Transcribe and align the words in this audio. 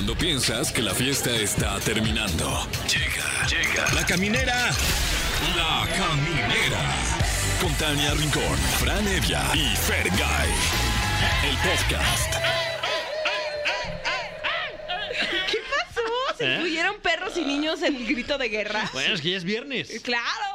Cuando 0.00 0.16
piensas 0.16 0.72
que 0.72 0.80
la 0.80 0.94
fiesta 0.94 1.30
está 1.36 1.78
terminando. 1.80 2.66
Llega, 2.88 3.46
llega. 3.46 3.92
La 3.92 4.06
caminera. 4.06 4.70
La 5.54 5.86
caminera. 5.94 6.80
Con 7.60 7.70
Tania 7.74 8.14
Rincón, 8.14 8.56
Fran 8.78 9.06
Evia 9.06 9.42
y 9.52 9.76
Fergay. 9.76 10.48
El 11.44 11.56
podcast. 11.58 12.34
¿Qué 15.50 15.58
pasó? 15.68 16.38
¿Se 16.38 16.46
¿Eh? 16.46 16.54
incluyeron 16.54 16.98
perros 17.02 17.36
y 17.36 17.44
niños 17.44 17.82
en 17.82 17.96
el 17.96 18.06
grito 18.06 18.38
de 18.38 18.48
guerra? 18.48 18.88
Bueno, 18.94 19.12
es 19.12 19.20
que 19.20 19.32
ya 19.32 19.36
es 19.36 19.44
viernes. 19.44 20.00
Claro, 20.02 20.49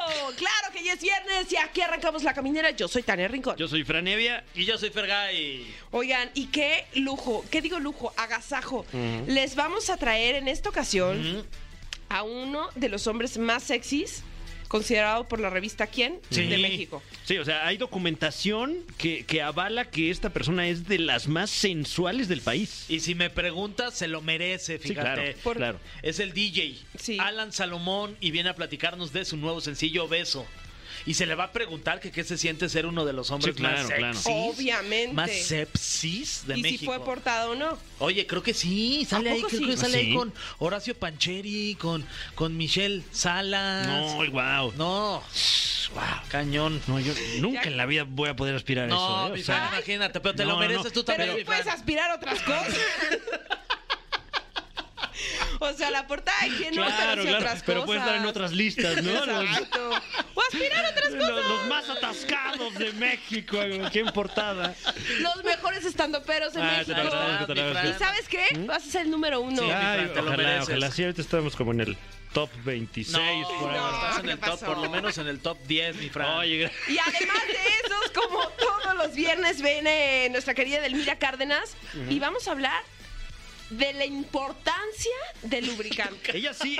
ya 0.86 0.94
es 0.94 1.02
viernes 1.02 1.52
y 1.52 1.58
aquí 1.58 1.82
arrancamos 1.82 2.24
la 2.24 2.34
caminera. 2.34 2.72
Yo 2.72 2.88
soy 2.88 3.04
Tania 3.04 3.28
Rincón. 3.28 3.56
Yo 3.58 3.68
soy 3.68 3.84
Fran 3.84 4.08
Evia. 4.08 4.44
Y 4.54 4.66
yo 4.66 4.78
soy 4.78 4.90
Fergay. 4.92 5.66
Oigan, 5.92 6.30
y 6.34 6.48
qué 6.48 6.86
lujo, 6.96 7.44
qué 7.52 7.62
digo 7.62 7.80
lujo, 7.80 8.14
agasajo. 8.18 8.86
Les 9.28 9.56
vamos 9.56 9.90
a 9.90 9.98
traer 9.98 10.36
en 10.36 10.48
esta 10.48 10.70
ocasión 10.70 11.46
a 12.10 12.24
uno 12.24 12.70
de 12.76 12.90
los 12.90 13.08
hombres 13.08 13.38
más 13.38 13.64
sexys 13.64 14.24
considerado 14.68 15.28
por 15.28 15.40
la 15.40 15.50
revista 15.52 15.86
¿Quién? 15.88 16.20
de 16.32 16.58
México. 16.58 17.02
Sí, 17.24 17.38
o 17.38 17.46
sea, 17.46 17.68
hay 17.68 17.78
documentación 17.78 18.78
que, 18.98 19.24
que 19.26 19.42
avala 19.44 19.86
que 19.86 20.10
esta 20.10 20.32
persona 20.32 20.68
es 20.68 20.88
de 20.88 20.98
las 21.00 21.28
más 21.28 21.50
sensuales 21.52 22.28
del 22.28 22.42
país. 22.42 22.86
Y 22.90 23.00
si 23.00 23.14
me 23.16 23.30
preguntas, 23.30 23.94
se 23.94 24.08
lo 24.08 24.22
merece, 24.22 24.80
Sí, 24.80 24.90
fíjate. 24.90 25.14
claro, 25.14 25.38
Por- 25.44 25.58
claro. 25.58 25.80
Es 26.02 26.20
el 26.20 26.34
DJ 26.34 26.78
Sí. 27.00 27.18
Alan 27.20 27.52
Salomón 27.54 28.18
y 28.20 28.32
viene 28.32 28.50
a 28.50 28.56
platicarnos 28.56 29.14
de 29.14 29.24
su 29.24 29.38
nuevo 29.38 29.62
sencillo 29.62 30.08
Beso. 30.08 30.46
Y 31.08 31.14
se 31.14 31.26
le 31.28 31.36
va 31.36 31.46
a 31.46 31.52
preguntar 31.52 32.00
que 32.00 32.12
qué 32.12 32.24
se 32.24 32.38
siente 32.38 32.68
ser 32.68 32.86
uno 32.88 33.06
de 33.06 33.14
los 33.14 33.30
hombres 33.30 33.56
Sí, 33.56 33.62
claro, 33.62 33.88
más 33.88 33.98
claro. 33.98 34.20
Obviamente. 34.26 35.14
Más 35.14 35.32
sepsis 35.32 36.48
de 36.48 36.58
y 36.58 36.62
México. 36.64 36.80
si 36.80 36.86
fue 36.88 37.04
portada 37.04 37.50
o 37.50 37.56
no. 37.56 37.78
Oye, 38.00 38.26
creo 38.26 38.42
que 38.42 38.54
sí, 38.56 39.06
sale 39.08 39.30
¿A 39.30 39.34
ahí, 39.34 39.42
creo 39.44 39.60
sí? 39.60 39.66
que 39.68 39.78
sale 39.78 39.98
¿Ah, 39.98 40.00
ahí 40.00 40.06
sí? 40.08 40.16
con 40.16 40.34
Horacio 40.60 40.98
Pancheri, 40.98 41.76
con, 41.80 42.06
con 42.34 42.58
Michelle 42.58 43.04
Salas. 43.12 43.86
No, 43.88 44.32
wow. 44.32 44.74
No, 44.78 45.24
wow, 45.94 46.04
cañón. 46.30 46.82
No, 46.88 47.00
yo 47.00 47.14
nunca 47.40 47.64
en 47.64 47.78
la 47.78 47.86
vida 47.86 48.04
voy 48.08 48.30
a 48.30 48.36
poder 48.36 48.56
aspirar 48.56 48.86
a 48.86 48.88
No, 48.88 49.28
eso. 49.28 49.36
¿eh? 49.36 49.42
O 49.42 49.44
sea, 49.44 49.70
imagínate, 49.74 50.20
pero 50.20 50.34
te 50.36 50.44
no, 50.44 50.50
lo 50.50 50.56
no, 50.56 50.60
mereces 50.62 50.86
no. 50.86 50.92
tú 50.92 51.06
Pero 51.06 51.18
también, 51.18 51.32
tú 51.32 51.38
mi 51.38 51.44
puedes 51.46 51.68
aspirar 51.68 52.10
a 52.12 52.16
otras 52.16 52.42
cosas. 52.42 52.76
o 55.66 55.74
sea, 55.74 55.92
la 55.92 56.08
portada 56.08 56.38
de 56.44 56.56
quién 56.56 56.76
no 56.76 56.86
Claro, 56.86 57.12
hace 57.14 57.22
claro. 57.22 57.38
otras 57.38 57.64
Pero 57.66 57.80
cosas. 57.82 57.86
puede 57.86 58.00
estar 58.00 58.16
en 58.16 58.26
otras 58.26 58.52
listas, 58.54 59.04
¿no? 59.04 59.26
Los, 59.26 59.44
Exacto. 59.46 59.90
O 60.36 60.42
aspirar 60.42 60.86
a 60.86 60.90
otras 60.90 61.12
los- 61.14 61.30
cosas. 61.30 61.48
los 61.50 61.68
más 61.68 61.90
atascados 61.90 62.74
de 62.76 62.94
México. 62.94 63.58
Qué 63.92 64.06
portada. 64.06 64.76
Los 65.20 65.44
mejores 65.44 65.86
estandoperos 65.86 66.54
de 66.54 66.62
Ah, 66.62 66.82
te 66.86 66.94
México. 66.94 67.10
lo 67.10 67.18
agradezco, 67.20 67.46
te 67.48 67.56
lo 67.56 67.62
Fran. 67.62 67.66
¿Y 67.66 67.70
agradezco. 67.90 68.00
sabes 68.06 68.28
qué? 68.30 68.46
Vas 68.66 68.88
a 68.88 68.92
ser 68.92 69.02
el 69.04 69.12
número 69.12 69.42
uno. 69.42 69.62
Sí, 69.62 69.70
Ay, 69.72 70.08
te 70.14 70.16
lo 70.22 70.28
ojalá, 70.28 70.38
mereces. 70.38 70.70
ojalá. 70.70 70.92
Sí, 70.92 71.04
ahorita 71.04 71.22
estamos 71.22 71.56
como 71.56 71.72
en 71.72 71.82
el 71.82 71.98
top 72.34 72.50
26. 72.66 73.18
No, 73.18 73.60
por 73.60 73.72
ahí. 73.72 73.78
no. 73.78 73.88
estás 73.96 74.18
en 74.20 74.26
¿qué 74.26 74.32
el 74.32 74.40
top, 74.40 74.60
por 74.66 74.78
lo 74.78 74.90
menos 74.90 75.18
en 75.18 75.28
el 75.28 75.40
top 75.40 75.58
10, 75.68 75.96
mi 75.98 76.10
Fran. 76.10 76.30
Oye, 76.40 76.72
Y 76.90 76.98
además 76.98 77.42
de 77.48 77.54
esos, 77.86 78.12
como 78.14 78.48
todos 78.50 78.96
los 78.98 79.14
viernes, 79.16 79.62
viene 79.62 80.28
nuestra 80.32 80.54
querida 80.54 80.82
Delmira 80.82 81.18
Cárdenas 81.18 81.76
y 82.10 82.20
vamos 82.20 82.48
a 82.48 82.52
hablar 82.52 82.84
de 83.70 83.94
la 83.94 84.06
importancia 84.06 85.12
del 85.44 85.66
lubricante. 85.68 86.38
ella 86.38 86.54
sí, 86.54 86.78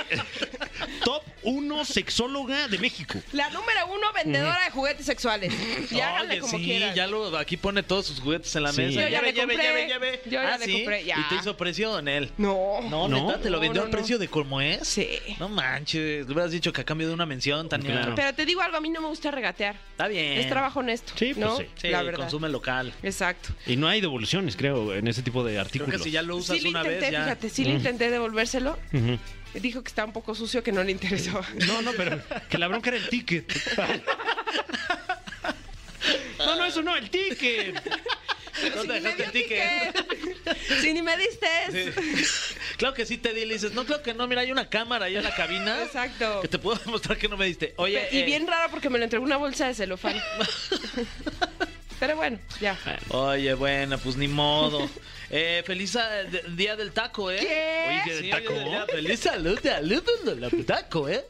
top 1.04 1.22
1 1.42 1.84
sexóloga 1.84 2.68
de 2.68 2.78
México. 2.78 3.18
La 3.32 3.50
número 3.50 3.86
uno 3.92 4.12
vendedora 4.14 4.64
de 4.64 4.70
juguetes 4.70 5.06
sexuales. 5.06 5.52
Y 5.90 6.00
háganle 6.00 6.34
Oye, 6.34 6.40
como 6.40 6.58
sí, 6.58 6.64
quieran. 6.64 6.94
ya 6.94 7.06
lo, 7.06 7.36
aquí 7.36 7.56
pone 7.56 7.82
todos 7.82 8.06
sus 8.06 8.20
juguetes 8.20 8.54
en 8.56 8.62
la 8.62 8.72
Sí. 8.72 8.82
mesa. 8.82 9.00
Yo 9.02 9.08
ya 9.08 9.20
Lleve, 9.20 9.26
le 9.26 9.32
lleve, 9.32 9.54
compré. 9.54 9.66
lleve, 9.66 9.86
lleve. 9.88 10.20
Yo 10.26 10.30
ya 10.42 10.54
Ah, 10.54 10.58
le 10.58 10.64
¿sí? 10.66 10.72
compré, 10.72 11.04
ya. 11.04 11.16
¿Y 11.18 11.28
te 11.28 11.34
hizo 11.36 11.56
precio 11.56 11.98
él? 12.08 12.30
No. 12.38 12.80
No, 12.82 13.08
¿No? 13.08 13.26
neta, 13.26 13.40
te 13.40 13.50
lo 13.50 13.56
No, 13.56 13.60
vendió 13.62 13.82
no, 13.82 13.86
al 13.86 13.90
no. 13.90 13.96
precio 13.96 14.18
de 14.18 14.28
como 14.28 14.60
es. 14.60 14.86
Sí. 14.86 15.08
No 15.38 15.48
manches, 15.48 16.26
le 16.26 16.32
hubieras 16.32 16.50
dicho 16.52 16.72
que 16.72 16.80
a 16.82 16.84
cambio 16.84 17.08
de 17.08 17.14
una 17.14 17.26
mención, 17.26 17.68
Tania. 17.68 17.90
Claro. 17.92 18.14
Pero 18.14 18.34
te 18.34 18.44
digo 18.46 18.60
algo, 18.62 18.76
a 18.76 18.80
mí 18.80 18.90
no 18.90 19.00
me 19.00 19.08
gusta 19.08 19.30
regatear. 19.30 19.76
Está 19.92 20.08
bien. 20.08 20.38
Es 20.38 20.48
trabajo 20.48 20.80
honesto. 20.80 21.12
Sí, 21.16 21.34
pues 21.34 21.38
¿no? 21.38 21.56
sí. 21.58 21.66
Sí, 21.76 21.88
La 21.88 22.02
verdad. 22.02 22.20
consume 22.20 22.48
local. 22.48 22.92
Exacto. 23.02 23.50
Y 23.66 23.76
no 23.76 23.88
hay 23.88 24.00
devoluciones, 24.00 24.56
creo, 24.56 24.92
en 24.94 25.08
ese 25.08 25.22
tipo 25.22 25.42
de 25.44 25.52
Creo 25.52 25.62
artículos. 25.62 25.96
que 25.96 26.04
si 26.04 26.10
ya 26.10 26.22
lo 26.22 26.36
usas 26.36 26.58
Sí 26.60 26.68
una 26.68 26.82
intenté, 26.86 27.00
vez, 27.06 27.12
ya. 27.12 27.22
fíjate, 27.24 27.50
sí 27.50 27.64
le 27.64 27.70
intenté 27.72 28.10
devolvérselo. 28.10 28.78
Dijo 29.54 29.82
que 29.82 29.88
estaba 29.88 30.06
un 30.06 30.12
poco 30.12 30.34
sucio, 30.34 30.62
que 30.62 30.72
no 30.72 30.82
le 30.84 30.92
interesaba. 30.92 31.46
No, 31.66 31.80
no, 31.82 31.92
pero 31.92 32.20
que 32.48 32.58
la 32.58 32.68
bronca 32.68 32.90
era 32.90 32.98
el 32.98 33.08
ticket. 33.08 33.50
No, 36.38 36.56
no, 36.56 36.64
eso 36.66 36.82
no, 36.82 36.94
el 36.96 37.10
ticket. 37.10 37.74
¿Dónde 38.74 38.96
Sí, 38.96 39.00
dejaste 39.02 39.24
el 39.24 39.32
ticket? 39.32 40.08
ticket. 40.08 40.80
Sí, 40.80 40.92
ni 40.94 41.02
me 41.02 41.14
diste. 41.16 41.92
Claro 42.78 42.94
que 42.94 43.04
sí 43.04 43.18
te 43.18 43.32
di, 43.34 43.44
le 43.44 43.54
dices, 43.54 43.72
no, 43.72 43.84
creo 43.84 44.02
que 44.02 44.14
no, 44.14 44.26
mira, 44.26 44.40
hay 44.42 44.52
una 44.52 44.68
cámara 44.68 45.06
ahí 45.06 45.16
en 45.16 45.24
la 45.24 45.34
cabina. 45.34 45.82
Exacto. 45.82 46.40
Que 46.42 46.48
te 46.48 46.58
puedo 46.58 46.78
demostrar 46.84 47.18
que 47.18 47.28
no 47.28 47.36
me 47.36 47.46
diste. 47.46 47.74
Oye, 47.76 48.08
y 48.12 48.18
eh, 48.20 48.24
bien 48.24 48.46
raro 48.46 48.70
porque 48.70 48.88
me 48.90 48.98
lo 48.98 49.04
entregó 49.04 49.24
una 49.24 49.36
bolsa 49.36 49.66
de 49.68 49.74
celofán. 49.74 50.16
Pero 51.98 52.16
bueno, 52.16 52.38
ya. 52.60 52.76
Oye, 53.10 53.54
bueno, 53.54 53.96
pues 53.98 54.16
ni 54.16 54.28
modo. 54.28 54.88
Eh, 55.30 55.62
feliz 55.66 55.94
de- 55.94 56.42
día 56.50 56.76
del 56.76 56.92
taco, 56.92 57.30
¿eh? 57.30 57.38
¿Qué? 57.40 57.86
Oye, 57.88 58.02
¿día 58.04 58.14
del 58.14 58.24
Sí, 58.24 58.30
taco? 58.30 58.86
Feliz 58.92 59.20
salud, 59.20 59.58
salud 59.62 60.02
del 60.24 60.66
taco, 60.66 61.08
¿eh? 61.08 61.24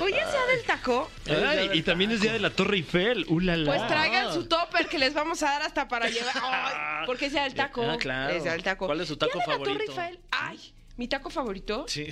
Hoy 0.00 0.12
es 0.12 0.30
día 0.30 0.46
del 0.54 0.62
taco. 0.64 1.10
Ay, 1.28 1.70
y 1.72 1.82
también 1.82 2.10
es 2.12 2.20
día 2.20 2.32
de 2.32 2.38
la 2.38 2.50
Torre 2.50 2.76
Eiffel. 2.76 3.24
¡Ulala! 3.28 3.64
Pues 3.66 3.86
traigan 3.88 4.32
su 4.32 4.46
topper 4.46 4.86
que 4.86 4.98
les 4.98 5.14
vamos 5.14 5.42
a 5.42 5.46
dar 5.46 5.62
hasta 5.62 5.88
para 5.88 6.08
llevar. 6.08 6.34
Ay, 6.42 7.06
porque 7.06 7.26
es 7.26 7.32
día 7.32 7.44
del 7.44 7.54
taco. 7.64 7.82
Ah, 7.90 7.96
claro. 7.98 8.34
Es 8.34 8.42
día 8.42 8.52
del 8.52 8.62
taco. 8.62 8.86
¿Cuál 8.86 9.00
es 9.00 9.08
su 9.08 9.16
taco 9.16 9.32
Día 9.38 9.44
de 9.46 9.50
la 9.52 9.58
Torre 9.58 9.86
favorito? 9.86 9.92
Eiffel. 10.02 10.20
Ay, 10.30 10.72
mi 10.96 11.08
taco 11.08 11.30
favorito. 11.30 11.84
Sí. 11.88 12.08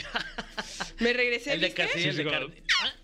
Me 0.98 1.12
regresé, 1.12 1.54
El 1.54 1.60
de 1.60 1.66
¿viste? 1.68 1.88
Sí, 1.94 2.08
el 2.08 2.16
de 2.16 2.24
sí, 2.24 2.30
carne. 2.30 2.54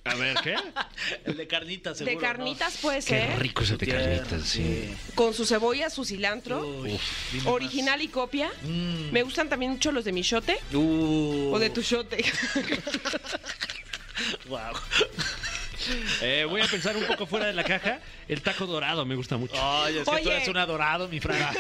A 0.05 0.15
ver, 0.15 0.37
¿qué? 0.43 0.55
El 1.25 1.37
de 1.37 1.47
carnitas, 1.47 1.99
De 1.99 2.05
seguro. 2.05 2.27
carnitas 2.27 2.77
puede 2.79 2.99
Qué 2.99 3.03
ser. 3.03 3.39
rico 3.39 3.63
ese 3.63 3.77
de 3.77 3.87
carnitas, 3.87 4.43
sí. 4.49 4.95
Con 5.15 5.35
su 5.35 5.45
cebolla, 5.45 5.91
su 5.91 6.05
cilantro. 6.05 6.67
Uy, 6.67 6.99
dime 7.33 7.51
Original 7.51 8.01
y 8.03 8.09
copia. 8.09 8.51
Mm. 8.63 9.11
Me 9.11 9.23
gustan 9.23 9.49
también 9.49 9.73
mucho 9.73 9.93
los 9.93 10.05
de 10.05 10.13
michote 10.13 10.53
más. 10.55 10.75
Uh, 10.75 11.53
o 11.55 11.59
de 11.59 11.71
tu 11.71 11.83
shote. 11.83 12.25
Wow. 14.49 14.75
Eh, 16.21 16.45
voy 16.49 16.61
a 16.61 16.67
pensar 16.67 16.95
un 16.97 17.05
poco 17.05 17.27
fuera 17.27 17.47
de 17.47 17.55
la 17.55 17.65
caja. 17.65 18.01
El 18.29 18.43
taco 18.43 18.67
dorado 18.67 19.07
me 19.07 19.15
gusta 19.15 19.39
mucho. 19.39 19.55
Oye, 19.55 20.01
es 20.01 20.05
que 20.05 20.11
tú 20.11 20.11
Oye. 20.29 20.37
eres 20.37 20.49
un 20.49 20.59
adorado, 20.59 21.09
mi 21.09 21.21
Fran. 21.21 21.55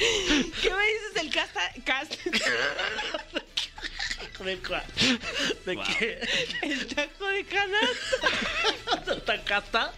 ¿Qué 0.00 0.70
me 0.70 0.86
dices 0.86 1.14
del 1.14 1.30
casta, 1.30 1.72
cast, 1.84 2.14
¿De 4.40 4.58
cuál? 4.58 4.84
¿De 5.66 5.76
qué? 5.76 6.20
el 6.62 6.86
taco 6.86 7.26
de 7.26 7.44
canasta? 7.44 9.20
¿Tan 9.26 9.42
casta? 9.42 9.92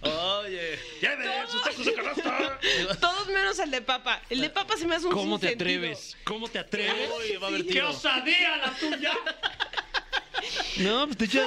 Oye. 0.00 0.78
¡Lleve 1.00 1.46
sus 1.48 1.62
tacos 1.62 1.84
de 1.84 1.94
canasta! 1.94 2.58
Todos 3.00 3.28
menos 3.28 3.58
el 3.60 3.70
de 3.70 3.82
papa. 3.82 4.20
El 4.28 4.40
de 4.40 4.50
papa 4.50 4.76
se 4.76 4.88
me 4.88 4.96
hace 4.96 5.06
un 5.06 5.12
¿Cómo 5.12 5.38
te 5.38 5.50
atreves? 5.50 6.16
¿Cómo 6.24 6.48
te 6.48 6.58
atreves? 6.58 7.10
Oye, 7.12 7.38
va 7.38 7.46
a 7.46 7.50
haber 7.50 7.66
¡Qué 7.66 7.82
osadía 7.82 8.56
la 8.56 8.74
tuya! 8.74 9.12
No, 10.78 11.06
pues 11.06 11.18
te 11.18 11.26
echas... 11.26 11.46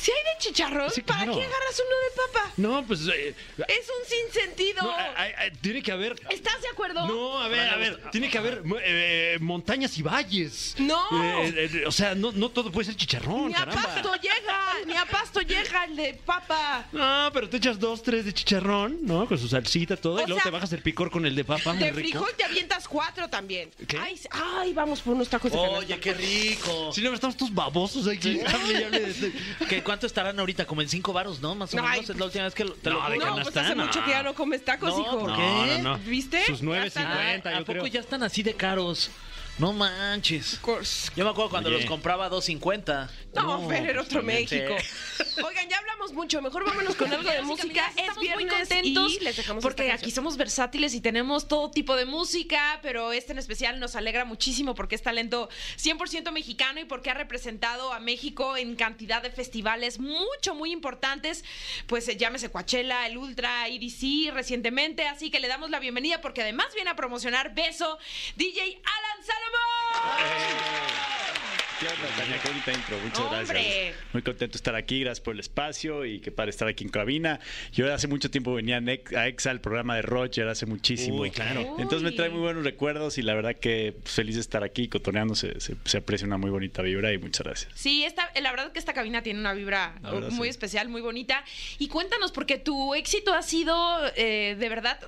Si 0.00 0.10
hay 0.12 0.18
de 0.34 0.38
chicharrón, 0.38 0.90
Sí, 0.90 1.02
¿para 1.02 1.24
claro. 1.24 1.38
qué 1.38 1.44
agarras 1.44 1.82
uno 1.86 1.96
de 1.96 2.32
papa? 2.32 2.52
No, 2.56 2.86
pues... 2.86 3.00
eh, 3.08 3.34
Es 3.66 3.86
un 3.88 4.08
sinsentido. 4.08 4.82
no, 4.82 4.94
ay, 5.16 5.32
ay, 5.36 5.50
tiene 5.60 5.82
que 5.82 5.90
haber... 5.92 6.14
¿Estás 6.30 6.60
de 6.62 6.68
acuerdo? 6.68 7.06
No, 7.06 7.38
a 7.42 7.48
ver, 7.48 7.68
a 7.68 7.76
ver, 7.76 8.00
tiene 8.12 8.30
que 8.30 8.38
haber 8.38 8.62
eh, 8.84 9.38
montañas 9.40 9.96
y 9.98 10.02
valles. 10.02 10.74
No. 10.78 11.02
Eh, 11.42 11.70
eh, 11.74 11.84
o 11.86 11.90
sea, 11.92 12.14
no, 12.14 12.30
no 12.32 12.48
todo 12.50 12.70
puede 12.70 12.86
ser 12.86 12.96
chicharrón, 12.96 13.48
Ni 13.48 13.54
a 13.54 13.58
caramba. 13.58 13.82
pasto 13.82 14.14
llega, 14.16 14.60
ni 14.86 14.94
a 14.96 15.04
pasto 15.04 15.40
llega 15.40 15.84
el 15.84 15.96
de 15.96 16.14
papa. 16.24 16.86
No, 16.92 17.30
pero 17.32 17.48
te 17.48 17.56
echas 17.56 17.78
dos, 17.78 18.02
tres 18.02 18.24
de 18.24 18.32
chicharrón, 18.32 18.98
¿no? 19.02 19.26
Con 19.26 19.36
su 19.38 19.48
salsita, 19.48 19.96
todo, 19.96 20.14
O 20.14 20.20
y 20.22 20.26
luego 20.26 20.36
sea, 20.36 20.44
te 20.44 20.50
bajas 20.50 20.72
el 20.72 20.82
picor 20.82 21.10
con 21.10 21.26
el 21.26 21.34
de 21.34 21.44
papa, 21.44 21.72
muy 21.72 21.82
De 21.82 21.90
rico. 21.90 22.20
frijol 22.20 22.34
te 22.36 22.44
avientas 22.44 22.86
cuatro 22.86 23.28
también. 23.28 23.70
¿Qué? 23.86 23.98
Ay, 23.98 24.18
ay, 24.30 24.72
vamos 24.72 25.00
por 25.00 25.14
unos 25.14 25.28
tacos 25.28 25.50
de 25.50 25.56
canasta. 25.58 25.78
Oye, 25.78 25.98
qué 26.00 26.14
rico. 26.14 26.92
Sí, 26.92 27.00
no, 27.02 27.12
estamos 27.12 27.36
todos 27.36 27.52
babosos 27.52 28.06
aquí. 28.06 28.40
Hable 28.46 28.80
y 28.80 28.82
hable 28.84 29.00
de 29.00 29.10
este- 29.10 29.32
¿Qué, 29.68 29.82
¿Cuánto 29.88 30.06
estarán 30.06 30.38
ahorita? 30.38 30.66
Como 30.66 30.82
en 30.82 30.88
cinco 30.90 31.14
varos, 31.14 31.40
¿no? 31.40 31.54
Más 31.54 31.72
o 31.72 31.78
Ay, 31.78 32.00
menos. 32.00 32.10
Es 32.10 32.16
la 32.18 32.26
última 32.26 32.44
vez 32.44 32.54
que 32.54 32.62
lo- 32.66 32.74
te 32.74 32.90
no, 32.90 32.96
lo 32.96 33.08
de 33.10 33.18
No, 33.20 33.36
pues 33.42 33.56
hace 33.56 33.74
no. 33.74 33.86
mucho 33.86 34.04
que 34.04 34.10
ya 34.10 34.22
no 34.22 34.34
comes 34.34 34.62
tacos, 34.62 34.90
No, 34.94 35.00
hijo. 35.00 35.18
¿por 35.20 35.34
qué? 35.34 35.78
no, 35.80 35.96
no. 35.96 35.98
¿Viste? 36.04 36.44
Sus 36.44 36.60
Ya 36.60 36.84
están- 36.84 37.06
9.50, 37.06 37.46
¿A 37.48 37.52
yo 37.52 37.58
poco 37.60 37.72
creo. 37.72 37.86
ya 37.86 38.00
están 38.00 38.22
así 38.22 38.42
de 38.42 38.52
caros? 38.52 39.10
No 39.58 39.72
manches. 39.72 40.54
Of 40.54 40.60
course. 40.60 41.10
Yo 41.16 41.24
me 41.24 41.30
acuerdo 41.30 41.50
cuando 41.50 41.68
Oye. 41.68 41.78
los 41.78 41.86
compraba 41.86 42.26
a 42.26 42.30
2.50. 42.30 43.10
No, 43.34 43.42
No, 43.42 43.68
Fer, 43.68 43.90
era 43.90 44.02
otro 44.02 44.22
México. 44.22 44.76
Oigan, 45.44 45.68
ya 45.68 45.78
hablamos 45.78 46.12
mucho. 46.12 46.40
Mejor 46.40 46.64
vámonos 46.64 46.94
con 46.94 47.12
algo 47.12 47.28
de 47.28 47.42
música. 47.42 47.88
Es 47.96 48.08
Estamos 48.08 48.24
muy 48.34 48.46
contentos 48.46 49.12
y 49.14 49.20
les 49.20 49.36
dejamos 49.36 49.62
porque 49.62 49.90
aquí 49.90 50.12
somos 50.12 50.36
versátiles 50.36 50.94
y 50.94 51.00
tenemos 51.00 51.48
todo 51.48 51.72
tipo 51.72 51.96
de 51.96 52.04
música, 52.04 52.78
pero 52.82 53.12
este 53.12 53.32
en 53.32 53.38
especial 53.38 53.80
nos 53.80 53.96
alegra 53.96 54.24
muchísimo 54.24 54.76
porque 54.76 54.94
es 54.94 55.02
talento 55.02 55.48
100% 55.76 56.30
mexicano 56.30 56.78
y 56.78 56.84
porque 56.84 57.10
ha 57.10 57.14
representado 57.14 57.92
a 57.92 57.98
México 57.98 58.56
en 58.56 58.76
cantidad 58.76 59.22
de 59.22 59.30
festivales 59.30 59.98
mucho, 59.98 60.54
muy 60.54 60.70
importantes. 60.70 61.44
Pues 61.88 62.08
eh, 62.08 62.16
llámese 62.16 62.48
Coachella, 62.50 63.06
el 63.08 63.18
Ultra, 63.18 63.66
EDC 63.66 64.32
recientemente. 64.32 65.08
Así 65.08 65.30
que 65.32 65.40
le 65.40 65.48
damos 65.48 65.70
la 65.70 65.80
bienvenida 65.80 66.20
porque 66.20 66.42
además 66.42 66.68
viene 66.74 66.90
a 66.90 66.96
promocionar 66.96 67.54
Beso, 67.54 67.98
DJ 68.36 68.60
Alan 68.62 69.26
Salomón. 69.26 69.47
¿Qué 71.80 71.86
onda, 71.86 72.08
Tania? 72.16 72.38
Qué 72.42 72.48
bonita 72.48 72.72
intro. 72.72 72.98
Muchas 73.04 73.20
¡Hombre! 73.20 73.44
gracias. 73.46 73.96
Muy 74.12 74.22
contento 74.22 74.52
de 74.54 74.56
estar 74.56 74.74
aquí. 74.74 74.98
Gracias 75.00 75.20
por 75.20 75.34
el 75.34 75.40
espacio 75.40 76.04
y 76.04 76.18
qué 76.18 76.32
padre 76.32 76.50
estar 76.50 76.66
aquí 76.66 76.82
en 76.82 76.90
cabina. 76.90 77.38
Yo 77.72 77.92
hace 77.94 78.08
mucho 78.08 78.32
tiempo 78.32 78.52
venía 78.52 78.82
a 79.16 79.28
EXA, 79.28 79.52
el 79.52 79.60
programa 79.60 79.94
de 79.94 80.02
Roger, 80.02 80.48
hace 80.48 80.66
muchísimo. 80.66 81.18
Uy, 81.20 81.30
claro. 81.30 81.76
Entonces 81.78 82.02
me 82.02 82.10
trae 82.10 82.30
muy 82.30 82.40
buenos 82.40 82.64
recuerdos 82.64 83.16
y 83.18 83.22
la 83.22 83.34
verdad 83.34 83.54
que 83.54 83.94
pues, 84.02 84.12
feliz 84.12 84.34
de 84.34 84.40
estar 84.40 84.64
aquí 84.64 84.88
cotoneando. 84.88 85.36
Se, 85.36 85.60
se- 85.60 85.76
se 85.84 85.98
aprecia 85.98 86.26
una 86.26 86.36
muy 86.36 86.50
bonita 86.50 86.82
vibra 86.82 87.12
y 87.12 87.18
muchas 87.18 87.46
gracias. 87.46 87.70
Sí, 87.76 88.02
esta, 88.04 88.28
la 88.40 88.50
verdad 88.50 88.72
que 88.72 88.80
esta 88.80 88.92
cabina 88.92 89.22
tiene 89.22 89.38
una 89.38 89.52
vibra 89.52 89.94
verdad, 90.02 90.30
muy 90.32 90.48
sí. 90.48 90.50
especial, 90.50 90.88
muy 90.88 91.00
bonita. 91.00 91.44
Y 91.78 91.86
cuéntanos, 91.86 92.32
porque 92.32 92.58
tu 92.58 92.92
éxito 92.96 93.32
ha 93.34 93.42
sido 93.42 94.00
eh, 94.16 94.56
de 94.58 94.68
verdad 94.68 94.98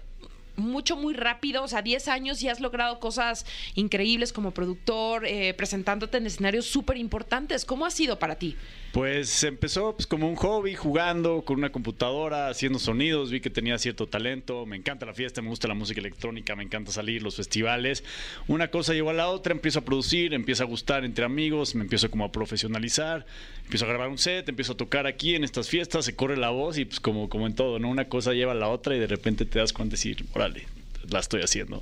mucho, 0.60 0.96
muy 0.96 1.14
rápido. 1.14 1.62
O 1.62 1.68
sea, 1.68 1.82
10 1.82 2.08
años 2.08 2.42
y 2.42 2.48
has 2.48 2.60
logrado 2.60 3.00
cosas 3.00 3.46
increíbles 3.74 4.32
como 4.32 4.52
productor, 4.52 5.26
eh, 5.26 5.54
presentándote 5.54 6.18
en 6.18 6.26
escenarios 6.26 6.66
súper 6.66 6.96
importantes. 6.96 7.64
¿Cómo 7.64 7.86
ha 7.86 7.90
sido 7.90 8.18
para 8.18 8.36
ti? 8.36 8.56
Pues 8.92 9.44
empezó 9.44 9.94
pues, 9.94 10.08
como 10.08 10.28
un 10.28 10.34
hobby, 10.34 10.74
jugando 10.74 11.42
con 11.42 11.58
una 11.58 11.70
computadora, 11.70 12.48
haciendo 12.48 12.80
sonidos, 12.80 13.30
vi 13.30 13.40
que 13.40 13.48
tenía 13.48 13.78
cierto 13.78 14.08
talento, 14.08 14.66
me 14.66 14.76
encanta 14.76 15.06
la 15.06 15.14
fiesta, 15.14 15.40
me 15.42 15.48
gusta 15.48 15.68
la 15.68 15.74
música 15.74 16.00
electrónica, 16.00 16.56
me 16.56 16.64
encanta 16.64 16.90
salir, 16.90 17.22
los 17.22 17.36
festivales. 17.36 18.02
Una 18.48 18.68
cosa 18.68 18.92
llevó 18.92 19.10
a 19.10 19.12
la 19.12 19.28
otra, 19.28 19.52
empiezo 19.52 19.78
a 19.78 19.84
producir, 19.84 20.34
empieza 20.34 20.64
a 20.64 20.66
gustar 20.66 21.04
entre 21.04 21.24
amigos, 21.24 21.76
me 21.76 21.82
empiezo 21.82 22.10
como 22.10 22.24
a 22.24 22.32
profesionalizar, 22.32 23.26
empiezo 23.62 23.84
a 23.84 23.88
grabar 23.88 24.08
un 24.08 24.18
set, 24.18 24.48
empiezo 24.48 24.72
a 24.72 24.76
tocar 24.76 25.06
aquí 25.06 25.36
en 25.36 25.44
estas 25.44 25.68
fiestas, 25.68 26.04
se 26.04 26.16
corre 26.16 26.36
la 26.36 26.50
voz 26.50 26.76
y 26.76 26.84
pues 26.84 26.98
como, 26.98 27.28
como 27.28 27.46
en 27.46 27.54
todo, 27.54 27.78
¿no? 27.78 27.88
Una 27.88 28.08
cosa 28.08 28.32
lleva 28.32 28.52
a 28.52 28.56
la 28.56 28.68
otra 28.68 28.96
y 28.96 28.98
de 28.98 29.06
repente 29.06 29.44
te 29.44 29.60
das 29.60 29.72
cuenta 29.72 29.92
de 29.92 29.98
decir, 29.98 30.24
órale, 30.34 30.66
la 31.08 31.20
estoy 31.20 31.42
haciendo. 31.42 31.80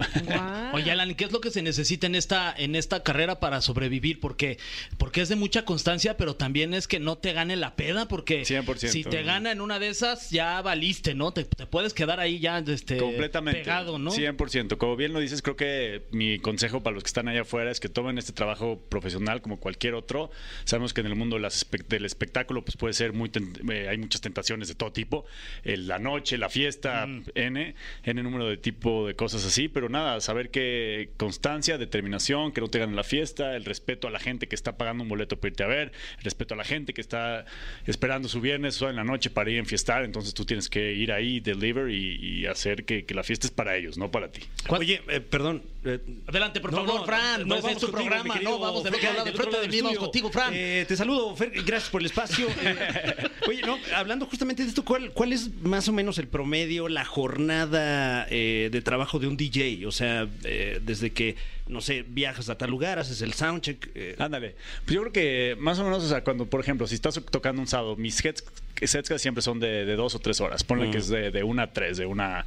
Oye, 0.72 0.90
Alan, 0.90 1.14
¿qué 1.14 1.24
es 1.24 1.32
lo 1.32 1.40
que 1.40 1.50
se 1.50 1.62
necesita 1.62 2.06
en 2.06 2.14
esta, 2.14 2.54
en 2.56 2.74
esta 2.76 3.02
carrera 3.02 3.40
para 3.40 3.60
sobrevivir? 3.60 4.20
Porque, 4.20 4.58
porque 4.98 5.20
es 5.22 5.28
de 5.28 5.36
mucha 5.36 5.64
constancia, 5.64 6.16
pero 6.16 6.36
también 6.36 6.74
es 6.74 6.86
que 6.88 7.00
no 7.00 7.16
te 7.18 7.32
gane 7.32 7.56
la 7.56 7.74
peda, 7.76 8.06
porque 8.08 8.42
100%. 8.42 8.88
si 8.88 9.04
te 9.04 9.22
gana 9.22 9.50
en 9.52 9.60
una 9.60 9.78
de 9.78 9.88
esas, 9.88 10.30
ya 10.30 10.60
valiste, 10.62 11.14
¿no? 11.14 11.32
Te, 11.32 11.44
te 11.44 11.66
puedes 11.66 11.94
quedar 11.94 12.20
ahí 12.20 12.38
ya 12.38 12.58
este, 12.58 12.98
Completamente. 12.98 13.60
pegado, 13.60 13.98
¿no? 13.98 14.10
100%. 14.12 14.76
Como 14.78 14.96
bien 14.96 15.12
lo 15.12 15.20
dices, 15.20 15.42
creo 15.42 15.56
que 15.56 16.02
mi 16.10 16.38
consejo 16.38 16.82
para 16.82 16.94
los 16.94 17.02
que 17.02 17.08
están 17.08 17.28
allá 17.28 17.42
afuera 17.42 17.70
es 17.70 17.80
que 17.80 17.88
tomen 17.88 18.18
este 18.18 18.32
trabajo 18.32 18.80
profesional 18.88 19.42
como 19.42 19.58
cualquier 19.58 19.94
otro. 19.94 20.30
Sabemos 20.64 20.92
que 20.94 21.00
en 21.00 21.06
el 21.08 21.14
mundo 21.16 21.36
de 21.36 21.42
las 21.42 21.66
espe- 21.68 21.86
del 21.86 22.04
espectáculo 22.04 22.64
pues 22.64 22.76
puede 22.76 22.94
ser 22.94 23.12
muy 23.12 23.30
eh, 23.70 23.88
hay 23.88 23.98
muchas 23.98 24.20
tentaciones 24.20 24.68
de 24.68 24.74
todo 24.74 24.92
tipo. 24.92 25.24
El- 25.64 25.88
la 25.88 25.98
noche, 25.98 26.38
la 26.38 26.48
fiesta, 26.48 27.06
N, 27.34 27.74
N 28.04 28.22
número 28.22 28.46
de 28.48 28.56
tipo 28.56 29.07
de 29.08 29.16
cosas 29.16 29.44
así, 29.44 29.66
pero 29.68 29.88
nada, 29.88 30.20
saber 30.20 30.50
que 30.50 31.10
constancia, 31.16 31.76
determinación, 31.78 32.52
que 32.52 32.60
no 32.60 32.68
te 32.68 32.78
ganen 32.78 32.94
la 32.94 33.02
fiesta, 33.04 33.56
el 33.56 33.64
respeto 33.64 34.06
a 34.06 34.10
la 34.10 34.20
gente 34.20 34.46
que 34.46 34.54
está 34.54 34.76
pagando 34.76 35.02
un 35.02 35.08
boleto 35.08 35.36
para 35.40 35.48
irte 35.50 35.64
a 35.64 35.66
ver, 35.66 35.92
el 36.18 36.24
respeto 36.24 36.54
a 36.54 36.56
la 36.56 36.64
gente 36.64 36.94
que 36.94 37.00
está 37.00 37.44
esperando 37.86 38.28
su 38.28 38.40
viernes 38.40 38.80
o 38.82 38.88
en 38.88 38.96
la 38.96 39.04
noche 39.04 39.30
para 39.30 39.50
ir 39.50 39.56
a 39.56 39.60
enfiestar, 39.60 40.04
entonces 40.04 40.34
tú 40.34 40.44
tienes 40.44 40.68
que 40.68 40.92
ir 40.92 41.10
ahí, 41.12 41.40
deliver 41.40 41.90
y, 41.90 42.16
y 42.42 42.46
hacer 42.46 42.84
que, 42.84 43.04
que 43.04 43.14
la 43.14 43.22
fiesta 43.24 43.46
es 43.46 43.50
para 43.50 43.76
ellos, 43.76 43.98
no 43.98 44.10
para 44.10 44.30
ti. 44.30 44.42
¿Cuál- 44.66 44.82
Oye, 44.82 45.02
eh, 45.08 45.20
perdón. 45.20 45.62
eh, 45.84 45.98
Adelante, 46.26 46.60
por 46.60 46.70
no, 46.72 46.78
favor, 46.84 47.00
no, 47.00 47.06
Fran. 47.06 47.40
no, 47.48 47.54
vamos 47.56 47.70
es 47.72 47.78
tu 47.78 47.86
contigo, 47.86 47.92
programa, 47.92 48.34
querido 48.34 48.50
no, 48.52 48.58
vamos 48.58 48.80
otro 48.86 48.92
Fer, 48.98 49.24
del 49.24 49.34
frente 49.34 49.60
de 49.60 49.68
mí, 49.68 49.80
vamos 49.80 49.98
contigo, 49.98 50.30
Fran. 50.30 50.52
Eh, 50.54 50.84
te 50.86 50.96
saludo, 50.96 51.34
Fer, 51.34 51.50
gracias 51.64 51.90
por 51.90 52.00
el 52.02 52.06
espacio. 52.06 52.46
Eh, 52.68 53.28
oye, 53.46 53.62
no, 53.62 53.78
hablando 53.94 54.26
justamente 54.26 54.62
de 54.62 54.68
esto, 54.68 54.84
¿cuál, 54.84 55.10
¿cuál 55.12 55.32
es 55.32 55.50
más 55.62 55.88
o 55.88 55.92
menos 55.92 56.18
el 56.18 56.28
promedio, 56.28 56.88
la 56.88 57.04
jornada 57.04 58.26
eh, 58.30 58.68
de 58.70 58.82
trabajo 58.82 58.97
de 59.20 59.26
un 59.26 59.36
DJ? 59.36 59.86
O 59.86 59.92
sea, 59.92 60.28
eh, 60.44 60.80
desde 60.82 61.10
que, 61.10 61.36
no 61.66 61.80
sé, 61.80 62.04
viajas 62.08 62.48
a 62.50 62.58
tal 62.58 62.70
lugar, 62.70 62.98
haces 62.98 63.22
el 63.22 63.32
soundcheck. 63.32 63.90
eh, 63.94 64.16
Ándale. 64.18 64.54
Pues 64.84 64.94
yo 64.94 65.00
creo 65.02 65.12
que 65.12 65.56
más 65.58 65.78
o 65.78 65.84
menos, 65.84 66.02
o 66.04 66.08
sea, 66.08 66.22
cuando, 66.24 66.46
por 66.46 66.60
ejemplo, 66.60 66.86
si 66.86 66.94
estás 66.94 67.20
tocando 67.30 67.60
un 67.62 67.68
sábado, 67.68 67.96
mis 67.96 68.14
sets, 68.16 68.44
sets 68.82 69.08
casi 69.08 69.22
siempre 69.22 69.42
son 69.42 69.60
de, 69.60 69.84
de 69.84 69.96
dos 69.96 70.14
o 70.14 70.18
tres 70.18 70.40
horas. 70.40 70.64
Ponle 70.64 70.90
que 70.90 70.98
es 70.98 71.08
de, 71.08 71.30
de 71.30 71.42
una 71.42 71.64
a 71.64 71.72
tres, 71.72 71.96
de 71.96 72.06
una 72.06 72.44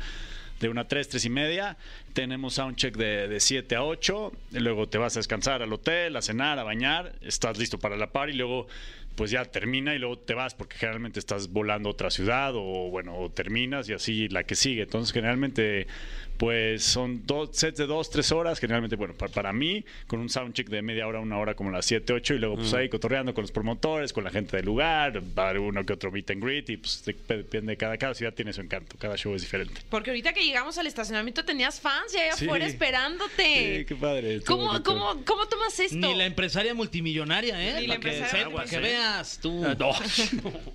de 0.60 0.70
una 0.70 0.82
a 0.82 0.88
tres, 0.88 1.10
tres 1.10 1.26
y 1.26 1.30
media. 1.32 1.76
Tenemos 2.14 2.54
soundcheck 2.54 2.96
de, 2.96 3.28
de 3.28 3.40
7 3.40 3.76
a 3.78 3.84
8. 3.84 4.32
Luego 4.52 4.88
te 4.88 5.00
vas 5.00 5.16
a 5.16 5.20
descansar 5.20 5.64
al 5.64 5.74
hotel, 5.74 6.16
a 6.16 6.22
cenar, 6.22 6.60
a 6.60 6.64
bañar. 6.64 7.14
Estás 7.22 7.58
listo 7.58 7.80
para 7.80 7.98
la 7.98 8.12
party. 8.12 8.34
Luego, 8.34 8.68
pues 9.16 9.32
ya 9.32 9.44
termina 9.46 9.96
y 9.96 9.98
luego 10.00 10.20
te 10.20 10.36
vas 10.36 10.54
porque 10.54 10.78
generalmente 10.78 11.18
estás 11.20 11.50
volando 11.50 11.90
a 11.90 11.94
otra 11.94 12.12
ciudad 12.12 12.54
o, 12.56 12.62
bueno, 12.92 13.18
o 13.18 13.32
terminas 13.32 13.90
y 13.90 13.94
así 13.94 14.28
la 14.30 14.44
que 14.44 14.54
sigue. 14.54 14.84
Entonces, 14.84 15.12
generalmente, 15.12 15.88
pues 16.42 16.84
son 16.84 17.24
dos 17.28 17.50
sets 17.54 17.78
de 17.78 17.86
dos, 17.86 18.10
tres 18.10 18.32
horas. 18.32 18.60
Generalmente, 18.60 18.96
bueno, 18.96 19.14
para, 19.14 19.32
para 19.32 19.54
mí, 19.54 19.86
con 20.08 20.20
un 20.20 20.28
soundcheck 20.28 20.70
de 20.70 20.82
media 20.82 21.06
hora, 21.06 21.20
una 21.20 21.38
hora, 21.38 21.54
como 21.54 21.70
las 21.70 21.86
7, 21.86 22.14
8. 22.14 22.34
Y 22.34 22.40
luego, 22.40 22.56
pues 22.56 22.74
ahí 22.74 22.90
cotorreando 22.90 23.36
con 23.36 23.44
los 23.44 23.52
promotores, 23.52 24.12
con 24.12 24.24
la 24.24 24.32
gente 24.32 24.58
del 24.58 24.66
lugar. 24.66 25.22
Va 25.38 25.44
a 25.46 25.50
haber 25.50 25.62
uno 25.62 25.86
que 25.86 25.94
otro 25.94 26.12
meet 26.12 26.32
and 26.32 26.44
greet. 26.44 26.68
Y 26.72 26.78
pues 26.78 27.04
depende, 27.06 27.78
cada, 27.78 27.96
cada 27.96 28.16
ciudad 28.16 28.34
tiene 28.34 28.54
su 28.54 28.62
encanto. 28.62 28.96
Cada 28.98 29.18
show 29.18 29.36
es 29.36 29.44
diferente. 29.44 29.82
Porque 29.88 30.10
ahorita 30.10 30.34
que 30.34 30.44
llegamos 30.44 30.80
al 30.80 30.88
estacionamiento 30.88 31.46
tenías 31.46 31.80
fans 31.80 32.12
ya 32.12 32.22
allá 32.24 32.34
Sí. 32.38 32.46
afuera 32.46 32.66
esperándote. 32.66 33.78
Sí, 33.78 33.86
qué 33.86 33.96
padre. 33.96 34.42
¿Cómo, 34.42 34.82
cómo, 34.82 35.24
¿Cómo 35.24 35.46
tomas 35.48 35.80
esto? 35.80 35.96
Ni 35.96 36.16
la 36.16 36.26
empresaria 36.26 36.74
multimillonaria, 36.74 37.54
¿eh? 37.62 37.82
Ni 37.82 37.86
la 37.86 37.98
Para 38.00 38.10
que, 38.10 38.16
empresaria 38.18 38.46
que 38.46 38.50
multimillonaria. 38.52 38.98
veas 39.00 39.40
tú. 39.40 39.64
ah, 39.68 39.76
no. 39.78 39.92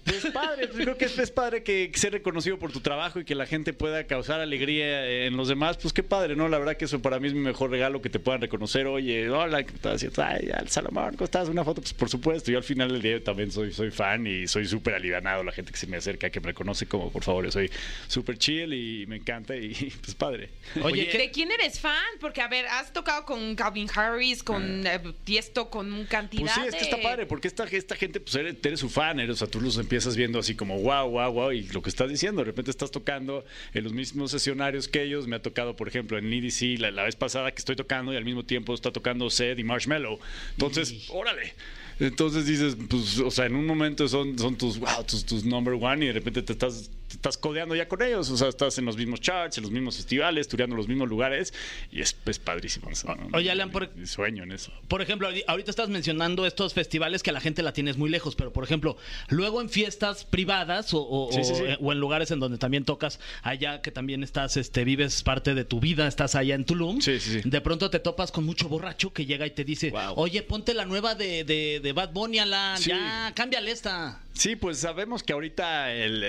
Pues 0.05 0.27
padre, 0.33 0.69
pues 0.69 0.81
creo 0.85 0.97
que 0.97 1.07
es, 1.07 1.19
es 1.19 1.33
padre 1.33 1.65
que, 1.65 1.91
que 1.91 1.99
ser 1.99 2.13
reconocido 2.13 2.57
por 2.57 2.71
tu 2.71 2.79
trabajo 2.81 3.19
y 3.19 3.25
que 3.25 3.35
la 3.35 3.47
gente 3.47 3.73
pueda 3.73 4.07
causar 4.07 4.39
alegría 4.39 5.27
en 5.27 5.37
los 5.37 5.49
demás. 5.49 5.56
Pues 5.59 5.93
qué 5.93 6.03
padre, 6.03 6.37
¿no? 6.37 6.49
La 6.49 6.59
verdad 6.59 6.77
que 6.77 6.85
eso 6.85 7.01
para 7.01 7.19
mí 7.19 7.29
es 7.29 7.35
mi 7.35 7.41
mejor 7.41 7.71
regalo, 7.71 8.03
que 8.03 8.11
te 8.11 8.19
puedan 8.19 8.41
reconocer. 8.41 8.87
Oye, 8.87 9.31
hola, 9.31 9.65
¿qué 9.65 9.75
estás 9.75 9.97
haciendo? 9.97 10.23
Ay, 10.23 10.51
al 10.53 10.69
Salomón, 10.69 11.13
¿cómo 11.13 11.25
estás? 11.25 11.49
Una 11.49 11.65
foto, 11.65 11.81
pues 11.81 11.95
por 11.95 12.09
supuesto. 12.09 12.51
Yo 12.51 12.59
al 12.59 12.65
final 12.65 12.93
del 12.93 13.03
día 13.03 13.23
también 13.23 13.51
soy, 13.51 13.73
soy 13.73 13.91
fan 13.91 14.27
y 14.27 14.47
soy 14.47 14.67
súper 14.67 14.95
alivianado. 14.95 15.43
La 15.43 15.53
gente 15.53 15.73
que 15.73 15.79
se 15.79 15.87
me 15.87 15.97
acerca, 15.97 16.31
que 16.31 16.41
me 16.41 16.49
reconoce 16.49 16.87
como, 16.87 17.11
por 17.11 17.23
favor, 17.23 17.45
yo 17.45 17.53
soy 17.53 17.71
súper 18.07 18.39
chill 18.39 18.73
y 18.75 19.07
me 19.07 19.17
encanta 19.17 19.57
y 19.57 19.93
pues 20.01 20.15
padre. 20.15 20.51
Oye, 20.83 21.07
¿De 21.07 21.31
quién 21.31 21.51
eres 21.51 21.81
fan? 21.81 21.95
Porque, 22.21 22.43
a 22.43 22.49
ver, 22.49 22.67
has 22.67 22.93
tocado 22.93 23.25
con 23.25 23.55
Calvin 23.57 23.89
Harris, 23.95 24.43
con 24.43 24.87
eh, 24.87 25.01
Tiesto, 25.25 25.71
con 25.71 26.05
cantidad 26.05 26.43
Pues 26.43 26.53
sí, 26.55 26.61
es 26.69 26.75
que 26.75 26.85
está 26.85 27.01
padre, 27.01 27.27
porque 27.27 27.49
esta, 27.49 27.65
esta 27.65 27.97
gente, 27.97 28.21
pues 28.21 28.35
eres, 28.35 28.57
eres 28.63 28.81
su 28.81 28.89
fan, 28.89 29.21
eres, 29.21 29.37
o 29.37 29.39
sea, 29.39 29.49
tú 29.49 29.61
los 29.61 29.79
empiezas 29.79 30.17
viendo 30.17 30.39
así 30.39 30.55
como 30.55 30.79
wow, 30.81 31.09
wow, 31.09 31.33
wow, 31.33 31.53
y 31.53 31.63
lo 31.69 31.83
que 31.83 31.91
estás 31.91 32.09
diciendo, 32.09 32.41
de 32.43 32.47
repente 32.47 32.71
estás 32.71 32.91
tocando 32.91 33.45
en 33.73 33.85
los 33.85 33.93
mismos 33.93 34.35
escenarios 34.35 34.89
que 34.89 35.03
ellos. 35.03 35.27
Me 35.27 35.37
ha 35.37 35.43
tocado, 35.47 35.77
por 35.77 35.89
ejemplo, 35.89 36.19
en 36.19 36.33
EDC 36.33 36.79
la, 36.79 36.91
la 36.91 37.05
vez 37.05 37.17
pasada 37.17 37.53
que 37.53 37.59
estoy 37.59 37.77
tocando 37.77 38.13
y 38.13 38.17
al 38.17 38.25
mismo 38.25 38.45
tiempo 38.45 38.75
está 38.75 38.93
tocando 38.93 39.31
Sed 39.31 39.57
y 39.59 39.65
Marshmallow. 39.65 40.19
Entonces, 40.53 41.07
órale. 41.09 41.55
Entonces 41.99 42.47
dices, 42.47 42.77
pues, 42.89 43.19
o 43.21 43.31
sea, 43.31 43.47
en 43.47 43.57
un 43.57 43.67
momento 43.67 44.07
son, 44.09 44.39
son 44.39 44.57
tus, 44.57 44.79
wow, 44.79 45.05
tus, 45.07 45.25
tus 45.25 45.45
number 45.45 45.75
one 45.81 46.05
y 46.05 46.09
de 46.09 46.13
repente 46.13 46.43
te 46.43 46.53
estás, 46.53 46.91
te 47.17 47.29
estás 47.29 47.39
codeando 47.39 47.75
ya 47.75 47.89
con 47.89 48.03
ellos. 48.03 48.31
O 48.31 48.37
sea, 48.37 48.49
estás 48.49 48.79
en 48.79 48.85
los 48.85 48.97
mismos 48.97 49.21
charts, 49.21 49.59
en 49.59 49.63
los 49.63 49.71
mismos 49.73 49.97
festivales, 49.97 50.49
tureando 50.49 50.77
los 50.77 50.89
mismos 50.89 51.09
lugares 51.09 51.53
y 51.91 52.01
es, 52.01 52.17
es 52.27 52.39
padrísimo. 52.39 52.89
o 52.91 52.95
sea, 52.95 53.15
¿no? 53.15 53.29
Oye, 53.37 53.51
Alan, 53.51 53.71
por- 53.71 53.91
sueño 54.07 54.43
en 54.45 54.53
eso. 54.53 54.73
Por 54.89 55.03
ejemplo, 55.03 55.29
ahori- 55.31 55.45
ahorita 55.47 55.71
estás 55.71 55.89
mencionando 55.89 56.47
estos 56.47 56.75
festivales 56.75 57.23
que 57.23 57.31
a 57.31 57.33
la 57.33 57.41
gente 57.41 57.63
la 57.63 57.73
tienes 57.73 57.97
muy 57.97 58.11
lejos, 58.11 58.37
pero 58.37 58.53
por 58.53 58.65
ejemplo, 58.65 58.97
luego 59.29 59.61
en 59.61 59.69
fiestas 59.71 60.25
privadas 60.25 60.93
o, 60.95 60.99
o- 61.03 61.33
Sí, 61.33 61.43
sí, 61.45 61.53
o- 61.53 61.57
sí. 61.57 61.63
o 61.81 61.93
en 61.93 62.01
lugares 62.01 62.31
en 62.31 62.41
donde 62.41 62.59
también 62.59 62.85
tocas, 62.85 63.19
allá 63.43 63.81
que 63.83 63.91
también 63.91 64.23
estás, 64.23 64.57
este, 64.57 64.85
vives 64.85 65.23
parte 65.23 65.55
de 65.55 65.65
tu 65.65 65.81
vida, 65.81 66.07
estás 66.07 66.35
allá 66.35 66.55
en 66.55 66.65
Tulum, 66.65 66.99
de 67.01 67.61
pronto 67.61 67.91
te 67.91 67.99
topas 67.99 68.31
con 68.33 68.45
mucho 68.45 68.69
borracho 68.69 69.13
que 69.13 69.27
llega 69.27 69.47
y 69.47 69.51
te 69.51 69.65
dice, 69.65 69.91
Wow. 69.91 70.15
oye, 70.17 70.43
ponte 70.43 70.75
la 70.75 70.85
nueva 70.85 71.15
de, 71.15 71.45
de, 71.45 71.81
de 71.83 71.93
Bad 71.93 72.13
Bunny, 72.13 72.39
Alan, 72.39 72.81
ya, 72.81 73.33
cámbiale 73.35 73.71
esta. 73.71 74.21
Sí, 74.37 74.55
pues 74.55 74.79
sabemos 74.79 75.23
que 75.23 75.33
ahorita 75.33 75.93
el, 75.95 76.23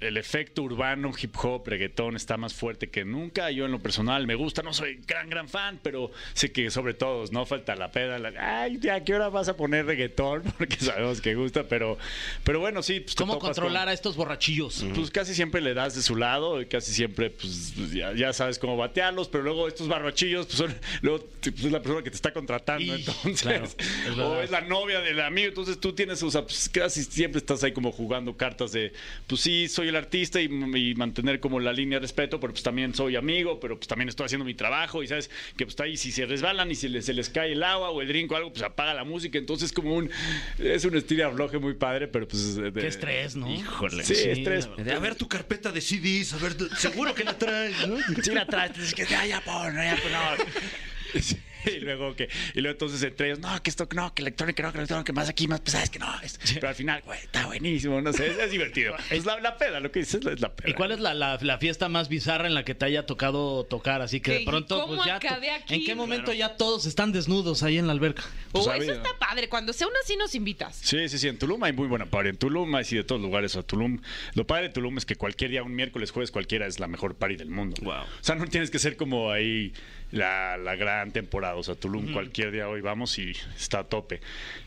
el, 0.00 0.16
efecto 0.16 0.62
urbano, 0.62 1.12
hip 1.20 1.34
hop, 1.42 1.64
reggaetón 1.68 2.16
está 2.16 2.38
más 2.38 2.54
fuerte 2.54 2.88
que 2.88 3.04
nunca. 3.04 3.50
Yo 3.50 3.66
en 3.66 3.72
lo 3.72 3.78
personal 3.78 4.26
me 4.26 4.34
gusta, 4.34 4.62
no 4.62 4.72
soy 4.72 5.00
gran, 5.06 5.28
gran 5.28 5.48
fan, 5.48 5.78
pero 5.82 6.10
sé 6.32 6.50
que 6.50 6.70
sobre 6.70 6.94
todos, 6.94 7.30
¿no? 7.30 7.44
Falta 7.44 7.76
la 7.76 7.90
peda. 7.92 8.18
la- 8.18 8.62
Ay, 8.62 8.80
¿a 8.88 9.04
qué 9.04 9.14
hora 9.14 9.28
vas 9.28 9.48
a 9.48 9.56
poner 9.56 9.84
reggaetón? 9.84 10.42
Porque 10.58 10.76
sabemos 10.76 11.20
que 11.20 11.34
gusta, 11.34 11.64
pero, 11.68 11.98
pero 12.42 12.58
bueno, 12.58 12.82
sí. 12.82 13.00
Pues, 13.00 13.14
¿Cómo 13.14 13.38
controlar 13.38 13.82
con- 13.82 13.88
a 13.90 13.92
estos 13.92 14.16
borrachillos? 14.16 14.84
pues 14.94 15.10
casi 15.10 15.34
siempre 15.34 15.60
le 15.60 15.74
das 15.74 15.94
de 15.94 16.02
su 16.02 16.16
lado 16.16 16.60
y 16.62 16.66
casi 16.66 16.92
siempre 16.92 17.28
pues 17.30 17.74
ya, 17.92 18.14
ya 18.14 18.32
sabes 18.32 18.58
cómo 18.58 18.76
batearlos, 18.78 19.28
pero 19.28 19.44
luego 19.44 19.68
estos 19.68 19.88
barrochillos 19.88 20.46
pues 20.46 20.58
son 20.58 20.74
luego 21.02 21.26
pues, 21.42 21.64
es 21.64 21.70
la 21.72 21.82
persona 21.82 22.02
que 22.02 22.10
te 22.10 22.16
está 22.16 22.32
contratando, 22.32 22.96
Y, 22.96 23.00
entonces 23.00 23.42
claro, 23.42 23.64
es 23.64 23.76
o 24.18 24.40
es 24.40 24.50
la 24.50 24.62
novia 24.62 25.00
del 25.00 25.20
amigo, 25.20 25.48
entonces 25.48 25.78
tú 25.78 25.92
tienes, 25.92 26.22
o 26.22 26.30
sea, 26.30 26.42
pues, 26.42 26.68
casi 26.70 27.04
siempre 27.04 27.41
estás 27.42 27.62
ahí 27.64 27.72
como 27.72 27.92
jugando 27.92 28.36
cartas 28.36 28.72
de 28.72 28.92
pues 29.26 29.40
sí, 29.40 29.68
soy 29.68 29.88
el 29.88 29.96
artista 29.96 30.40
y, 30.40 30.44
y 30.46 30.94
mantener 30.94 31.38
como 31.40 31.60
la 31.60 31.72
línea 31.72 31.98
de 31.98 32.02
respeto, 32.02 32.40
pero 32.40 32.52
pues 32.52 32.62
también 32.62 32.94
soy 32.94 33.16
amigo, 33.16 33.60
pero 33.60 33.76
pues 33.76 33.86
también 33.88 34.08
estoy 34.08 34.26
haciendo 34.26 34.44
mi 34.44 34.54
trabajo 34.54 35.02
y 35.02 35.08
sabes 35.08 35.28
que 35.56 35.64
pues 35.66 35.70
está 35.72 35.84
ahí 35.84 35.96
si 35.96 36.10
se 36.12 36.26
resbalan 36.26 36.70
y 36.70 36.74
si 36.74 36.88
les, 36.88 37.04
se 37.04 37.12
les 37.14 37.28
cae 37.28 37.52
el 37.52 37.62
agua 37.62 37.90
o 37.90 38.00
el 38.00 38.08
drink 38.08 38.32
o 38.32 38.36
algo, 38.36 38.52
pues 38.52 38.62
apaga 38.62 38.94
la 38.94 39.04
música, 39.04 39.38
entonces 39.38 39.72
como 39.72 39.94
un 39.94 40.10
es 40.58 40.84
un 40.84 40.96
estilo 40.96 41.26
afloje 41.28 41.58
muy 41.58 41.74
padre, 41.74 42.08
pero 42.08 42.26
pues 42.26 42.56
de- 42.56 42.72
Qué 42.72 42.86
estrés, 42.86 43.36
¿no? 43.36 43.50
Híjole. 43.52 44.02
Sí, 44.04 44.14
estrés. 44.14 44.68
A 44.94 44.98
ver 44.98 45.14
tu 45.14 45.28
carpeta 45.28 45.70
de 45.70 45.80
CDs, 45.80 46.32
a 46.34 46.38
ver, 46.38 46.54
seguro 46.78 47.14
que 47.14 47.24
la 47.24 47.36
traes, 47.36 47.86
¿no? 47.86 47.96
Sí, 48.22 48.30
la 48.32 48.46
traes, 48.46 48.78
es 48.78 48.94
que 48.94 49.04
ya, 49.06 49.26
ya 49.26 49.40
pon, 49.40 49.74
ya 49.74 49.96
pon, 50.02 50.12
no. 50.12 51.20
Y 51.76 51.80
luego 51.80 52.14
que, 52.16 52.28
y 52.54 52.60
luego 52.60 52.72
entonces 52.72 53.02
entre 53.02 53.26
ellos, 53.28 53.38
no, 53.40 53.62
que 53.62 53.70
esto, 53.70 53.88
no, 53.94 54.14
que 54.14 54.22
electrónica, 54.22 54.62
no, 54.62 54.72
que 54.72 54.78
electrónica, 54.78 55.04
que 55.04 55.12
más 55.12 55.28
aquí, 55.28 55.46
más 55.48 55.60
pesada, 55.60 55.84
es 55.84 55.90
que 55.90 55.98
no. 55.98 56.08
es- 56.22 56.38
Pero 56.54 56.68
al 56.68 56.74
final, 56.74 57.02
güey, 57.04 57.18
está 57.20 57.46
buenísimo, 57.46 58.00
no 58.00 58.12
sé, 58.12 58.28
es, 58.28 58.38
es 58.38 58.50
divertido. 58.50 58.94
Es 59.10 59.24
la, 59.26 59.38
la 59.40 59.56
peda, 59.58 59.80
lo 59.80 59.90
que 59.92 60.00
dices 60.00 60.24
es 60.24 60.40
la 60.40 60.54
peda. 60.54 60.70
¿Y 60.70 60.74
cuál 60.74 60.92
es 60.92 61.00
la, 61.00 61.14
la- 61.14 61.38
la 61.40 61.58
fiesta 61.58 61.88
más 61.88 62.08
bizarra 62.08 62.46
en 62.46 62.54
la 62.54 62.64
que 62.64 62.74
te 62.74 62.84
haya 62.86 63.06
tocado 63.06 63.64
tocar? 63.64 64.02
Así 64.02 64.20
que 64.20 64.38
de 64.38 64.44
pronto, 64.44 64.80
¿Cómo 64.80 64.94
pues 64.96 65.06
ya. 65.06 65.16
aquí? 65.16 65.74
¿En 65.74 65.84
qué 65.84 65.94
momento 65.94 66.32
ya 66.32 66.56
todos 66.56 66.86
están 66.86 67.12
desnudos 67.12 67.62
ahí 67.62 67.78
en 67.78 67.86
la 67.86 67.92
alberca? 67.92 68.22
Pues, 68.52 68.66
Oh, 68.66 68.72
eso 68.72 68.92
está 68.92 69.10
padre. 69.18 69.48
Cuando 69.48 69.72
sea 69.72 69.86
una 69.86 69.96
así 70.04 70.16
nos 70.16 70.34
invitas. 70.34 70.76
Sí, 70.76 71.08
sí, 71.08 71.18
sí, 71.18 71.28
en 71.28 71.38
Tulum 71.38 71.62
hay 71.64 71.72
muy 71.72 71.88
buena 71.88 72.06
party. 72.06 72.30
En 72.30 72.36
Tulum 72.36 72.74
hay 72.74 72.84
sí 72.84 72.96
de 72.96 73.04
todos 73.04 73.20
lugares. 73.20 73.56
A 73.56 73.62
Tulum, 73.62 74.00
lo 74.34 74.46
padre 74.46 74.68
de 74.68 74.74
Tulum 74.74 74.98
es 74.98 75.04
que 75.06 75.16
cualquier 75.16 75.50
día, 75.50 75.62
un 75.62 75.74
miércoles, 75.74 76.10
jueves, 76.10 76.30
cualquiera 76.30 76.66
es 76.66 76.78
la 76.80 76.86
mejor 76.88 77.14
party 77.16 77.36
del 77.36 77.48
mundo. 77.50 77.76
Wow. 77.82 77.94
O 78.02 78.06
sea, 78.20 78.34
no 78.34 78.46
tienes 78.46 78.70
que 78.70 78.78
ser 78.78 78.96
como 78.96 79.30
ahí 79.30 79.72
la, 80.12 80.56
la 80.56 80.76
gran 80.76 81.10
temporada. 81.10 81.56
O 81.56 81.62
sea, 81.64 81.74
Tulum, 81.74 82.12
cualquier 82.12 82.52
día 82.52 82.68
hoy 82.68 82.80
vamos 82.80 83.18
y 83.18 83.32
está 83.56 83.80
a 83.80 83.84
tope. 83.84 84.20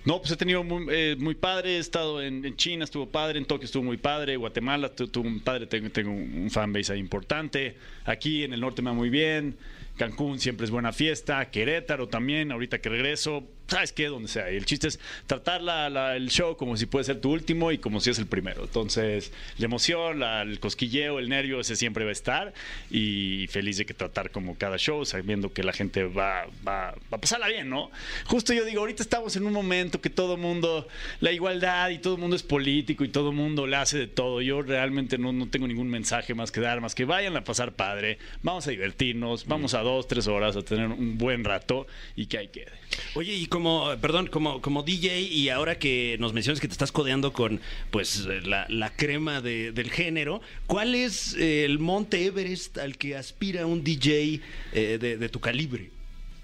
No, 0.04 0.20
pues 0.20 0.32
he 0.32 0.36
tenido 0.38 0.64
muy, 0.64 0.86
eh, 0.92 1.16
muy 1.18 1.36
padre. 1.36 1.78
He 1.78 1.80
estado 1.80 2.22
en, 2.22 2.44
en 2.44 2.56
China, 2.58 2.84
estuvo 2.84 3.08
padre. 3.08 3.40
En 3.40 3.46
Tokio 3.46 3.66
estuvo 3.66 3.84
muy 3.84 3.98
padre. 3.98 4.36
Guatemala 4.36 4.90
tu- 4.94 5.08
tuvo 5.08 5.28
un 5.28 5.40
padre. 5.40 5.68
Tengo, 5.68 5.90
tengo 5.92 6.12
un 6.12 6.50
fanbase 6.52 6.92
ahí 6.94 7.00
importante. 7.00 7.78
Aquí 8.04 8.44
en 8.44 8.54
el 8.54 8.60
norte 8.60 8.82
me 8.82 8.90
va 8.90 8.96
muy 8.96 9.10
bien. 9.10 9.56
Cancún 9.98 10.40
siempre 10.40 10.66
es 10.66 10.72
buena 10.72 10.92
fiesta. 10.92 11.50
Querétaro 11.52 12.10
también, 12.10 12.52
ahorita 12.52 12.80
que 12.80 12.90
regreso. 12.90 13.48
¿Sabes 13.68 13.92
qué? 13.92 14.06
Donde 14.08 14.28
sea. 14.28 14.52
Y 14.52 14.58
el 14.58 14.66
chiste 14.66 14.88
es 14.88 15.00
tratar 15.26 15.62
la- 15.62 15.90
la- 15.90 16.16
el 16.16 16.30
show 16.30 16.56
como 16.56 16.78
si 16.78 16.86
puede 16.86 17.04
ser 17.06 17.20
tu 17.20 17.32
último 17.32 17.72
y 17.72 17.80
como 17.80 18.00
si 18.00 18.12
es 18.12 18.20
el 18.20 18.28
primero. 18.28 18.64
Entonces, 18.64 19.32
la 19.58 19.66
emoción, 19.66 20.20
la- 20.20 20.44
el 20.44 20.60
cosquilleo, 20.60 21.18
el 21.18 21.30
nervio, 21.30 21.60
ese 21.60 21.76
siempre 21.76 22.04
va 22.04 22.10
a 22.10 22.14
estar. 22.14 22.54
Y 22.92 23.48
feliz 23.50 23.78
de 23.78 23.86
que 23.86 23.94
tratar 23.96 24.30
como 24.30 24.56
cada 24.56 24.78
show, 24.78 25.04
sabiendo 25.06 25.52
que 25.52 25.64
la 25.64 25.74
gente 25.74 26.04
va, 26.04 26.46
va, 26.68 26.92
va 27.12 27.18
a 27.18 27.18
pasarla 27.18 27.48
bien, 27.48 27.70
¿no? 27.70 27.90
Justo 28.26 28.54
yo 28.54 28.66
digo, 28.66 28.82
ahorita 28.82 29.02
estamos 29.02 29.36
en 29.36 29.46
un 29.48 29.54
momento 29.54 30.00
que 30.00 30.10
todo 30.12 30.38
mundo, 30.38 30.88
la 31.20 31.32
igualdad 31.32 31.90
y 31.90 31.98
todo 31.98 32.18
mundo 32.18 32.36
es 32.36 32.44
político 32.44 33.04
y 33.04 33.08
todo 33.10 33.32
mundo 33.32 33.66
le 33.66 33.78
hace 33.78 33.98
de 33.98 34.08
todo. 34.08 34.42
Yo 34.42 34.62
realmente 34.62 35.18
no, 35.18 35.34
no 35.34 35.48
tengo 35.50 35.68
ningún 35.68 35.90
mensaje 35.90 36.36
más 36.36 36.52
que 36.52 36.62
dar, 36.62 36.82
más 36.82 36.94
que 36.94 37.06
vayan 37.06 37.36
a 37.36 37.44
pasar 37.44 37.74
padre, 37.74 38.20
vamos 38.44 38.68
a 38.68 38.70
divertirnos, 38.72 39.48
vamos 39.48 39.74
a 39.74 39.80
dos, 39.82 40.08
tres 40.08 40.28
horas 40.28 40.56
a 40.56 40.62
tener 40.62 40.88
un 40.88 41.18
buen 41.18 41.44
rato 41.44 41.88
y 42.16 42.28
que 42.28 42.38
ahí 42.38 42.48
quede. 42.50 42.72
Oye, 43.16 43.34
y 43.34 43.48
como, 43.56 43.90
perdón, 44.02 44.28
como, 44.28 44.62
como 44.62 44.84
DJ, 44.84 45.22
y 45.22 45.48
ahora 45.50 45.80
que 45.80 46.18
nos 46.20 46.34
mencionas 46.34 46.60
que 46.60 46.68
te 46.68 46.74
estás 46.74 46.92
codeando 46.92 47.32
con 47.32 47.62
pues 47.90 48.28
la, 48.44 48.66
la 48.68 48.90
crema 48.94 49.40
de- 49.40 49.72
del 49.72 49.90
género, 49.90 50.42
¿cuál 50.68 50.94
es 50.94 51.36
eh, 51.36 51.64
el 51.64 51.80
monte 51.80 52.26
Everest 52.26 52.78
al 52.78 52.98
que 52.98 53.16
aspira 53.16 53.66
un 53.66 53.82
DJ 53.84 54.42
eh, 54.74 54.98
de, 55.00 55.18
de 55.18 55.30
tu 55.30 55.40
calibre? 55.40 55.90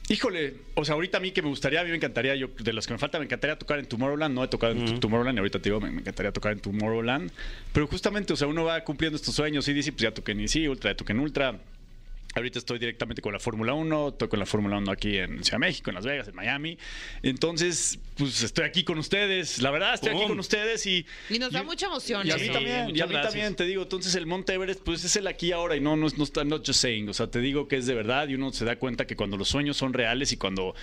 Híjole, 0.10 0.56
o 0.75 0.84
sea, 0.86 0.96
ahorita 0.96 1.18
a 1.18 1.22
mí 1.22 1.32
que 1.32 1.41
me 1.41 1.50
gustaría, 1.50 1.82
a 1.82 1.84
mí 1.84 1.89
me 1.89 1.96
encantaría, 1.98 2.36
yo 2.36 2.48
de 2.60 2.74
los 2.74 2.88
que 2.88 2.94
me 2.94 3.00
falta, 3.00 3.20
me 3.20 3.25
encantaría 3.25 3.58
tocar 3.58 3.77
en 3.80 3.86
Tomorrowland. 3.86 4.34
No 4.34 4.44
he 4.44 4.48
tocado 4.48 4.74
en 4.74 5.00
Tomorrowland 5.00 5.38
y 5.38 5.39
ahorita 5.39 5.60
te 5.60 5.70
digo, 5.70 5.80
me, 5.80 5.91
me 5.91 6.00
encantaría 6.01 6.32
tocar 6.32 6.51
en 6.53 6.60
Tomorrowland. 6.60 7.32
Pero 7.74 7.88
justamente, 7.88 8.34
o 8.34 8.36
sea, 8.36 8.48
uno 8.48 8.63
va 8.65 8.84
cumpliendo 8.84 9.15
estos 9.15 9.36
sueños 9.36 9.68
y 9.68 9.74
dice, 9.74 9.91
pues 9.91 10.01
ya 10.03 10.12
toqué 10.13 10.32
en 10.34 10.41
Easy, 10.41 10.68
Ultra, 10.68 10.91
ya 10.91 10.98
toqué 10.98 11.12
en 11.13 11.20
Ultra. 11.20 11.60
Ahorita 12.34 12.60
estoy 12.60 12.80
directamente 12.80 13.22
con 13.22 13.34
la 13.34 13.40
Fórmula 13.40 13.74
1, 13.74 14.14
toco 14.14 14.38
en 14.38 14.40
la 14.40 14.46
Fórmula 14.46 14.78
1 14.78 14.90
aquí 14.92 15.18
en 15.18 15.44
Ciudad 15.44 15.58
de 15.60 15.68
México, 15.68 15.90
en 15.90 15.96
Las 15.96 16.06
Vegas, 16.06 16.28
en 16.30 16.36
Miami. 16.36 16.78
Entonces, 17.24 18.00
pues 18.18 18.42
estoy 18.44 18.66
aquí 18.66 18.84
con 18.84 18.98
ustedes. 18.98 19.62
La 19.62 19.72
verdad, 19.72 19.94
estoy 19.96 20.12
aquí 20.16 20.28
con 20.28 20.40
ustedes 20.40 20.86
y... 20.86 21.06
Y 21.30 21.40
nos 21.40 21.52
da 21.52 21.64
mucha 21.64 21.88
emoción. 21.88 22.26
Y 22.26 22.32
a 22.32 22.36
eso. 22.36 22.42
mí 22.44 22.48
Sí, 22.48 22.54
también, 22.54 22.96
y 22.96 23.02
a 23.02 23.06
mí 23.06 23.12
gracias. 23.14 23.24
también, 23.34 23.56
te 23.56 23.66
digo, 23.66 23.84
entonces 23.84 24.16
el 24.16 24.26
Monte 24.26 24.54
Everest, 24.54 24.82
pues 24.84 25.04
es 25.04 25.16
el 25.16 25.28
aquí 25.28 25.48
y 25.48 25.52
ahora 25.52 25.76
y 25.76 25.80
no, 25.82 25.96
no, 25.96 26.08
es- 26.08 26.18
no 26.18 26.24
está, 26.24 26.44
not 26.44 26.66
just 26.66 26.80
saying, 26.82 27.10
o 27.10 27.14
sea, 27.14 27.28
te 27.28 27.40
digo 27.40 27.68
que 27.68 27.78
es 27.78 27.86
de 27.86 27.94
verdad 27.96 28.28
y 28.28 28.36
uno 28.36 28.52
se 28.54 28.66
da 28.66 28.78
cuenta 28.78 29.06
que 29.08 29.16
cuando 29.16 29.38
los 29.38 29.50
sueños 29.50 29.78
son 29.78 29.94
reales 29.94 30.32
y 30.32 30.38
cuando 30.38 30.74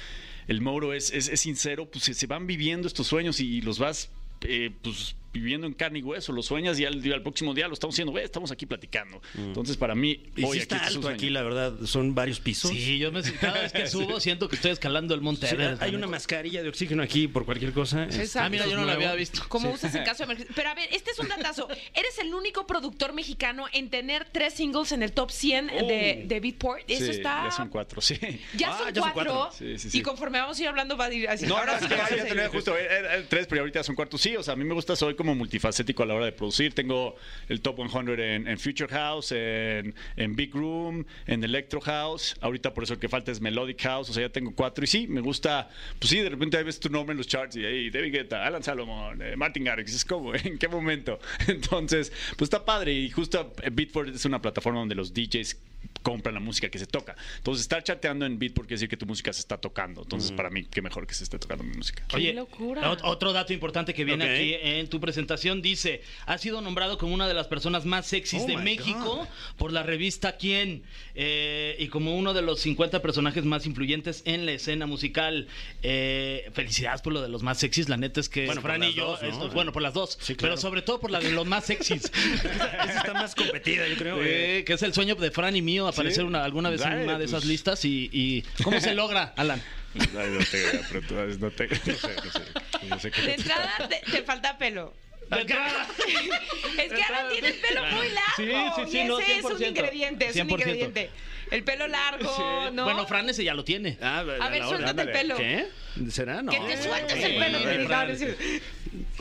el 0.49 0.61
Mauro 0.61 0.93
es, 0.95 1.11
es, 1.13 1.29
es 1.29 1.41
sincero, 1.41 1.91
pues 1.91 2.05
se, 2.05 2.15
se 2.15 2.27
van 2.27 2.47
viviendo 2.47 2.87
estos 2.89 3.07
sueños 3.07 3.41
y, 3.41 3.61
los 3.63 3.79
vas, 3.79 4.11
eh, 4.43 4.71
pues 4.83 5.17
viviendo 5.33 5.67
en 5.67 5.75
carne 5.75 5.99
y 6.01 6.03
hueso, 6.03 6.33
los 6.33 6.47
sueñas 6.47 6.79
y 6.81 6.85
al, 6.85 7.05
y 7.05 7.13
al 7.13 7.23
próximo 7.23 7.55
día 7.55 7.69
lo 7.69 7.75
estamos 7.75 7.95
haciendo, 7.95 8.13
güey, 8.13 8.25
estamos 8.25 8.51
aquí 8.51 8.67
platicando. 8.67 9.21
Entonces 9.37 9.77
para 9.77 9.95
mí, 9.95 10.23
Y 10.37 10.45
hoy 10.45 10.57
sí 10.57 10.63
está 10.63 10.77
aquí 10.77 10.85
este 10.87 10.91
es 10.99 11.05
alto 11.05 11.09
aquí, 11.09 11.31
la 11.31 11.43
verdad, 11.43 11.75
son 11.85 12.15
varios 12.15 12.41
pisos. 12.41 12.71
Sí, 12.71 12.99
yo 12.99 13.13
me, 13.13 13.23
cada 13.23 13.61
vez 13.63 13.73
que 13.73 13.87
subo 13.89 14.21
siento 14.21 14.49
que 14.49 14.57
estoy 14.57 14.71
escalando 14.73 15.15
el 15.15 15.21
monte 15.21 15.47
Sí, 15.47 15.57
hay 15.81 15.95
una 15.95 16.07
mascarilla 16.07 16.63
de 16.63 16.69
oxígeno 16.69 17.03
aquí 17.03 17.29
por 17.29 17.45
cualquier 17.45 17.73
cosa. 17.73 18.05
Exacto. 18.05 18.41
Ah, 18.47 18.49
mira, 18.49 18.67
yo 18.67 18.77
no 18.77 18.85
la 18.85 18.95
había 18.95 19.15
visto. 19.15 19.43
Como 19.49 19.71
usas 19.71 19.95
en 19.95 20.05
caso 20.05 20.19
de 20.19 20.25
emergencia. 20.25 20.55
Pero 20.57 20.71
a 20.71 20.75
ver, 20.75 20.89
este 20.93 21.11
es 21.11 21.19
un 21.19 21.29
datazo. 21.29 21.69
Eres 21.95 22.19
el 22.21 22.33
único 22.35 22.67
productor 22.67 23.13
mexicano 23.13 23.67
en 23.73 23.91
tener 23.91 24.27
tres 24.33 24.55
singles 24.55 24.93
en 24.93 25.03
el 25.03 25.13
top 25.13 25.31
100 25.31 25.67
de, 25.69 26.25
de 26.27 26.41
Beatport. 26.41 26.83
Eso 26.89 27.05
Sí, 27.05 27.11
está. 27.11 27.45
ya 27.45 27.51
son 27.51 27.69
cuatro, 27.69 28.01
sí. 28.01 28.19
Ya 28.57 28.71
Ah, 28.71 28.79
son 28.79 28.95
ya 28.95 29.03
son 29.03 29.11
cuatro. 29.13 29.35
cuatro. 29.35 29.59
Sí, 29.59 29.79
sí, 29.79 29.91
sí. 29.91 29.99
Y 29.99 30.03
conforme 30.03 30.39
vamos 30.41 30.59
a 30.59 30.63
ir 30.63 30.69
hablando, 30.69 30.97
va 30.97 31.07
a 31.07 31.13
ir 31.13 31.29
así. 31.29 31.47
No, 31.47 31.57
Ahora 31.57 31.81
no, 31.81 31.89
sí 31.89 31.95
es 31.95 32.25
que 32.25 32.35
ya 32.37 32.49
justo 32.49 32.77
eh, 32.77 32.87
eh, 32.91 33.27
tres, 33.29 33.47
pero 33.47 33.61
ahorita 33.63 33.83
son 33.83 33.95
cuartos. 33.95 34.21
Sí, 34.21 34.37
o 34.37 34.43
sea, 34.43 34.55
a 34.55 34.57
mí 34.57 34.65
me 34.65 34.75
gusta, 34.75 34.95
soy 34.97 35.15
como 35.19 35.35
multifacético 35.35 36.03
a 36.03 36.07
la 36.07 36.15
hora 36.15 36.25
de 36.25 36.33
producir. 36.33 36.73
Tengo 36.73 37.17
el 37.51 37.61
top 37.61 37.87
100 37.91 38.21
en, 38.49 38.59
Future 38.59 38.89
House, 38.89 39.33
en, 39.33 39.95
en 40.17 40.35
Big 40.35 40.55
Room, 40.55 41.05
en 41.27 41.45
Electro 41.45 41.81
House. 41.83 42.35
Ahorita 42.41 42.73
por 42.73 42.85
eso 42.85 42.95
el 42.95 43.01
que 43.01 43.11
falta 43.11 43.31
es 43.31 43.41
Melodic 43.43 43.83
House, 43.83 44.09
o 44.09 44.13
sea, 44.15 44.23
ya 44.23 44.33
tengo 44.33 44.55
cuatro. 44.55 44.85
Y 44.85 44.87
sí, 44.87 45.07
me 45.07 45.21
gusta, 45.21 45.69
pues 45.99 46.09
sí, 46.09 46.21
de 46.21 46.31
repente 46.31 46.57
ahí 46.57 46.65
ves 46.65 46.81
tu 46.81 46.89
nombre 46.89 47.13
en 47.13 47.19
los 47.19 47.27
charts 47.27 47.57
y 47.57 47.65
ahí 47.65 47.91
David 47.91 48.13
Guetta, 48.13 48.47
Alan 48.47 48.63
Salomon, 48.63 49.21
eh, 49.21 49.37
Martin 49.37 49.65
Garrix. 49.65 49.95
Es 49.95 50.05
como, 50.05 50.35
¿en 50.35 50.57
qué 50.57 50.69
momento? 50.69 51.19
Entonces, 51.47 52.13
pues 52.37 52.47
está 52.47 52.65
padre. 52.65 52.95
Y 52.95 53.11
justo 53.11 53.53
Beatport 53.71 54.15
es 54.15 54.25
una 54.25 54.41
plataforma 54.41 54.81
donde 54.81 54.95
los 54.95 55.13
DJs 55.13 55.59
compran 56.09 56.33
la 56.33 56.41
música 56.41 56.71
que 56.71 56.79
se 56.79 56.87
toca. 56.87 57.15
Entonces, 57.37 57.61
estar 57.63 57.83
chateando 57.85 58.25
en 58.25 58.39
Beatport 58.39 58.67
quiere 58.67 58.77
decir 58.79 58.89
que 58.89 58.97
tu 58.97 59.05
música 59.05 59.31
se 59.33 59.41
está 59.41 59.59
tocando. 59.59 60.03
Entonces, 60.03 60.33
para 60.33 60.49
mí, 60.49 60.65
qué 60.65 60.81
mejor 60.81 61.07
que 61.07 61.13
se 61.13 61.25
esté 61.25 61.39
tocando 61.39 61.65
mi 61.65 61.77
música. 61.77 62.03
Qué 62.09 62.33
locura. 62.33 62.91
ot- 62.91 63.01
otro 63.05 63.35
dato 63.35 63.53
importante 63.53 63.93
que 63.93 64.05
viene 64.07 64.25
aquí 64.25 64.55
en 64.59 64.89
tu 64.89 65.01
presentación 65.01 65.61
dice, 65.61 66.01
ha 66.25 66.39
sido 66.39 66.63
nombrado 66.63 66.97
como 66.97 67.13
una 67.13 67.29
de 67.29 67.35
las 67.35 67.47
personas 67.47 67.85
más 67.85 68.07
sexys 68.07 68.45
Oh 68.45 68.47
de 68.47 68.57
México 68.57 69.17
God. 69.19 69.27
por 69.59 69.73
la 69.73 69.83
revista 69.83 70.37
Quién 70.39 70.83
eh, 71.15 71.77
y 71.79 71.89
como 71.89 72.17
uno 72.17 72.33
de 72.33 72.41
los 72.43 72.61
50 72.61 73.03
personajes 73.03 73.45
más 73.45 73.67
influyentes 73.67 74.23
en 74.25 74.47
la 74.47 74.53
escena 74.53 74.87
musical. 74.87 75.47
Eh, 75.83 76.51
felicidades 76.55 77.03
por 77.03 77.13
lo 77.13 77.21
de 77.21 77.29
los 77.29 77.43
más 77.43 77.59
sexys, 77.59 77.89
la 77.91 77.97
neta 77.99 78.21
es 78.21 78.29
que 78.29 78.47
Bueno, 78.47 78.63
Fran 78.63 78.83
y 78.83 78.95
yo, 78.95 79.07
dos, 79.09 79.23
¿no? 79.23 79.29
esto- 79.29 79.51
bueno, 79.51 79.73
por 79.73 79.83
las 79.83 79.93
dos, 79.95 80.17
Sí, 80.21 80.35
pero 80.35 80.57
sobre 80.57 80.81
todo 80.83 81.01
por 81.01 81.11
la 81.11 81.21
de 81.21 81.31
los 81.33 81.47
más 81.47 81.67
sexys. 81.67 82.11
Esa 82.15 82.99
está 82.99 83.13
más 83.15 83.35
competida, 83.35 83.87
yo 83.89 83.97
creo. 83.97 84.19
Eh, 84.23 84.65
que 84.67 84.73
es 84.73 84.83
el 84.83 84.95
sueño 84.95 85.15
de 85.15 85.31
Fran 85.31 85.55
y 85.57 85.63
mío 85.63 85.87
aparecer 86.01 86.25
una, 86.25 86.45
alguna 86.45 86.71
vez 86.71 86.81
en 86.83 86.93
una 87.01 87.19
de 87.19 87.25
esas 87.25 87.41
pues. 87.41 87.45
listas 87.51 87.85
y, 87.85 88.09
y 88.13 88.43
¿cómo 88.63 88.81
se 88.81 88.95
logra, 88.95 89.33
Alan? 89.37 89.63
Ay, 89.99 90.07
no 90.31 90.45
te, 90.45 90.81
pero 90.93 91.07
tú, 91.07 91.15
no 91.15 91.51
te, 91.51 91.67
no 91.69 91.77
sé, 91.77 91.93
no 92.25 92.31
sé, 92.31 92.89
no 92.89 93.01
sé 93.01 93.11
qué 93.11 93.23
De 93.23 93.35
entrada, 93.35 93.89
te, 93.89 94.11
te 94.11 94.23
falta 94.23 94.57
pelo. 94.59 94.95
es 95.31 95.45
que 95.45 95.53
ahora 95.53 97.29
tiene 97.31 97.49
el 97.49 97.55
pelo 97.57 97.83
muy 97.93 98.09
largo. 98.09 98.33
Sí, 98.37 98.51
sí, 98.87 98.91
sí, 98.93 98.99
y 99.01 99.05
no, 99.05 99.19
ese 99.21 99.39
es 99.39 99.45
un 99.45 99.53
100%. 99.59 99.69
ingrediente, 99.69 100.27
es 100.29 100.37
un 100.37 100.49
100%. 100.49 100.51
ingrediente. 100.53 101.11
El 101.51 101.65
pelo 101.65 101.87
largo, 101.89 102.71
¿no? 102.73 102.85
Bueno, 102.85 103.07
Fran 103.07 103.29
ese 103.29 103.45
ya 103.45 103.55
lo 103.55 103.65
tiene. 103.65 103.99
Ah, 104.01 104.21
a 104.21 104.49
ver, 104.49 104.63
suéltate 104.65 105.03
el 105.03 105.11
pelo. 105.11 105.37
¿Qué? 105.37 105.67
¿Será? 106.11 106.43
No. 106.43 106.53
Que 106.53 106.61
te 106.61 106.83
sueltes 106.83 107.25
el 107.25 107.33
Sí, 107.33 107.39
pelo. 107.39 107.59
sí, 108.17 108.25
te 108.25 108.61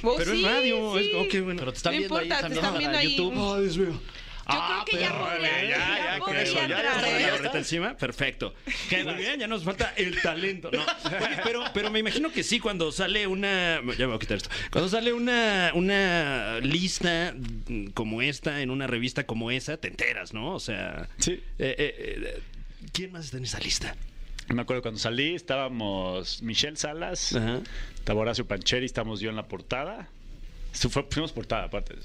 Oh, 0.03 0.15
Pero 0.17 0.31
sí, 0.31 0.45
es 0.45 0.51
radio. 0.51 0.97
sí. 0.97 1.09
Es, 1.09 1.15
oh, 1.15 1.27
qué 1.29 1.41
bueno. 1.41 1.59
Pero 1.59 1.71
te 1.71 1.77
están 1.77 1.93
No 1.93 1.99
viendo 1.99 2.17
ahí 2.17 2.23
importa, 2.25 2.35
te 2.37 2.41
también 2.55 2.63
están 2.65 2.77
viendo 2.79 2.97
ahí. 2.97 3.15
YouTube. 3.15 3.55
Ay, 3.55 3.61
Dios 3.63 3.77
mío. 3.77 4.01
Yo 4.49 4.63
creo 4.67 4.85
que 4.85 4.97
ya 4.97 5.17
podría, 5.19 5.63
ya, 5.63 5.69
ya 5.69 5.97
ya, 5.97 6.19
con 6.19 6.25
podría 6.27 6.43
eso, 6.43 6.53
ya, 6.55 6.67
ya 6.67 6.77
está 6.95 7.19
la 7.19 7.31
gorrita 7.31 7.57
encima, 7.57 7.97
perfecto. 7.97 8.53
Muy 9.03 9.13
bien, 9.15 9.39
ya 9.39 9.47
nos 9.47 9.63
falta 9.63 9.93
el 9.97 10.21
talento. 10.21 10.69
No. 10.71 10.81
Oye, 10.81 11.37
pero, 11.43 11.63
pero 11.73 11.91
me 11.91 11.99
imagino 11.99 12.31
que 12.31 12.43
sí, 12.43 12.59
cuando 12.59 12.91
sale 12.91 13.27
una. 13.27 13.81
Ya 13.97 13.99
me 13.99 14.05
voy 14.07 14.15
a 14.15 14.19
quitar 14.19 14.37
esto. 14.37 14.49
Cuando 14.71 14.89
sale 14.89 15.11
una, 15.13 15.71
una 15.73 16.59
lista 16.61 17.33
como 17.93 18.21
esta, 18.21 18.61
en 18.61 18.71
una 18.71 18.87
revista 18.87 19.25
como 19.25 19.51
esa, 19.51 19.77
te 19.77 19.89
enteras, 19.89 20.33
¿no? 20.33 20.53
O 20.53 20.59
sea. 20.59 21.09
Sí. 21.17 21.33
eh, 21.59 21.75
eh, 21.77 21.95
eh, 21.97 22.41
¿Quién 22.93 23.11
más 23.11 23.25
está 23.25 23.37
en 23.37 23.43
esa 23.43 23.59
lista? 23.59 23.95
Me 24.49 24.61
acuerdo 24.61 24.81
cuando 24.81 24.99
salí, 24.99 25.35
estábamos 25.35 26.41
Michelle 26.41 26.77
Salas, 26.77 27.35
Ajá. 27.35 27.59
Horacio 28.13 28.47
Pancheri, 28.47 28.85
estamos 28.85 29.19
yo 29.19 29.29
en 29.29 29.35
la 29.35 29.47
portada. 29.47 30.07
Fuimos 31.09 31.33
portada, 31.33 31.65
aparte. 31.65 31.95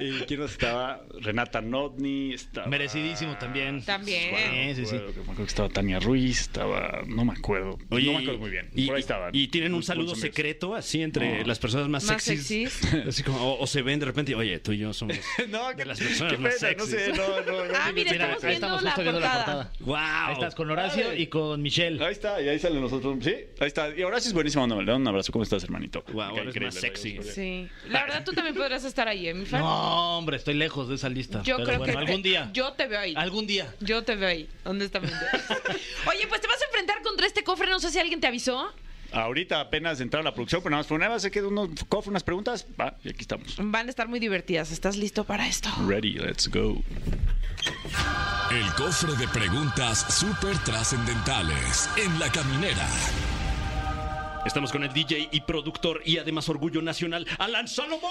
¿Y 0.00 0.10
quién 0.26 0.42
estaba? 0.42 1.00
Renata 1.20 1.60
Notni, 1.60 2.34
estaba... 2.34 2.66
Merecidísimo 2.66 3.36
también. 3.38 3.82
También. 3.84 4.74
Sí, 4.76 4.84
sí, 4.84 4.86
sí. 4.86 4.94
Me 4.96 5.10
acuerdo 5.22 5.36
que 5.36 5.42
estaba 5.44 5.68
Tania 5.68 5.98
Ruiz, 6.00 6.40
estaba... 6.42 7.02
No 7.06 7.24
me 7.24 7.32
acuerdo. 7.32 7.78
no 7.90 7.96
me 7.98 8.16
acuerdo 8.16 8.38
muy 8.38 8.50
bien. 8.50 8.70
Y, 8.74 8.86
Por 8.86 8.96
ahí 8.96 9.00
estaban. 9.00 9.30
y 9.34 9.48
tienen 9.48 9.74
un 9.74 9.82
saludo 9.82 10.14
secreto 10.14 10.74
así 10.74 11.02
entre 11.02 11.38
No. 11.40 11.44
las 11.46 11.58
personas 11.58 11.88
más, 11.88 12.04
Más 12.04 12.22
sexys. 12.22 12.72
sexys. 12.72 12.94
Así 13.08 13.22
como, 13.22 13.38
o, 13.38 13.62
o 13.62 13.66
se 13.66 13.82
ven 13.82 13.98
de 14.00 14.06
repente, 14.06 14.34
oye, 14.34 14.58
tú 14.58 14.72
y 14.72 14.78
yo 14.78 14.92
somos 14.92 15.16
No, 15.48 15.72
de 15.74 15.84
las 15.84 15.98
personas 15.98 16.32
qué 16.32 16.38
más 16.38 16.54
pena, 16.56 16.72
no 16.76 16.84
sexys. 16.86 17.04
sé, 17.06 17.12
no, 17.12 17.40
no, 17.40 17.64
no. 17.66 17.74
Ah, 17.74 17.92
mira, 17.94 18.10
estamos 18.12 18.44
ahí 18.44 18.48
viendo 18.50 18.54
estamos 18.66 18.82
la 18.82 18.90
justo 18.90 19.02
viendo 19.02 19.20
la 19.20 19.32
portada. 19.34 19.72
¡Wow! 19.80 19.96
Ahí 19.96 20.32
estás 20.34 20.54
con 20.54 20.70
Horacio 20.70 21.14
y 21.14 21.26
con 21.28 21.62
Michelle. 21.62 22.04
Ahí 22.04 22.12
está, 22.12 22.40
y 22.42 22.48
ahí 22.48 22.58
salen 22.58 22.80
nosotros. 22.80 23.16
Sí, 23.22 23.34
ahí 23.60 23.66
está. 23.66 23.94
Y 23.96 24.02
Horacio 24.02 24.28
es 24.28 24.34
buenísimo. 24.34 24.66
Le 24.66 24.84
doy 24.84 24.94
un 24.96 25.08
abrazo. 25.08 25.32
¿Cómo 25.32 25.42
estás, 25.42 25.62
hermanito? 25.64 26.02
Cae 26.04 26.20
ahora 26.20 26.50
es 26.50 26.60
más 26.60 26.74
sexy. 26.74 27.14
la 27.14 27.18
verdad. 27.20 27.32
Sí. 27.34 27.68
La 27.88 28.00
verdad, 28.08 28.24
tú 28.24 28.32
también 28.32 28.54
podrías 28.54 28.84
estar 28.84 29.08
ahí, 29.08 29.28
¿eh, 29.28 29.34
mi 29.34 29.44
fan? 29.44 29.60
No, 29.60 30.18
hombre, 30.18 30.36
estoy 30.36 30.54
lejos 30.54 30.88
de 30.88 30.96
esa 30.96 31.08
lista. 31.08 31.42
Yo 31.42 31.56
Pero 31.56 31.66
creo 31.66 31.78
bueno, 31.78 31.92
que 31.92 31.98
algún 31.98 32.22
día. 32.22 32.50
Yo 32.52 32.72
te 32.72 32.86
veo 32.86 33.00
ahí. 33.00 33.14
Algún 33.16 33.46
día. 33.46 33.74
Yo 33.80 34.02
te 34.02 34.16
veo 34.16 34.28
ahí, 34.28 34.48
honestamente. 34.64 35.16
Oye, 36.06 36.26
pues 36.28 36.40
te 36.40 36.48
vas 36.48 36.60
a 36.60 36.64
enfrentar 36.66 37.02
contra 37.02 37.26
este 37.26 37.44
cofre, 37.44 37.68
no 37.68 37.78
sé 37.78 37.90
si 37.90 37.98
alguien 37.98 38.20
te 38.20 38.26
avisó. 38.26 38.72
Ahorita 39.12 39.60
apenas 39.60 40.00
entraron 40.00 40.26
a 40.26 40.30
la 40.30 40.34
producción, 40.34 40.60
pero 40.62 40.70
nada 40.70 40.80
más 40.80 40.86
fue 40.86 40.96
una 40.96 41.08
vez 41.08 41.22
se 41.22 41.30
quedó 41.30 41.48
unos 41.48 41.70
cofres, 41.88 42.08
unas 42.08 42.24
preguntas. 42.24 42.66
Va, 42.78 42.96
y 43.02 43.08
aquí 43.08 43.22
estamos. 43.22 43.56
Van 43.58 43.86
a 43.86 43.90
estar 43.90 44.06
muy 44.06 44.20
divertidas. 44.20 44.70
¿Estás 44.70 44.96
listo 44.96 45.24
para 45.24 45.48
esto? 45.48 45.70
Ready, 45.86 46.14
let's 46.14 46.48
go. 46.48 46.82
El 48.50 48.72
cofre 48.74 49.14
de 49.14 49.28
preguntas 49.28 50.14
súper 50.14 50.58
trascendentales 50.58 51.88
en 51.96 52.18
la 52.18 52.30
caminera. 52.30 52.86
Estamos 54.44 54.72
con 54.72 54.82
el 54.84 54.92
DJ 54.92 55.28
y 55.32 55.40
productor 55.40 56.00
y 56.04 56.18
además 56.18 56.48
orgullo 56.48 56.80
nacional, 56.80 57.26
Alan 57.38 57.68
Salomón. 57.68 58.02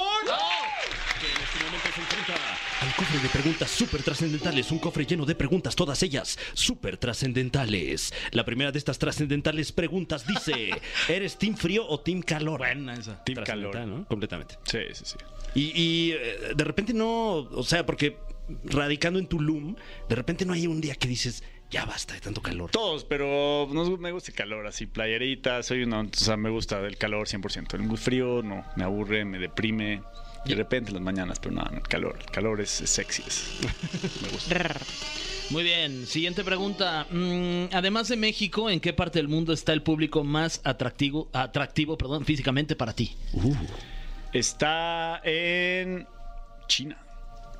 Que 1.19 1.25
en 1.25 1.43
este 1.43 1.63
momento 1.65 1.88
se 1.93 2.01
enfrenta 2.01 2.34
al 2.81 2.96
cofre 2.96 3.19
de 3.19 3.29
preguntas 3.29 3.72
súper 3.72 4.03
trascendentales. 4.03 4.72
Un 4.72 4.79
cofre 4.79 5.05
lleno 5.05 5.25
de 5.25 5.36
preguntas, 5.36 5.75
todas 5.75 6.03
ellas 6.03 6.38
súper 6.53 6.98
trascendentales. 6.98 8.13
La 8.31 8.46
primera 8.46 8.72
de 8.72 8.77
estas 8.77 9.00
trascendentales 9.00 9.72
preguntas 9.72 10.27
dice: 10.27 10.69
¿Eres 11.07 11.38
team 11.38 11.55
frío 11.55 11.88
o 11.88 12.00
team 12.00 12.22
calor? 12.22 12.60
Buena 12.60 12.93
esa. 12.93 13.24
Team 13.24 13.43
calor. 13.43 13.75
¿no? 13.88 14.05
Completamente. 14.05 14.55
Sí, 14.65 14.79
sí, 14.93 15.03
sí. 15.05 15.15
Y, 15.55 15.81
y, 15.81 16.12
eh, 16.12 16.53
de 16.55 16.63
repente 16.63 16.93
no, 16.93 17.36
o 17.36 17.63
sea, 17.63 17.86
porque 17.86 18.17
radicando 18.65 19.19
en 19.19 19.27
Tulum, 19.27 19.75
de 20.07 20.15
repente 20.15 20.46
no 20.46 20.53
hay 20.53 20.67
un 20.67 20.81
día 20.81 20.96
que 20.96 21.07
dices, 21.07 21.43
ya 21.71 21.86
basta 21.86 22.13
de 22.13 22.21
tanto 22.21 22.41
calor. 22.41 22.71
Todos, 22.71 23.03
pero 23.03 23.67
no, 23.71 23.97
me 23.97 24.12
gusta 24.12 24.31
el 24.31 24.36
calor, 24.38 24.67
así, 24.67 24.86
playerita, 24.88 25.62
soy 25.63 25.83
una, 25.83 26.01
o 26.01 26.07
sea, 26.13 26.38
me 26.38 26.50
gusta 26.50 26.79
el 26.79 26.97
calor 26.97 27.27
100%. 27.27 27.74
El 27.75 27.81
muy 27.83 27.97
frío, 27.97 28.41
no, 28.43 28.65
me 28.75 28.83
aburre, 28.83 29.25
me 29.25 29.38
deprime. 29.39 30.01
De 30.45 30.55
repente 30.55 30.91
en 30.91 30.93
las 30.95 31.03
mañanas, 31.03 31.39
pero 31.39 31.55
no, 31.55 31.63
el 31.75 31.81
calor, 31.81 32.17
el 32.19 32.25
calor 32.31 32.62
es, 32.62 32.79
es 32.79 32.89
sexy, 32.89 33.21
es- 33.27 33.50
me 34.21 34.29
gusta. 34.29 34.79
Muy 35.50 35.63
bien, 35.63 36.05
siguiente 36.07 36.43
pregunta. 36.43 37.05
Mm, 37.09 37.65
además 37.74 38.09
de 38.09 38.17
México, 38.17 38.69
¿en 38.69 38.79
qué 38.81 38.91
parte 38.93 39.19
del 39.19 39.27
mundo 39.29 39.53
está 39.53 39.71
el 39.74 39.81
público 39.81 40.24
más 40.25 40.59
atractivo, 40.65 41.29
atractivo 41.33 41.97
perdón, 41.97 42.25
físicamente 42.25 42.75
para 42.75 42.91
ti? 42.93 43.15
Está 44.33 45.21
en 45.24 46.05
China. 46.67 46.97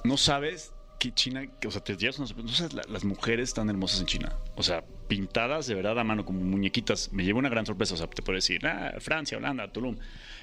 No 0.03 0.17
sabes 0.17 0.71
que 1.00 1.13
China, 1.13 1.44
o 1.66 1.72
sea, 1.72 1.84
te 1.84 1.96
llevas 1.96 2.18
una 2.18 2.27
sorpresa. 2.27 2.50
No 2.50 2.56
sabes, 2.56 2.74
la- 2.74 2.84
las 2.94 3.04
mujeres 3.04 3.50
están 3.50 3.70
hermosas 3.70 4.00
en 4.00 4.06
China. 4.08 4.34
O 4.56 4.63
sea, 4.63 4.84
pintadas 5.08 5.68
de 5.68 5.75
verdad 5.75 5.98
a 6.00 6.04
mano 6.04 6.25
como 6.25 6.39
muñequitas. 6.42 7.12
Me 7.13 7.24
llevó 7.24 7.39
una 7.39 7.50
gran 7.50 7.66
sorpresa. 7.66 7.94
O 7.94 7.98
sea, 7.98 8.08
te 8.08 8.22
puedo 8.22 8.36
decir, 8.36 8.66
ah, 8.66 8.94
Francia, 9.00 9.38
Holanda, 9.38 9.72
Tulum, 9.72 9.98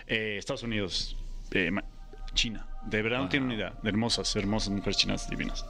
eh, 0.06 0.36
Estados 0.38 0.62
Unidos, 0.62 1.16
eh, 1.50 1.70
China. 2.34 2.66
De 2.86 3.02
verdad 3.02 3.18
no 3.18 3.28
tienen 3.28 3.48
ni 3.48 3.54
idea. 3.54 3.74
De 3.82 3.88
hermosas, 3.88 4.34
hermosas 4.36 4.70
mujeres 4.70 4.96
chinas 4.96 5.28
divinas. 5.30 5.64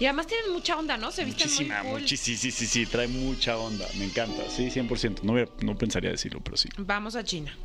Y 0.00 0.04
además 0.06 0.26
tienen 0.26 0.52
mucha 0.52 0.76
onda, 0.76 0.96
¿no? 0.96 1.10
Se 1.12 1.24
visten 1.24 1.46
Muchísima, 1.46 1.82
muy 1.82 1.92
cool. 1.92 2.00
muchísima, 2.02 2.36
sí, 2.38 2.50
sí, 2.50 2.66
sí, 2.66 2.86
trae 2.86 3.06
mucha 3.08 3.56
onda. 3.56 3.86
Me 3.96 4.04
encanta. 4.04 4.42
Sí, 4.50 4.68
100%. 4.70 5.22
No, 5.22 5.32
hubiera- 5.32 5.50
no 5.62 5.78
pensaría 5.78 6.10
decirlo, 6.10 6.40
pero 6.42 6.56
sí. 6.56 6.68
Vamos 6.76 7.14
a 7.16 7.22
China. 7.24 7.56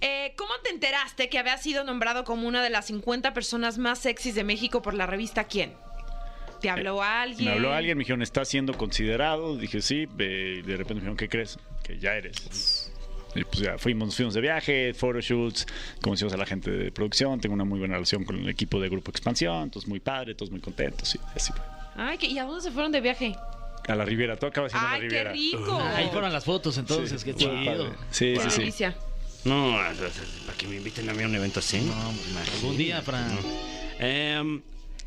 Eh, 0.00 0.34
¿Cómo 0.36 0.52
te 0.62 0.70
enteraste 0.70 1.28
que 1.30 1.38
había 1.38 1.56
sido 1.56 1.82
nombrado 1.84 2.24
como 2.24 2.46
una 2.46 2.62
de 2.62 2.68
las 2.68 2.86
50 2.86 3.32
personas 3.32 3.78
más 3.78 3.98
sexys 4.00 4.34
de 4.34 4.44
México 4.44 4.82
por 4.82 4.92
la 4.94 5.06
revista 5.06 5.44
Quién? 5.44 5.72
¿Te 6.64 6.70
habló 6.70 7.02
alguien? 7.02 7.44
Me 7.46 7.52
habló 7.52 7.72
alguien, 7.72 7.96
me 7.96 8.02
dijeron, 8.02 8.22
¿estás 8.22 8.48
siendo 8.48 8.72
considerado? 8.74 9.56
Dije, 9.56 9.80
sí. 9.82 10.06
eh, 10.18 10.62
de 10.64 10.76
repente 10.76 10.94
me 10.94 11.00
dijeron, 11.00 11.16
¿qué 11.16 11.28
crees? 11.28 11.58
Que 11.82 11.98
ya 11.98 12.14
eres. 12.16 12.90
Y 13.36 13.44
pues 13.44 13.58
ya 13.60 13.76
fuimos, 13.78 14.14
fuimos 14.16 14.32
de 14.34 14.40
viaje, 14.40 14.94
photoshoots, 14.94 15.66
conocimos 16.00 16.32
a 16.32 16.36
la 16.36 16.46
gente 16.46 16.70
de 16.70 16.92
producción, 16.92 17.40
tengo 17.40 17.54
una 17.54 17.64
muy 17.64 17.80
buena 17.80 17.94
relación 17.94 18.24
con 18.24 18.38
el 18.38 18.48
equipo 18.48 18.80
de 18.80 18.88
Grupo 18.88 19.10
Expansión, 19.10 19.70
todos 19.70 19.86
muy 19.88 19.98
padre, 20.00 20.34
todos 20.36 20.50
muy 20.52 20.60
contentos, 20.60 21.08
sí, 21.08 21.18
así 21.34 21.52
fue. 21.52 21.60
Ay, 21.96 22.16
¿qué- 22.16 22.28
¿y 22.28 22.38
a 22.38 22.44
dónde 22.44 22.62
se 22.62 22.70
fueron 22.70 22.92
de 22.92 23.00
viaje? 23.00 23.34
A 23.88 23.94
la 23.96 24.04
Riviera, 24.04 24.36
todo 24.36 24.48
acaba 24.50 24.68
siendo 24.68 24.86
Ay, 24.88 25.02
la 25.02 25.08
qué 25.08 25.24
Riviera. 25.24 25.32
rico. 25.32 25.78
Ahí 25.96 26.08
fueron 26.12 26.32
las 26.32 26.44
fotos 26.44 26.78
entonces, 26.78 27.20
Sí, 27.20 27.26
qué 27.26 27.34
chido. 27.34 27.92
Sí, 28.10 28.34
Qué 28.34 28.40
sí, 28.44 28.50
sí. 28.50 28.58
delicia. 28.60 28.96
No, 29.44 29.76
para 30.46 30.56
que 30.56 30.66
me 30.68 30.76
inviten 30.76 31.10
a 31.10 31.12
mí 31.12 31.22
a 31.22 31.26
un 31.26 31.34
evento 31.34 31.58
así. 31.58 31.86
Algún 32.56 32.76
día, 32.78 33.02
Fran. 33.02 33.36
Em, 33.98 34.62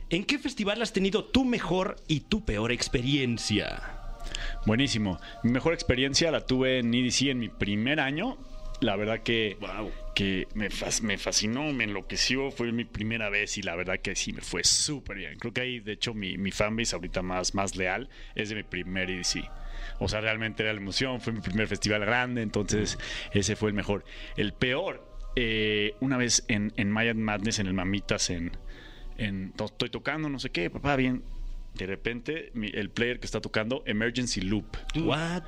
¿En 0.09 0.23
qué 0.23 0.39
festival 0.39 0.81
has 0.81 0.93
tenido 0.93 1.25
tu 1.25 1.43
mejor 1.43 1.97
y 2.07 2.21
tu 2.21 2.45
peor 2.45 2.71
experiencia? 2.71 3.81
Buenísimo. 4.65 5.19
Mi 5.43 5.51
mejor 5.51 5.73
experiencia 5.73 6.31
la 6.31 6.41
tuve 6.45 6.79
en 6.79 6.93
EDC 6.93 7.23
en 7.29 7.39
mi 7.39 7.49
primer 7.49 7.99
año. 7.99 8.37
La 8.79 8.95
verdad 8.95 9.21
que, 9.21 9.57
Wow. 9.59 9.91
que 10.15 10.47
me, 10.53 10.69
fas- 10.69 11.01
me 11.01 11.17
fascinó, 11.17 11.73
me 11.73 11.83
enloqueció. 11.85 12.51
Fue 12.51 12.71
mi 12.71 12.85
primera 12.85 13.29
vez 13.29 13.57
y 13.57 13.63
la 13.63 13.75
verdad 13.75 13.99
que 13.99 14.15
sí 14.15 14.33
me 14.33 14.41
fue 14.41 14.63
súper 14.63 15.17
bien. 15.17 15.37
Creo 15.39 15.51
que 15.51 15.61
ahí, 15.61 15.79
de 15.79 15.93
hecho, 15.93 16.13
mi, 16.13 16.37
mi 16.37 16.51
fanbase 16.51 16.95
ahorita 16.95 17.21
más, 17.21 17.53
más 17.55 17.75
leal 17.75 18.07
es 18.35 18.49
de 18.49 18.55
mi 18.55 18.63
primer 18.63 19.09
EDC. 19.09 19.49
O 19.99 20.07
sea, 20.07 20.21
realmente 20.21 20.63
era 20.63 20.73
la 20.73 20.79
emoción. 20.79 21.19
Fue 21.21 21.33
mi 21.33 21.41
primer 21.41 21.67
festival 21.67 22.01
grande, 22.01 22.41
entonces 22.43 22.97
ese 23.33 23.55
fue 23.55 23.69
el 23.69 23.75
mejor. 23.75 24.05
El 24.35 24.53
peor, 24.53 25.03
eh, 25.35 25.95
una 25.99 26.17
vez 26.17 26.43
en, 26.47 26.71
en 26.77 26.91
Mayan 26.91 27.21
Madness, 27.21 27.59
en 27.59 27.67
el 27.67 27.73
Mamitas, 27.73 28.29
en, 28.29 28.51
en, 29.17 29.53
estoy 29.63 29.89
tocando, 29.89 30.29
no 30.29 30.39
sé 30.39 30.49
qué, 30.49 30.69
papá, 30.69 30.95
bien. 30.95 31.23
De 31.73 31.85
repente, 31.85 32.51
mi- 32.53 32.71
el 32.73 32.89
player 32.89 33.19
que 33.19 33.25
está 33.25 33.39
tocando, 33.41 33.83
Emergency 33.85 34.41
Loop. 34.41 34.65
What? 34.95 35.43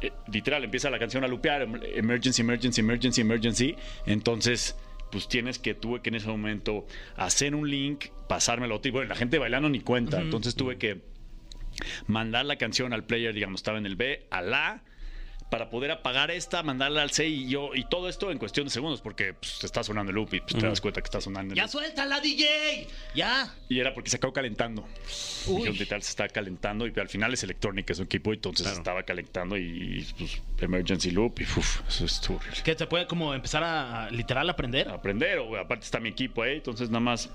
Eh, 0.00 0.12
literal, 0.32 0.64
empieza 0.64 0.90
la 0.90 0.98
canción 0.98 1.22
a 1.24 1.28
lupear, 1.28 1.62
em- 1.62 1.80
emergency, 1.94 2.42
emergency, 2.42 2.80
emergency, 2.80 3.20
emergency. 3.20 3.76
Entonces, 4.06 4.76
pues 5.12 5.28
tienes 5.28 5.58
que, 5.60 5.74
tuve 5.74 6.00
que 6.02 6.08
en 6.08 6.16
ese 6.16 6.26
momento 6.28 6.86
hacer 7.16 7.54
un 7.54 7.70
link, 7.70 8.06
pasármelo. 8.28 8.80
Y 8.82 8.90
bueno, 8.90 9.08
la 9.08 9.14
gente 9.14 9.38
bailando 9.38 9.68
ni 9.68 9.80
cuenta. 9.80 10.20
Entonces 10.20 10.56
tuve 10.56 10.76
que 10.76 11.02
mandar 12.06 12.44
la 12.46 12.56
canción 12.56 12.92
al 12.92 13.04
player, 13.04 13.32
digamos, 13.34 13.60
estaba 13.60 13.78
en 13.78 13.86
el 13.86 13.96
B, 13.96 14.26
A, 14.30 14.82
para 15.54 15.70
poder 15.70 15.92
apagar 15.92 16.32
esta, 16.32 16.64
mandarla 16.64 17.02
al 17.02 17.12
C 17.12 17.28
y 17.28 17.48
yo, 17.48 17.76
y 17.76 17.84
todo 17.84 18.08
esto 18.08 18.32
en 18.32 18.38
cuestión 18.38 18.66
de 18.66 18.72
segundos, 18.72 19.00
porque 19.00 19.34
pues, 19.34 19.60
te 19.60 19.66
está 19.66 19.84
sonando 19.84 20.10
el 20.10 20.16
loop 20.16 20.34
y 20.34 20.40
pues, 20.40 20.56
te 20.56 20.66
das 20.66 20.80
cuenta 20.80 21.00
que 21.00 21.04
está 21.04 21.20
sonando 21.20 21.52
el 21.52 21.56
¡Ya 21.56 21.62
loop. 21.62 21.70
suéltala, 21.70 22.18
DJ! 22.18 22.88
¡Ya! 23.14 23.54
Y 23.68 23.78
era 23.78 23.94
porque 23.94 24.10
se 24.10 24.16
acabó 24.16 24.32
calentando. 24.32 24.82
Uy. 25.46 25.58
Dijeron, 25.58 25.78
literal, 25.78 26.02
se 26.02 26.10
está 26.10 26.28
calentando 26.28 26.88
y 26.88 26.92
al 26.98 27.08
final 27.08 27.32
es 27.32 27.44
electrónica, 27.44 27.92
es 27.92 28.00
un 28.00 28.06
equipo, 28.06 28.32
entonces 28.32 28.66
estaba 28.66 29.04
calentando 29.04 29.56
y 29.56 30.04
pues, 30.18 30.42
emergency 30.58 31.12
loop 31.12 31.38
y 31.38 31.44
uf, 31.44 31.82
eso 31.86 32.04
es 32.04 32.28
horrible. 32.28 32.60
Que 32.64 32.74
se 32.74 32.88
puede 32.88 33.06
como 33.06 33.32
empezar 33.32 33.62
a, 33.62 34.06
a 34.06 34.10
literal 34.10 34.50
aprender. 34.50 34.88
Aprender, 34.88 35.38
o 35.38 35.56
aparte 35.56 35.84
está 35.84 36.00
mi 36.00 36.08
equipo 36.08 36.42
ahí, 36.42 36.56
entonces 36.56 36.88
nada 36.90 36.98
más 36.98 37.30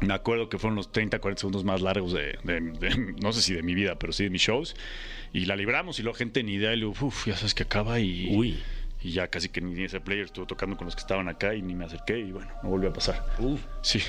me 0.00 0.14
acuerdo 0.14 0.48
que 0.48 0.58
fueron 0.58 0.76
los 0.76 0.92
30, 0.92 1.18
40 1.18 1.40
segundos 1.40 1.64
más 1.64 1.80
largos 1.80 2.12
de, 2.12 2.38
de- 2.44 2.60
de- 2.60 3.14
no 3.22 3.32
sé 3.32 3.42
si 3.42 3.54
de 3.54 3.62
mi 3.62 3.74
vida, 3.74 3.98
pero 3.98 4.12
sí 4.12 4.24
de 4.24 4.30
mis 4.30 4.42
shows. 4.42 4.74
Y 5.32 5.46
la 5.46 5.56
libramos 5.56 5.98
y 5.98 6.02
luego 6.02 6.16
gente 6.16 6.42
ni 6.42 6.54
idea 6.54 6.72
y 6.74 6.76
luego, 6.78 6.94
uff, 7.06 7.26
ya 7.26 7.36
sabes 7.36 7.54
que 7.54 7.62
acaba 7.64 7.98
y... 8.00 8.28
Uy. 8.34 8.58
Y 9.02 9.12
ya 9.12 9.28
casi 9.28 9.48
que 9.50 9.60
ni 9.60 9.84
ese 9.84 10.00
player 10.00 10.24
estuvo 10.24 10.46
tocando 10.46 10.76
con 10.76 10.86
los 10.86 10.96
que 10.96 11.00
estaban 11.00 11.28
acá 11.28 11.54
y 11.54 11.62
ni 11.62 11.74
me 11.74 11.84
acerqué 11.84 12.18
y 12.18 12.32
bueno, 12.32 12.50
no 12.62 12.70
volvió 12.70 12.88
a 12.90 12.92
pasar. 12.92 13.24
Sí. 13.82 14.00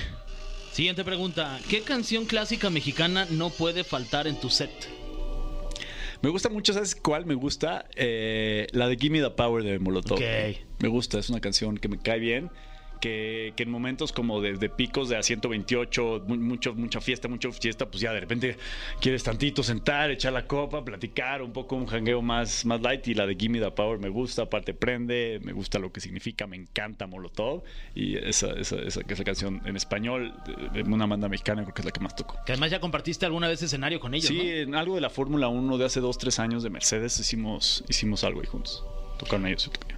Siguiente 0.72 1.04
pregunta. 1.04 1.60
¿Qué 1.68 1.82
canción 1.82 2.24
clásica 2.24 2.70
mexicana 2.70 3.26
no 3.30 3.50
puede 3.50 3.84
faltar 3.84 4.26
en 4.26 4.40
tu 4.40 4.48
set? 4.50 4.70
Me 6.20 6.30
gusta 6.30 6.48
mucho, 6.48 6.72
¿sabes 6.72 6.96
cuál 6.96 7.26
me 7.26 7.34
gusta? 7.34 7.86
Eh, 7.94 8.66
la 8.72 8.88
de 8.88 8.96
Gimme 8.96 9.20
the 9.20 9.30
Power 9.30 9.62
de 9.62 9.78
Molotov. 9.78 10.18
Ok. 10.18 10.24
Me 10.80 10.88
gusta, 10.88 11.18
es 11.18 11.30
una 11.30 11.40
canción 11.40 11.76
que 11.78 11.88
me 11.88 11.98
cae 11.98 12.18
bien, 12.18 12.50
que, 13.00 13.52
que 13.56 13.62
en 13.64 13.70
momentos 13.70 14.12
como 14.12 14.40
de, 14.40 14.54
de 14.54 14.68
picos 14.68 15.08
de 15.08 15.16
a 15.16 15.22
128, 15.22 16.24
mu- 16.26 16.36
mucho, 16.36 16.74
mucha 16.74 17.00
fiesta, 17.00 17.28
mucha 17.28 17.50
fiesta, 17.52 17.86
pues 17.90 18.00
ya 18.00 18.12
de 18.12 18.20
repente 18.20 18.56
quieres 19.00 19.22
tantito 19.22 19.62
sentar, 19.62 20.10
echar 20.10 20.32
la 20.32 20.46
copa, 20.46 20.84
platicar, 20.84 21.42
un 21.42 21.52
poco 21.52 21.76
un 21.76 21.86
jangueo 21.86 22.22
más, 22.22 22.64
más 22.64 22.80
light 22.80 23.06
y 23.08 23.14
la 23.14 23.26
de 23.26 23.34
Gimme 23.36 23.60
the 23.60 23.70
Power 23.70 23.98
me 23.98 24.08
gusta, 24.08 24.42
aparte 24.42 24.74
prende, 24.74 25.40
me 25.42 25.52
gusta 25.52 25.78
lo 25.78 25.92
que 25.92 26.00
significa, 26.00 26.46
me 26.46 26.56
encanta 26.56 27.06
Molotov 27.06 27.62
y 27.94 28.16
esa, 28.16 28.52
esa, 28.52 28.76
esa, 28.76 29.00
esa 29.06 29.24
canción 29.24 29.62
en 29.64 29.76
español 29.76 30.34
de, 30.72 30.82
una 30.82 31.06
banda 31.06 31.28
mexicana 31.28 31.62
creo 31.62 31.74
que 31.74 31.82
es 31.82 31.86
la 31.86 31.92
que 31.92 32.00
más 32.00 32.16
toco. 32.16 32.36
Que 32.46 32.52
además 32.52 32.70
ya 32.70 32.80
compartiste 32.80 33.26
alguna 33.26 33.48
vez 33.48 33.62
escenario 33.62 34.00
con 34.00 34.14
ellos, 34.14 34.28
Sí, 34.28 34.36
¿no? 34.38 34.42
en 34.42 34.74
algo 34.74 34.94
de 34.94 35.00
la 35.00 35.10
Fórmula 35.10 35.48
1 35.48 35.78
de 35.78 35.84
hace 35.84 36.00
dos, 36.00 36.18
tres 36.18 36.38
años 36.38 36.62
de 36.62 36.70
Mercedes 36.70 37.18
hicimos, 37.20 37.84
hicimos 37.88 38.24
algo 38.24 38.40
ahí 38.40 38.46
juntos. 38.46 38.84
Tocaron 39.18 39.46
ellos 39.46 39.70
yo. 39.88 39.97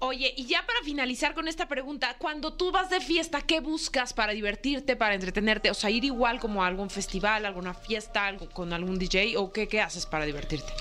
Oye, 0.00 0.32
y 0.36 0.46
ya 0.46 0.64
para 0.64 0.80
finalizar 0.84 1.34
con 1.34 1.48
esta 1.48 1.66
pregunta, 1.66 2.16
cuando 2.18 2.52
tú 2.52 2.70
vas 2.70 2.88
de 2.88 3.00
fiesta, 3.00 3.42
¿qué 3.42 3.58
buscas 3.58 4.12
para 4.12 4.32
divertirte, 4.32 4.94
para 4.94 5.14
entretenerte? 5.14 5.72
O 5.72 5.74
sea, 5.74 5.90
ir 5.90 6.04
igual 6.04 6.38
como 6.38 6.62
a 6.62 6.68
algún 6.68 6.88
festival, 6.88 7.44
alguna 7.44 7.74
fiesta, 7.74 8.26
algo 8.26 8.48
con 8.48 8.72
algún 8.72 8.96
DJ, 8.96 9.36
o 9.36 9.52
qué, 9.52 9.66
qué 9.66 9.80
haces 9.80 10.06
para 10.06 10.24
divertirte? 10.24 10.72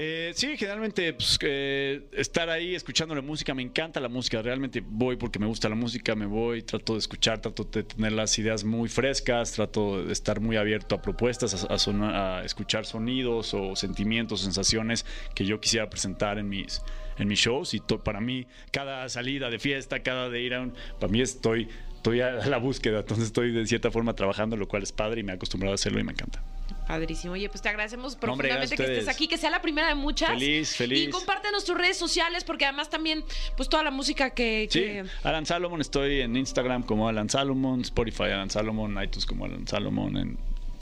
Eh, 0.00 0.30
sí, 0.32 0.56
generalmente 0.56 1.12
pues, 1.12 1.36
eh, 1.42 2.06
estar 2.12 2.48
ahí 2.50 2.76
escuchando 2.76 3.16
la 3.16 3.20
música, 3.20 3.52
me 3.52 3.62
encanta 3.62 3.98
la 3.98 4.08
música, 4.08 4.40
realmente 4.40 4.80
voy 4.80 5.16
porque 5.16 5.40
me 5.40 5.46
gusta 5.46 5.68
la 5.68 5.74
música, 5.74 6.14
me 6.14 6.24
voy, 6.26 6.62
trato 6.62 6.92
de 6.92 7.00
escuchar, 7.00 7.40
trato 7.40 7.64
de 7.64 7.82
tener 7.82 8.12
las 8.12 8.38
ideas 8.38 8.62
muy 8.62 8.88
frescas, 8.88 9.50
trato 9.50 10.04
de 10.04 10.12
estar 10.12 10.38
muy 10.38 10.56
abierto 10.56 10.94
a 10.94 11.02
propuestas, 11.02 11.64
a, 11.64 11.74
a 11.74 11.78
sona- 11.78 12.38
a 12.38 12.44
escuchar 12.44 12.86
sonidos 12.86 13.54
o 13.54 13.74
sentimientos, 13.74 14.42
sensaciones 14.42 15.04
que 15.34 15.44
yo 15.44 15.58
quisiera 15.58 15.90
presentar 15.90 16.38
en 16.38 16.48
mis, 16.48 16.80
en 17.18 17.26
mis 17.26 17.40
shows 17.40 17.74
y 17.74 17.80
para 17.80 18.20
mí 18.20 18.46
cada 18.70 19.08
salida 19.08 19.50
de 19.50 19.58
fiesta, 19.58 20.04
cada 20.04 20.30
de 20.30 20.40
ir 20.40 20.54
a 20.54 20.60
un, 20.60 20.74
para 21.00 21.10
mí 21.10 21.20
estoy, 21.22 21.66
estoy 21.96 22.20
a 22.20 22.34
la 22.46 22.58
búsqueda, 22.58 23.00
entonces 23.00 23.26
estoy 23.26 23.50
de 23.50 23.66
cierta 23.66 23.90
forma 23.90 24.14
trabajando, 24.14 24.56
lo 24.56 24.68
cual 24.68 24.84
es 24.84 24.92
padre 24.92 25.22
y 25.22 25.24
me 25.24 25.32
he 25.32 25.34
acostumbrado 25.34 25.72
a 25.72 25.74
hacerlo 25.74 25.98
y 25.98 26.04
me 26.04 26.12
encanta. 26.12 26.40
Padrísimo. 26.88 27.34
Oye, 27.34 27.48
pues 27.50 27.60
te 27.62 27.68
agradecemos 27.68 28.14
hombre, 28.14 28.20
profundamente 28.26 28.74
gracias 28.76 28.80
que 28.80 28.92
estés 28.98 29.14
aquí, 29.14 29.28
que 29.28 29.36
sea 29.36 29.50
la 29.50 29.60
primera 29.62 29.88
de 29.88 29.94
muchas. 29.94 30.30
Feliz, 30.30 30.74
feliz. 30.74 31.08
Y 31.08 31.10
compártenos 31.10 31.64
tus 31.64 31.76
redes 31.76 31.98
sociales, 31.98 32.42
porque 32.44 32.64
además 32.64 32.88
también, 32.90 33.22
pues 33.56 33.68
toda 33.68 33.82
la 33.84 33.90
música 33.90 34.30
que. 34.30 34.66
Sí, 34.70 34.80
que- 34.80 35.04
Alan 35.22 35.44
Salomon, 35.46 35.80
estoy 35.82 36.22
en 36.22 36.34
Instagram 36.36 36.82
como 36.82 37.06
Alan 37.08 37.28
Salomon, 37.28 37.82
Spotify 37.82 38.24
Alan 38.24 38.50
Salomon, 38.50 38.92
iTunes 39.02 39.26
como 39.26 39.44
Alan 39.44 39.68
Salomon, 39.68 40.16
en 40.16 40.38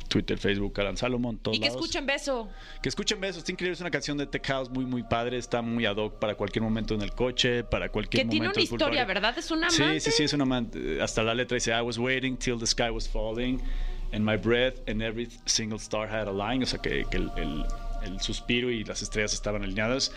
Twitter, 0.08 0.38
Facebook 0.38 0.80
Alan 0.80 0.96
Salomon, 0.96 1.38
todos 1.38 1.56
Y 1.56 1.60
que 1.60 1.66
lados. 1.66 1.82
escuchen 1.82 2.06
beso. 2.06 2.48
Que 2.80 2.88
escuchen 2.88 3.20
besos, 3.20 3.38
está 3.38 3.50
increíble, 3.50 3.74
es 3.74 3.80
una 3.80 3.90
canción 3.90 4.16
de 4.16 4.26
Tech 4.28 4.46
House 4.46 4.70
muy 4.70 4.84
muy 4.86 5.02
padre, 5.02 5.36
está 5.38 5.60
muy 5.60 5.84
ad 5.86 5.96
hoc 5.96 6.20
para 6.20 6.36
cualquier 6.36 6.62
momento 6.62 6.94
en 6.94 7.02
el 7.02 7.10
coche, 7.10 7.64
para 7.64 7.88
cualquier 7.88 8.22
Que 8.22 8.28
tiene 8.30 8.46
momento. 8.46 8.60
una 8.60 8.62
es 8.62 8.68
full 8.70 8.76
historia. 8.80 9.04
¿verdad? 9.04 9.36
Es 9.36 9.50
una 9.50 9.68
Sí, 9.70 9.98
sí, 9.98 10.12
sí, 10.12 10.22
es 10.22 10.32
una 10.32 10.44
amante. 10.44 11.02
Hasta 11.02 11.24
la 11.24 11.34
letra 11.34 11.56
dice 11.56 11.72
I 11.76 11.80
was 11.82 11.98
waiting 11.98 12.36
till 12.36 12.56
the 12.60 12.66
sky 12.68 12.90
was 12.90 13.08
falling 13.08 13.60
and 14.12 14.24
my 14.24 14.36
breath 14.36 14.80
and 14.88 15.02
every 15.02 15.28
single 15.44 15.78
star 15.78 16.08
had 16.08 16.26
aligned, 16.28 16.62
o 16.62 16.66
sea 16.66 16.80
que, 16.80 17.04
que 17.10 17.16
el, 17.18 17.30
el- 17.36 17.64
el 18.04 18.20
suspiro 18.20 18.70
y 18.70 18.84
las 18.84 19.02
estrellas 19.02 19.32
estaban 19.34 19.62
alineadas. 19.64 20.12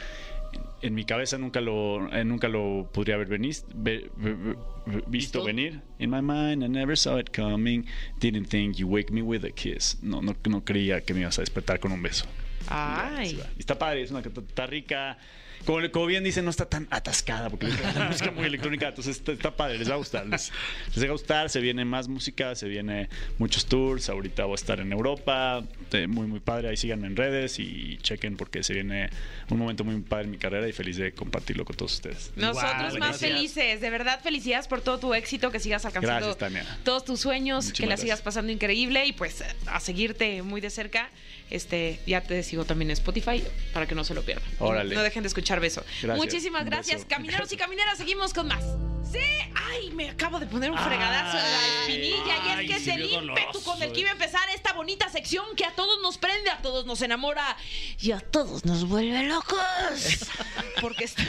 En 0.82 0.96
mi 0.96 1.06
cabeza 1.06 1.38
nunca 1.38 1.60
lo 1.62 2.12
eh, 2.14 2.24
nunca 2.24 2.48
lo 2.48 2.90
podría 2.92 3.16
haber 3.16 3.28
venis- 3.30 3.66
ve- 3.74 4.10
ve- 4.18 4.56
ve- 4.86 5.04
visto 5.08 5.44
venir. 5.44 5.82
In 6.00 6.10
my 6.10 6.22
mind 6.22 6.64
I 6.64 6.68
never 6.70 6.96
saw 6.98 7.20
it 7.20 7.30
coming. 7.36 7.86
Didn't 8.20 8.48
think 8.48 8.78
you 8.78 8.88
wake 8.88 9.12
me 9.12 9.22
with 9.22 9.44
a 9.46 9.52
kiss. 9.52 9.98
No 10.02 10.22
no 10.22 10.36
no 10.48 10.64
creía 10.64 11.02
que 11.02 11.14
me 11.14 11.22
ibas 11.22 11.38
a 11.38 11.42
despertar 11.42 11.80
con 11.80 11.92
un 11.92 12.02
beso. 12.02 12.26
Ay. 12.68 13.40
Está 13.58 13.78
padre, 13.78 14.02
es 14.04 14.12
una 14.12 14.20
está 14.22 14.66
rica. 14.68 15.18
Como, 15.66 15.90
como 15.92 16.06
bien 16.06 16.24
dicen, 16.24 16.46
no 16.46 16.52
está 16.52 16.66
tan 16.66 16.88
atascada 16.90 17.50
porque 17.50 17.68
es 17.68 17.74
una 17.96 18.10
música 18.10 18.32
muy 18.32 18.46
electrónica, 18.46 18.90
entonces 18.90 19.18
está, 19.18 19.32
está 19.32 19.56
padre, 19.56 19.78
les 19.78 19.90
va 19.90 19.96
a 19.96 19.98
gustar. 19.98 20.26
Les, 20.28 20.52
les 20.96 21.04
va 21.04 21.10
a 21.10 21.12
gustar, 21.12 21.50
se 21.50 21.60
viene 21.60 21.86
más 21.86 22.08
música, 22.08 22.56
se 22.56 22.68
viene 22.68 23.10
muchos 23.38 23.66
tours. 23.66 24.10
Ahorita 24.10 24.46
voy 24.46 24.54
a 24.54 24.56
estar 24.56 24.80
en 24.80 24.92
Europa, 24.92 25.64
eh, 25.92 26.08
muy, 26.08 26.28
muy 26.28 26.40
padre. 26.40 26.70
Ahí 26.70 26.78
síganme 26.78 27.08
en 27.08 27.16
redes 27.16 27.60
y 27.60 27.98
chequen 28.02 28.38
porque 28.38 28.64
se 28.64 28.74
viene 28.74 29.10
un 29.50 29.58
momento 29.58 29.84
muy 29.84 30.00
padre 30.02 30.26
en 30.26 30.32
mi 30.32 30.38
carrera 30.38 30.68
y 30.68 30.72
feliz 30.72 30.98
de 30.98 31.14
compartirlo 31.14 31.66
con 31.66 31.76
todos 31.76 31.94
ustedes. 31.94 32.32
Nosotros 32.36 32.74
más 32.74 32.94
gracias. 32.94 33.20
felices, 33.20 33.82
de 33.82 33.90
verdad 33.90 34.20
felicidades 34.22 34.68
por 34.68 34.82
todo 34.82 35.00
tu 35.00 35.14
éxito, 35.14 35.52
que 35.52 35.60
sigas 35.60 35.86
alcanzando 35.86 36.28
Gracias, 36.28 36.38
Tania. 36.38 36.78
todos 36.84 37.06
tus 37.06 37.20
sueños, 37.20 37.72
que 37.74 37.86
la 37.86 37.98
sigas 37.98 38.22
pasando 38.22 38.52
increíble 38.52 39.06
y 39.06 39.14
pues 39.14 39.44
a 39.68 39.80
seguirte 39.80 40.42
muy 40.42 40.62
de 40.62 40.70
cerca. 40.70 41.10
Este, 41.50 42.00
ya 42.06 42.22
te 42.22 42.44
sigo 42.44 42.64
también 42.64 42.92
en 42.92 42.94
Spotify 42.94 43.44
para 43.74 43.88
que 43.88 43.96
no 43.96 44.04
se 44.04 44.14
lo 44.14 44.22
pierdan. 44.22 44.48
Órale. 44.60 44.94
No 44.94 45.02
dejen 45.02 45.24
de 45.24 45.28
escuchar 45.28 45.49
beso. 45.60 45.84
Gracias. 46.04 46.18
Muchísimas 46.18 46.66
gracias, 46.66 46.98
beso. 46.98 47.08
camineros 47.08 47.52
y 47.52 47.58
camineras, 47.58 47.98
seguimos 47.98 48.34
con 48.34 48.48
más. 48.48 48.64
Sí, 49.12 49.18
ay, 49.56 49.90
me 49.92 50.12
acabo 50.12 50.40
de 50.40 50.46
poner 50.46 50.70
un 50.70 50.78
fregadazo 50.78 51.38
en 51.38 51.44
la 51.44 51.80
espinilla 51.82 52.36
y 52.46 52.50
es 52.50 52.70
que 52.70 52.76
es 52.76 52.84
sí, 52.84 52.92
el 52.92 53.02
bien 53.02 53.24
ímpetu 53.24 53.64
con 53.64 53.82
el 53.82 53.92
que 53.92 53.98
eh. 53.98 54.02
iba 54.02 54.10
a 54.10 54.14
empezar 54.14 54.48
esta 54.54 54.74
bonita 54.74 55.10
sección 55.10 55.56
que 55.56 55.66
a 55.66 55.72
todos 55.72 56.00
nos 56.04 56.20
prende, 56.20 56.52
a 56.52 56.62
todos 56.62 56.86
nos 56.86 57.02
enamora 57.02 57.58
y 58.00 58.12
a 58.12 58.20
todos 58.20 58.66
nos 58.66 58.88
vuelve 58.88 59.24
locos. 59.24 59.58
Porque 60.82 61.06
está, 61.06 61.24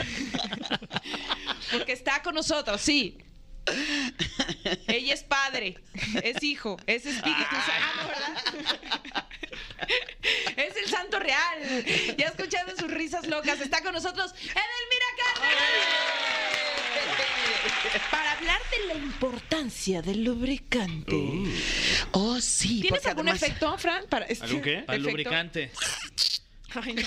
porque 1.71 1.91
está 1.91 2.21
con 2.21 2.35
nosotros, 2.35 2.79
sí. 2.79 3.17
Ella 4.87 5.13
es 5.13 5.23
padre, 5.23 5.77
es 6.23 6.41
hijo, 6.41 6.77
es 6.87 7.05
espíritu 7.05 7.55
santo, 7.55 8.07
¿verdad? 8.07 9.25
Es 10.57 10.75
el 10.75 10.87
santo 10.89 11.19
real. 11.19 11.83
Ya 12.17 12.27
escuchando 12.27 12.75
sus 12.77 12.91
risas 12.91 13.25
locas, 13.27 13.59
está 13.61 13.81
con 13.81 13.93
nosotros 13.93 14.31
Edelmira 14.33 15.05
Cárdenas. 15.17 15.61
Para 18.11 18.31
hablar 18.33 18.59
de 18.71 18.85
la 18.87 18.93
importancia 18.95 20.01
del 20.01 20.23
lubricante. 20.23 21.15
Oh, 22.11 22.39
sí. 22.39 22.81
¿Tienes 22.81 23.05
algún 23.05 23.27
además- 23.29 23.43
efecto, 23.43 23.77
Fran? 23.77 24.05
Para 24.09 24.25
este 24.25 24.45
¿Algún 24.45 24.61
qué? 24.61 24.77
Para 24.85 24.95
el 24.97 25.03
lubricante. 25.03 25.71
Ay, 26.73 26.93
no. 26.93 27.01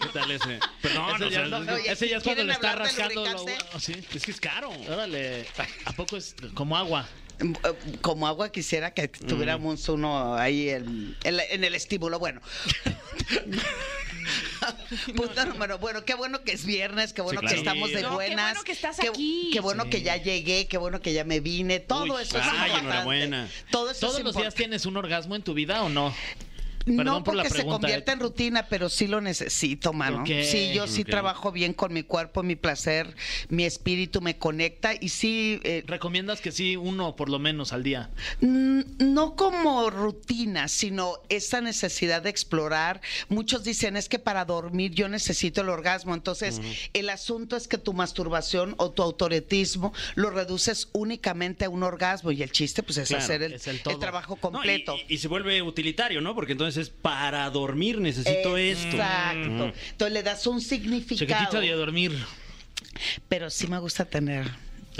¿Qué 0.00 0.08
tal 0.12 0.30
ese? 0.30 0.60
Perdón, 0.82 1.14
ese, 1.16 1.24
o 1.24 1.28
ya, 1.30 1.38
sea, 1.38 1.46
no, 1.46 1.72
Oye, 1.74 1.92
ese 1.92 2.08
ya 2.08 2.16
es 2.18 2.22
cuando 2.22 2.42
¿quieren 2.42 2.46
le 2.48 2.52
está 2.52 2.74
rascando. 2.76 3.24
lubricante? 3.24 3.58
lo- 3.72 3.80
sí. 3.80 3.94
es 4.14 4.24
que 4.24 4.30
es 4.32 4.40
caro. 4.40 4.70
Órale, 4.70 5.46
¿a 5.86 5.92
poco 5.92 6.16
es 6.18 6.34
como 6.54 6.76
agua? 6.76 7.08
Como 8.00 8.26
agua 8.26 8.50
quisiera 8.50 8.92
que 8.92 9.08
tuviéramos 9.08 9.88
uno 9.88 10.34
ahí 10.34 10.70
en, 10.70 11.16
en 11.24 11.40
en 11.40 11.64
el 11.64 11.74
estímulo. 11.74 12.18
Bueno. 12.18 12.40
Punto 15.16 15.46
número. 15.46 15.78
Bueno, 15.78 16.04
qué 16.04 16.14
bueno 16.14 16.42
que 16.42 16.52
es 16.52 16.64
viernes, 16.66 17.12
qué 17.12 17.22
bueno 17.22 17.40
claro. 17.40 17.54
que 17.54 17.58
estamos 17.60 17.90
de 17.90 18.02
No, 18.02 18.08
qué 18.10 18.14
buenas. 18.14 18.50
bueno 18.52 18.64
que 18.64 18.72
estás 18.72 18.98
qué, 18.98 19.08
aquí. 19.08 19.50
Qué 19.52 19.60
bueno 19.60 19.88
que 19.88 20.02
ya 20.02 20.16
llegué, 20.16 20.66
qué 20.66 20.78
bueno 20.78 21.00
que 21.00 21.12
ya 21.12 21.24
me 21.24 21.40
vine. 21.40 21.80
Todo 21.80 22.14
Uy, 22.16 22.22
eso 22.22 22.38
es 22.38 22.44
ay, 22.44 22.50
importante. 22.50 22.78
enhorabuena. 22.80 23.48
Todo 23.70 23.90
eso 23.90 24.00
¿Todos 24.00 24.18
es 24.18 24.24
los 24.24 24.34
días 24.34 24.44
importante. 24.46 24.56
tienes 24.56 24.86
un 24.86 24.96
orgasmo 24.96 25.36
en 25.36 25.42
tu 25.42 25.54
vida 25.54 25.82
o 25.82 25.88
no? 25.88 26.14
Perdón 26.96 27.04
no 27.04 27.24
por 27.24 27.34
la 27.34 27.42
porque 27.42 27.50
se 27.50 27.62
pregunta, 27.62 27.80
convierte 27.80 28.10
eh. 28.10 28.14
en 28.14 28.20
rutina, 28.20 28.66
pero 28.68 28.88
sí 28.88 29.06
lo 29.06 29.20
necesito, 29.20 29.92
mano. 29.92 30.20
Ok, 30.22 30.28
Sí, 30.44 30.72
yo 30.74 30.86
sí 30.86 31.04
trabajo 31.04 31.52
bien 31.52 31.72
con 31.72 31.92
mi 31.92 32.02
cuerpo, 32.02 32.42
mi 32.42 32.56
placer, 32.56 33.14
mi 33.48 33.64
espíritu 33.64 34.20
me 34.20 34.38
conecta 34.38 34.92
y 34.98 35.08
sí, 35.08 35.60
eh, 35.64 35.84
¿Recomiendas 35.86 36.40
que 36.40 36.52
sí, 36.52 36.76
uno 36.76 37.16
por 37.16 37.28
lo 37.28 37.38
menos 37.38 37.72
al 37.72 37.82
día? 37.82 38.10
No 38.40 39.36
como 39.36 39.90
rutina, 39.90 40.68
sino 40.68 41.14
esa 41.28 41.60
necesidad 41.60 42.22
de 42.22 42.30
explorar. 42.30 43.00
Muchos 43.28 43.64
dicen 43.64 43.96
es 43.96 44.08
que 44.08 44.18
para 44.18 44.44
dormir 44.44 44.92
yo 44.92 45.08
necesito 45.08 45.60
el 45.60 45.68
orgasmo. 45.68 46.14
Entonces, 46.14 46.60
el 46.92 47.10
asunto 47.10 47.56
es 47.56 47.68
que 47.68 47.78
tu 47.78 47.92
masturbación 47.92 48.74
o 48.78 48.90
tu 48.90 49.02
autoretismo 49.02 49.92
lo 50.14 50.30
reduces 50.30 50.88
únicamente 50.92 51.64
a 51.64 51.70
un 51.70 51.82
orgasmo 51.82 52.32
y 52.32 52.42
el 52.42 52.52
chiste 52.52 52.82
pues 52.82 52.98
es 52.98 53.08
Claro, 53.08 53.24
hacer 53.24 53.42
el, 53.42 53.58
trabajo 53.98 54.34
No, 54.36 54.40
completo. 54.40 54.96
y, 55.08 55.14
y 55.14 55.18
se 55.18 55.28
vuelve 55.28 55.62
utilitario, 55.62 56.20
¿no? 56.20 56.34
Porque 56.34 56.52
entonces 56.52 56.77
para 57.02 57.48
dormir 57.50 58.00
necesito 58.00 58.56
esto. 58.56 58.96
Exacto. 58.96 59.72
Entonces 59.90 60.12
le 60.12 60.22
das 60.22 60.46
un 60.46 60.60
significado. 60.60 61.26
Chiquitito 61.26 61.60
de 61.60 61.70
dormir. 61.72 62.12
Pero 63.28 63.50
sí 63.50 63.66
me 63.66 63.78
gusta 63.78 64.04
tener. 64.04 64.46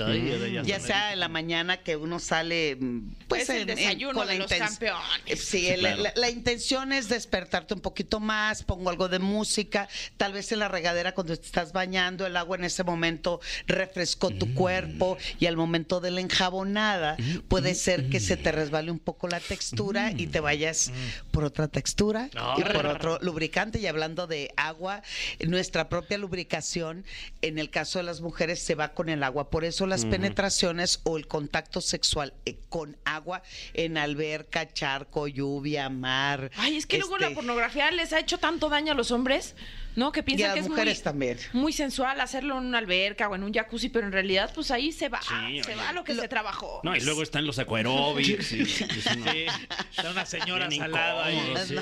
Ay, 0.06 0.60
ya 0.64 0.80
sea 0.80 1.12
en 1.12 1.20
la 1.20 1.28
mañana 1.28 1.78
que 1.78 1.96
uno 1.96 2.18
sale, 2.18 2.76
mm, 2.76 3.14
pues 3.28 3.42
Es 3.42 3.50
el 3.50 3.56
en- 3.62 3.70
en- 3.70 3.76
desayuno 3.76 4.14
con 4.14 4.26
la 4.26 4.34
los 4.34 4.50
campeones. 4.52 5.00
Sí, 5.26 5.36
Sí, 5.36 5.66
la, 5.68 5.76
claro. 5.94 6.02
la- 6.02 6.12
la 6.16 6.30
intención 6.30 6.92
es 6.92 7.08
despertarte 7.08 7.74
un 7.74 7.80
poquito 7.80 8.20
más, 8.20 8.62
pongo 8.62 8.90
algo 8.90 9.08
de 9.08 9.18
música, 9.18 9.88
tal 10.16 10.32
vez 10.32 10.52
en 10.52 10.60
la 10.60 10.68
regadera 10.68 11.12
cuando 11.14 11.36
te 11.36 11.44
estás 11.46 11.72
bañando, 11.72 12.26
el 12.26 12.36
agua 12.36 12.56
en 12.56 12.64
ese 12.64 12.84
momento 12.84 13.40
refrescó 13.66 14.30
Mm. 14.30 14.38
tu 14.38 14.54
cuerpo 14.54 15.18
y 15.40 15.46
al 15.46 15.56
momento 15.56 16.00
de 16.00 16.10
la 16.10 16.20
enjabonada 16.20 17.16
puede 17.48 17.74
ser 17.74 18.08
que 18.08 18.20
se 18.20 18.36
te 18.36 18.52
resbale 18.52 18.90
un 18.90 18.98
poco 18.98 19.28
la 19.28 19.40
textura 19.40 20.12
y 20.12 20.26
te 20.28 20.40
vayas 20.40 20.92
por 21.30 21.44
otra 21.44 21.68
textura 21.68 22.30
y 22.56 22.62
por 22.62 22.86
otro 22.86 23.18
lubricante. 23.22 23.78
Y 23.80 23.86
hablando 23.86 24.26
de 24.26 24.52
agua, 24.56 25.02
nuestra 25.46 25.88
propia 25.88 26.18
lubricación, 26.18 27.04
en 27.42 27.58
el 27.58 27.70
caso 27.70 27.98
de 27.98 28.04
las 28.04 28.20
mujeres, 28.20 28.60
se 28.60 28.74
va 28.74 28.92
con 28.94 29.08
el 29.08 29.22
agua. 29.22 29.50
Por 29.50 29.64
eso 29.64 29.86
las 29.88 30.04
penetraciones 30.04 31.00
o 31.04 31.16
el 31.16 31.26
contacto 31.26 31.80
sexual 31.80 32.34
eh, 32.44 32.58
con 32.68 32.96
agua 33.04 33.42
en 33.74 33.98
alberca, 33.98 34.72
charco, 34.72 35.26
lluvia, 35.28 35.88
mar. 35.88 36.50
Ay, 36.56 36.76
es 36.76 36.86
que 36.86 36.98
luego 36.98 37.18
la 37.18 37.26
este, 37.26 37.36
pornografía 37.36 37.90
les 37.90 38.12
ha 38.12 38.20
hecho 38.20 38.38
tanto 38.38 38.68
daño 38.68 38.92
a 38.92 38.94
los 38.94 39.10
hombres. 39.10 39.54
¿No? 39.98 40.12
Que 40.12 40.20
Y 40.20 40.22
piensan 40.22 40.50
a 40.50 40.54
que 40.54 40.60
es 40.60 40.68
mujeres 40.68 40.98
muy, 40.98 41.02
también. 41.04 41.38
muy 41.52 41.72
sensual 41.72 42.20
hacerlo 42.20 42.56
en 42.58 42.66
una 42.66 42.78
alberca 42.78 43.28
o 43.28 43.34
en 43.34 43.42
un 43.42 43.52
jacuzzi, 43.52 43.88
pero 43.88 44.06
en 44.06 44.12
realidad, 44.12 44.52
pues 44.54 44.70
ahí 44.70 44.92
se 44.92 45.08
va, 45.08 45.20
Sí, 45.20 45.60
se 45.62 45.72
oye. 45.72 45.74
va 45.74 45.92
lo 45.92 46.04
que 46.04 46.14
se 46.14 46.28
trabajó. 46.28 46.80
No, 46.84 46.94
y 46.96 47.00
luego 47.00 47.22
están 47.22 47.44
los 47.46 47.58
y- 48.20 48.32
y 48.34 48.42
Sí, 48.42 48.60
está 49.90 50.10
una 50.10 50.24
señora 50.24 50.68
Bien 50.68 50.82
salada 50.82 51.26
ahí. 51.26 51.36
incómodo, 51.36 51.66
sí. 51.66 51.76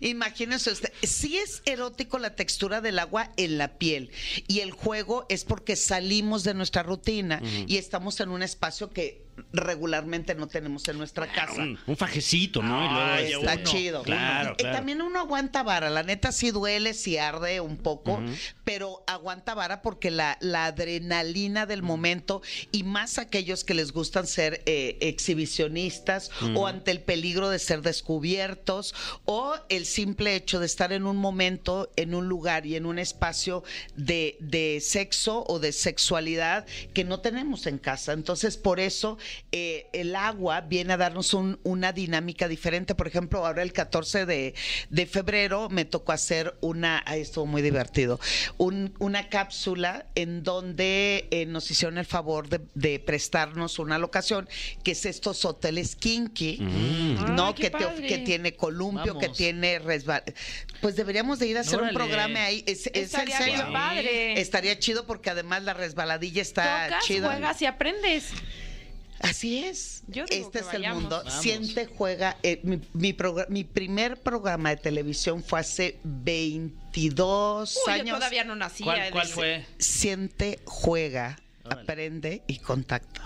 Imagínense 0.00 0.70
usted, 0.70 0.92
sí 1.02 1.38
es 1.38 1.62
erótico 1.64 2.18
la 2.18 2.34
textura 2.34 2.80
del 2.80 2.98
agua 2.98 3.32
en 3.36 3.58
la 3.58 3.78
piel 3.78 4.10
y 4.46 4.60
el 4.60 4.72
juego 4.72 5.26
es 5.28 5.44
porque 5.44 5.76
salimos 5.76 6.44
de 6.44 6.54
nuestra 6.54 6.82
rutina 6.82 7.40
y 7.66 7.78
estamos 7.78 8.20
en 8.20 8.28
un 8.28 8.42
espacio 8.42 8.90
que 8.90 9.25
regularmente 9.52 10.34
no 10.34 10.46
tenemos 10.48 10.86
en 10.88 10.98
nuestra 10.98 11.26
casa. 11.30 11.60
Un, 11.62 11.78
un 11.86 11.96
fajecito, 11.96 12.62
¿no? 12.62 12.84
Y 12.84 12.88
luego 12.88 13.04
Ay, 13.04 13.24
ahí 13.26 13.32
Está 13.32 13.54
uno. 13.54 13.62
chido. 13.64 14.02
Claro, 14.02 14.56
claro. 14.56 14.76
también 14.76 15.02
uno 15.02 15.18
aguanta 15.20 15.62
vara. 15.62 15.90
La 15.90 16.02
neta 16.02 16.32
sí 16.32 16.50
duele, 16.50 16.94
sí 16.94 17.18
arde 17.18 17.60
un 17.60 17.76
poco, 17.76 18.20
pero 18.64 19.02
aguanta 19.06 19.54
vara 19.54 19.82
porque 19.82 20.10
la, 20.10 20.38
la 20.40 20.66
adrenalina 20.66 21.66
del 21.66 21.82
momento 21.82 22.42
y 22.72 22.82
más 22.82 23.18
aquellos 23.18 23.64
que 23.64 23.74
les 23.74 23.92
gustan 23.92 24.26
ser 24.26 24.62
eh, 24.66 24.96
exhibicionistas 25.00 26.30
o 26.54 26.66
ante 26.66 26.90
el 26.90 27.00
peligro 27.00 27.48
de 27.48 27.58
ser 27.58 27.82
descubiertos 27.82 28.94
o 29.24 29.54
el 29.68 29.86
simple 29.86 30.34
hecho 30.34 30.60
de 30.60 30.66
estar 30.66 30.92
en 30.92 31.06
un 31.06 31.16
momento, 31.16 31.90
en 31.96 32.14
un 32.14 32.28
lugar 32.28 32.66
y 32.66 32.76
en 32.76 32.86
un 32.86 32.98
espacio 32.98 33.64
de, 33.96 34.36
de 34.40 34.80
sexo 34.80 35.44
o 35.46 35.58
de 35.58 35.72
sexualidad 35.72 36.66
que 36.94 37.04
no 37.04 37.20
tenemos 37.20 37.66
en 37.66 37.78
casa. 37.78 38.12
Entonces, 38.12 38.56
por 38.56 38.80
eso 38.80 39.18
eh, 39.52 39.86
el 39.92 40.14
agua 40.16 40.60
viene 40.62 40.92
a 40.94 40.96
darnos 40.96 41.34
un- 41.34 41.58
una 41.64 41.92
dinámica 41.92 42.48
diferente. 42.48 42.94
Por 42.94 43.06
ejemplo, 43.08 43.44
ahora 43.46 43.62
el 43.62 43.72
14 43.72 44.26
de, 44.26 44.54
de 44.90 45.06
febrero 45.06 45.68
me 45.68 45.84
tocó 45.84 46.12
hacer 46.12 46.56
una, 46.60 47.02
ahí 47.06 47.20
estuvo 47.22 47.46
muy 47.46 47.62
divertido, 47.62 48.18
un- 48.58 48.94
una 48.98 49.28
cápsula 49.28 50.06
en 50.14 50.42
donde 50.42 51.28
eh, 51.30 51.46
nos 51.46 51.70
hicieron 51.70 51.98
el 51.98 52.06
favor 52.06 52.48
de, 52.48 52.60
de 52.74 52.98
prestarnos 53.00 53.78
una 53.78 53.98
locación, 53.98 54.48
que 54.82 54.92
es 54.92 55.06
estos 55.06 55.44
hoteles 55.44 55.96
kinky, 55.96 56.58
¿no? 56.60 57.48
Ay, 57.48 57.54
qué 57.54 57.70
que, 57.70 57.70
te 57.70 58.06
que 58.06 58.18
tiene 58.18 58.54
columpio, 58.54 59.18
que 59.18 59.28
tiene 59.28 59.78
resbal. 59.78 60.22
Pues 60.80 60.96
deberíamos 60.96 61.38
de 61.38 61.46
ir 61.48 61.56
a 61.58 61.60
hacer 61.60 61.76
Órale. 61.76 61.90
un 61.90 61.94
programa 61.94 62.44
ahí. 62.44 62.62
Es, 62.66 62.86
es 62.92 63.14
en 63.14 63.26
serio. 63.30 63.72
padre. 63.72 64.40
Estaría 64.40 64.78
chido 64.78 65.06
porque 65.06 65.30
además 65.30 65.62
la 65.62 65.74
resbaladilla 65.74 66.42
está 66.42 66.86
Tocas, 66.88 67.04
chida. 67.04 67.28
juegas 67.30 67.62
y 67.62 67.66
aprendes. 67.66 68.30
Así 69.20 69.64
es. 69.64 70.02
Yo 70.08 70.24
digo 70.26 70.46
este 70.46 70.60
que 70.60 70.66
es 70.66 70.74
el 70.74 70.94
mundo. 70.94 71.22
Vamos. 71.24 71.42
Siente, 71.42 71.86
juega. 71.86 72.36
eh, 72.42 72.60
mi, 72.62 72.80
mi 73.48 73.64
primer 73.64 74.20
programa 74.20 74.70
de 74.70 74.76
televisión 74.76 75.42
fue 75.42 75.60
hace 75.60 75.98
22 76.04 77.76
Uy, 77.76 77.82
yo 77.86 77.92
años. 77.92 78.18
todavía 78.18 78.44
no 78.44 78.56
nacía. 78.56 79.10
¿Cuál, 79.10 79.26
fue? 79.26 79.64
Siente, 79.78 80.60
juega. 80.64 81.38
Aprende 81.70 82.42
y 82.46 82.58
contacta. 82.58 83.22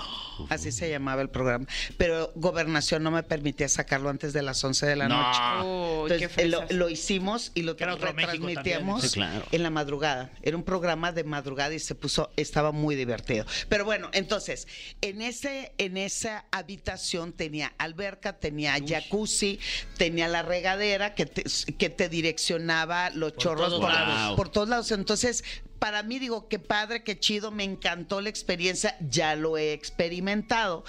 Así 0.49 0.73
se 0.73 0.89
llamaba 0.89 1.21
el 1.21 1.29
programa. 1.29 1.67
Pero 1.99 2.33
Gobernación 2.35 3.03
no 3.03 3.11
me 3.11 3.23
permitía 3.23 3.69
sacarlo 3.69 4.09
antes 4.09 4.33
de 4.33 4.41
las 4.43 4.63
11 4.65 4.87
de 4.87 4.97
la 4.97 5.09
No. 5.09 5.21
noche. 5.23 6.13
Uy, 6.15 6.19
qué 6.19 6.25
Entonces, 6.25 6.49
lo, 6.51 6.59
fresas. 6.61 6.77
lo 6.77 6.89
hicimos 6.89 7.53
y 7.55 7.63
lo 7.63 7.77
era 7.77 7.95
otro 7.95 8.13
México 8.15 8.33
retransmitíamos 8.47 9.03
también. 9.03 9.11
Sí, 9.11 9.15
claro. 9.15 9.47
en 9.53 9.63
la 9.63 9.71
madrugada. 9.71 10.31
Era 10.43 10.57
un 10.57 10.63
programa 10.65 11.13
de 11.13 11.25
madrugada 11.25 11.75
y 11.75 11.79
se 11.79 11.95
puso, 11.95 12.31
estaba 12.37 12.73
muy 12.73 12.97
divertido. 12.97 13.45
Pero 13.69 13.85
bueno, 13.85 14.09
entonces, 14.13 14.67
en 15.03 15.21
ese, 15.21 15.73
en 15.77 15.99
esa 15.99 16.47
habitación 16.51 17.33
tenía 17.35 17.75
alberca, 17.77 18.39
tenía 18.39 18.77
jacuzzi, 18.87 19.59
tenía 19.99 20.27
la 20.29 20.43
regadera 20.43 21.15
que 21.15 21.27
te, 21.27 21.45
que 21.75 21.91
te 21.91 22.09
direccionaba 22.09 23.11
los 23.11 23.37
chorros 23.37 23.69
todos 23.69 23.81
por, 23.83 23.93
lados. 23.93 24.37
por 24.37 24.49
todos 24.49 24.69
lados. 24.71 24.91
Entonces, 24.93 25.45
para 25.81 26.03
mí 26.03 26.19
digo, 26.19 26.47
qué 26.47 26.59
padre, 26.59 27.03
qué 27.03 27.19
chido, 27.19 27.51
me 27.51 27.65
encantó 27.65 28.21
la 28.21 28.29
experiencia, 28.29 28.97
ya 29.01 29.35
lo 29.35 29.57
he 29.57 29.73
experimentado, 29.73 30.85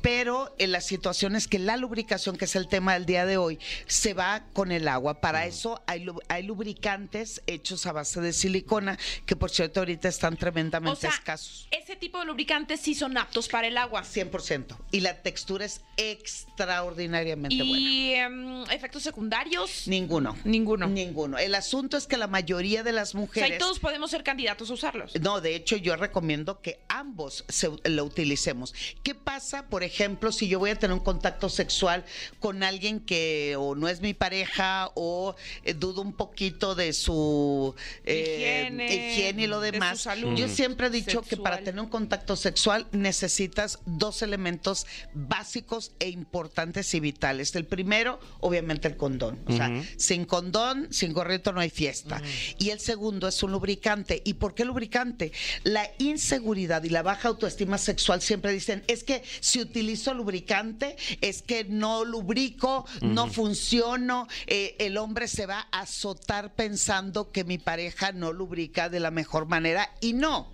pero 0.00 0.54
en 0.58 0.70
las 0.70 0.86
situaciones 0.86 1.48
que 1.48 1.58
la 1.58 1.76
lubricación, 1.76 2.36
que 2.36 2.44
es 2.44 2.54
el 2.54 2.68
tema 2.68 2.94
del 2.94 3.06
día 3.06 3.26
de 3.26 3.36
hoy, 3.36 3.58
se 3.86 4.14
va 4.14 4.44
con 4.52 4.70
el 4.70 4.86
agua. 4.86 5.20
Para 5.20 5.46
eso 5.46 5.82
hay, 5.88 6.06
hay 6.28 6.44
lubricantes 6.44 7.42
hechos 7.48 7.86
a 7.86 7.92
base 7.92 8.20
de 8.20 8.32
silicona, 8.32 8.98
que 9.26 9.34
por 9.34 9.50
cierto 9.50 9.80
ahorita 9.80 10.08
están 10.08 10.36
tremendamente 10.36 10.92
O 10.92 11.00
sea, 11.00 11.10
escasos. 11.10 11.66
Ese 11.96 12.00
tipo 12.00 12.18
de 12.18 12.26
lubricantes 12.26 12.80
sí 12.80 12.94
son 12.94 13.16
aptos 13.16 13.48
para 13.48 13.66
el 13.66 13.78
agua. 13.78 14.02
100%. 14.02 14.76
Y 14.92 15.00
la 15.00 15.22
textura 15.22 15.64
es 15.64 15.80
extraordinariamente 15.96 17.56
buena. 17.56 17.78
¿Y 17.78 18.12
em, 18.12 18.62
efectos 18.70 19.02
secundarios? 19.02 19.88
Ninguno. 19.88 20.36
Ninguno. 20.44 20.86
Ninguno. 20.88 21.38
El 21.38 21.54
asunto 21.54 21.96
es 21.96 22.06
que 22.06 22.18
la 22.18 22.26
mayoría 22.26 22.82
de 22.82 22.92
las 22.92 23.10
O 23.10 23.12
sea, 23.12 23.20
mujeres... 23.20 23.56
y 23.56 23.58
todos 23.58 23.78
podemos 23.78 24.10
ser 24.10 24.22
candidatos 24.22 24.70
a 24.70 24.74
usarlos. 24.74 25.18
No, 25.20 25.40
de 25.40 25.54
hecho 25.54 25.76
yo 25.76 25.96
recomiendo 25.96 26.60
que 26.60 26.80
ambos 26.88 27.44
se, 27.48 27.70
lo 27.84 28.04
utilicemos. 28.04 28.74
¿Qué 29.02 29.14
pasa, 29.14 29.68
por 29.68 29.82
ejemplo, 29.82 30.32
si 30.32 30.48
yo 30.48 30.58
voy 30.58 30.70
a 30.70 30.78
tener 30.78 30.92
un 30.92 31.02
contacto 31.02 31.48
sexual 31.48 32.04
con 32.40 32.62
alguien 32.62 33.00
que 33.00 33.54
o 33.58 33.74
no 33.74 33.88
es 33.88 34.02
mi 34.02 34.12
pareja 34.12 34.90
o 34.94 35.34
eh, 35.64 35.72
dudo 35.72 36.02
un 36.02 36.12
poquito 36.12 36.74
de 36.74 36.92
su 36.92 37.74
eh, 38.04 38.66
Higiene, 38.66 38.94
higiene 38.94 39.42
y 39.44 39.46
lo 39.46 39.60
de 39.60 39.68
su 39.68 39.72
demás? 39.72 40.00
salud 40.00 40.36
yo 40.36 40.48
siempre 40.48 40.88
he 40.88 40.90
dicho 40.90 41.22
que 41.22 41.36
para 41.36 41.58
tener 41.58 41.80
un 41.80 41.85
contacto 41.88 42.36
sexual 42.36 42.86
necesitas 42.92 43.78
dos 43.86 44.22
elementos 44.22 44.86
básicos 45.14 45.92
e 45.98 46.08
importantes 46.08 46.94
y 46.94 47.00
vitales. 47.00 47.54
El 47.54 47.64
primero, 47.64 48.20
obviamente, 48.40 48.88
el 48.88 48.96
condón. 48.96 49.40
O 49.46 49.52
sea, 49.52 49.70
sin 49.96 50.24
condón, 50.24 50.88
sin 50.90 51.12
gorrito 51.12 51.52
no 51.52 51.60
hay 51.60 51.70
fiesta. 51.70 52.20
Y 52.58 52.70
el 52.70 52.80
segundo 52.80 53.28
es 53.28 53.42
un 53.42 53.52
lubricante. 53.52 54.22
¿Y 54.24 54.34
por 54.34 54.54
qué 54.54 54.64
lubricante? 54.64 55.32
La 55.64 55.90
inseguridad 55.98 56.82
y 56.84 56.90
la 56.90 57.02
baja 57.02 57.28
autoestima 57.28 57.78
sexual 57.78 58.22
siempre 58.22 58.52
dicen, 58.52 58.84
es 58.86 59.04
que 59.04 59.22
si 59.40 59.60
utilizo 59.60 60.14
lubricante, 60.14 60.96
es 61.20 61.42
que 61.42 61.64
no 61.64 62.04
lubrico, 62.04 62.86
no 63.02 63.28
funciono, 63.28 64.26
eh, 64.46 64.76
el 64.78 64.96
hombre 64.96 65.28
se 65.28 65.46
va 65.46 65.68
a 65.70 65.80
azotar 65.80 66.54
pensando 66.54 67.30
que 67.30 67.44
mi 67.44 67.58
pareja 67.58 68.12
no 68.12 68.32
lubrica 68.32 68.88
de 68.88 69.00
la 69.00 69.10
mejor 69.10 69.46
manera. 69.46 69.90
Y 70.00 70.12
no, 70.12 70.52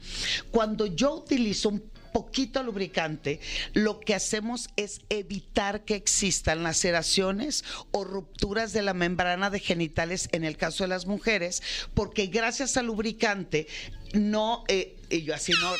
cuando 0.50 0.86
yo 0.86 1.21
utilizo 1.22 1.68
un 1.68 1.90
poquito 2.12 2.62
lubricante, 2.62 3.40
lo 3.72 3.98
que 3.98 4.14
hacemos 4.14 4.68
es 4.76 5.00
evitar 5.08 5.84
que 5.84 5.94
existan 5.94 6.62
laceraciones 6.62 7.64
o 7.90 8.04
rupturas 8.04 8.72
de 8.72 8.82
la 8.82 8.94
membrana 8.94 9.50
de 9.50 9.58
genitales 9.58 10.28
en 10.32 10.44
el 10.44 10.56
caso 10.56 10.84
de 10.84 10.88
las 10.88 11.06
mujeres, 11.06 11.62
porque 11.94 12.26
gracias 12.26 12.76
al 12.76 12.86
lubricante 12.86 13.66
no, 14.12 14.64
eh, 14.68 14.96
y 15.08 15.22
yo 15.22 15.34
así 15.34 15.52
no, 15.52 15.72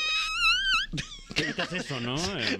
¿Qué 1.35 1.43
evitas 1.43 1.73
eso, 1.73 1.99
no? 1.99 2.15
Eh, 2.37 2.59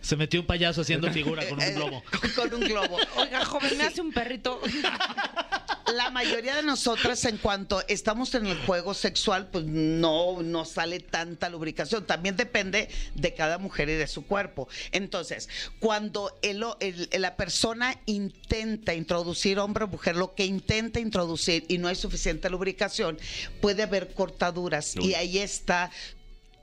Se 0.00 0.16
metió 0.16 0.40
un 0.40 0.46
payaso 0.46 0.80
haciendo 0.80 1.10
figura 1.12 1.46
con 1.46 1.58
un 1.58 1.64
eh, 1.64 1.72
globo. 1.72 2.02
con 2.34 2.54
un 2.54 2.60
globo. 2.60 2.96
Oiga, 3.16 3.44
joven, 3.44 3.76
me 3.76 3.84
hace 3.84 4.00
un 4.00 4.12
perrito. 4.12 4.60
La 5.94 6.10
mayoría 6.10 6.56
de 6.56 6.62
nosotras, 6.62 7.24
en 7.24 7.38
cuanto 7.38 7.82
estamos 7.88 8.34
en 8.34 8.46
el 8.46 8.58
juego 8.66 8.94
sexual, 8.94 9.48
pues 9.50 9.64
no 9.64 10.42
nos 10.42 10.70
sale 10.70 10.98
tanta 11.00 11.48
lubricación. 11.48 12.06
También 12.06 12.36
depende 12.36 12.88
de 13.14 13.34
cada 13.34 13.58
mujer 13.58 13.88
y 13.88 13.94
de 13.94 14.06
su 14.06 14.26
cuerpo. 14.26 14.68
Entonces, 14.92 15.48
cuando 15.78 16.36
el- 16.42 16.64
el- 16.80 17.08
la 17.18 17.36
persona 17.36 18.00
intenta 18.06 18.94
introducir 18.94 19.58
hombre 19.58 19.84
o 19.84 19.88
mujer, 19.88 20.16
lo 20.16 20.34
que 20.34 20.44
intenta 20.46 21.00
introducir 21.00 21.64
y 21.68 21.78
no 21.78 21.88
hay 21.88 21.94
suficiente 21.96 22.50
lubricación, 22.50 23.18
puede 23.60 23.82
haber 23.84 24.14
cortaduras. 24.14 24.96
Uy. 24.96 25.10
Y 25.10 25.14
ahí 25.14 25.38
está 25.38 25.90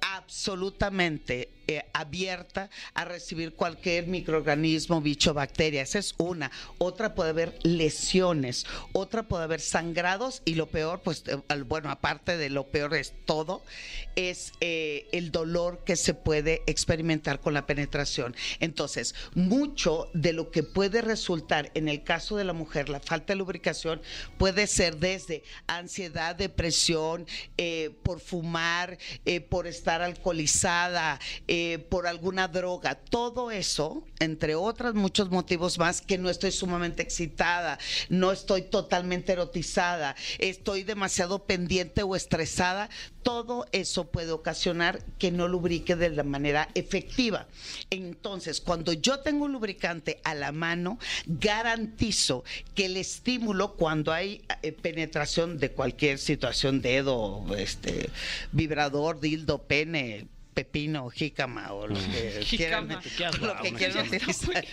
absolutamente 0.02 1.50
eh, 1.68 1.86
abierta 1.94 2.70
a 2.96 3.06
recibir 3.06 3.54
cualquier 3.54 4.08
microorganismo, 4.08 5.00
bicho, 5.00 5.34
bacteria. 5.34 5.84
Esa 5.84 6.00
es 6.00 6.16
una. 6.18 6.52
Otra 6.80 7.14
puede 7.14 7.30
haber 7.30 7.60
lesiones, 7.64 8.66
otra 8.94 9.24
puede 9.24 9.44
haber 9.44 9.62
sangrados 9.62 10.42
y 10.44 10.56
lo 10.56 10.68
peor, 10.68 11.02
pues 11.02 11.24
eh, 11.28 11.38
bueno, 11.66 11.92
aparte 11.92 12.36
de 12.36 12.50
lo 12.50 12.68
peor 12.72 12.96
es 12.96 13.14
todo, 13.26 13.64
es 14.16 14.54
eh, 14.60 15.08
el 15.12 15.32
dolor 15.32 15.84
que 15.86 15.96
se 15.96 16.14
puede 16.14 16.64
experimentar 16.66 17.40
con 17.40 17.54
la 17.54 17.68
penetración. 17.68 18.36
Entonces, 18.60 19.14
mucho 19.36 20.10
de 20.14 20.34
lo 20.34 20.50
que 20.50 20.64
puede 20.64 21.02
resultar 21.02 21.72
en 21.76 21.88
el 21.88 22.04
caso 22.04 22.38
de 22.38 22.44
la 22.44 22.54
mujer, 22.54 22.90
la 22.90 23.00
falta 23.00 23.34
de 23.34 23.38
lubricación, 23.38 24.02
puede 24.38 24.66
ser 24.68 24.98
desde 24.98 25.44
ansiedad, 25.68 26.36
depresión, 26.36 27.28
por 28.04 28.20
fumar, 28.20 28.98
por 29.50 29.68
estar 29.68 30.02
alcoholizada, 30.02 31.20
eh, 31.64 31.78
por 31.78 32.08
alguna 32.08 32.48
droga. 32.48 32.96
Todo 32.96 33.52
eso, 33.52 34.04
entre 34.20 34.56
otros 34.56 34.96
muchos 34.96 35.30
motivos 35.30 35.78
más, 35.78 36.02
que 36.02 36.18
no 36.18 36.28
estoy 36.28 36.52
sumamente 36.52 37.04
excitada, 37.04 37.78
no 38.10 38.32
estoy 38.32 38.64
totalmente 38.64 39.34
erotizada, 39.34 40.16
estoy 40.40 40.82
demasiado 40.82 41.46
pendiente 41.46 42.02
o 42.02 42.16
estresada, 42.16 42.90
todo 43.22 43.68
eso 43.74 44.10
puede 44.10 44.32
ocasionar 44.32 45.04
que 45.20 45.30
no 45.30 45.48
lubrique 45.48 45.96
de 45.96 46.10
la 46.10 46.24
manera 46.24 46.68
efectiva. 46.74 47.48
Entonces, 47.92 48.60
cuando 48.60 48.94
yo 48.94 49.20
tengo 49.20 49.46
un 49.46 49.52
lubricante 49.52 50.20
a 50.24 50.34
la 50.34 50.52
mano, 50.52 50.98
garantizo 51.28 52.44
que 52.74 52.88
el 52.88 52.98
estímulo 52.98 53.76
cuando 53.76 54.12
hay 54.12 54.42
eh, 54.64 54.72
penetración 54.72 55.60
de 55.60 55.72
cualquier 55.74 56.18
situación, 56.18 56.82
dedo, 56.82 57.46
este, 57.56 58.10
vibrador, 58.52 59.20
dildo, 59.20 59.62
pene, 59.62 60.28
pepino, 60.54 61.10
jícama 61.10 61.72
o 61.74 61.88
lo 61.88 61.96
que 61.96 62.46
quieran, 62.50 62.88
lo 63.42 63.62
que 63.62 63.74
quieran 63.74 64.08
utilizar. 64.08 64.66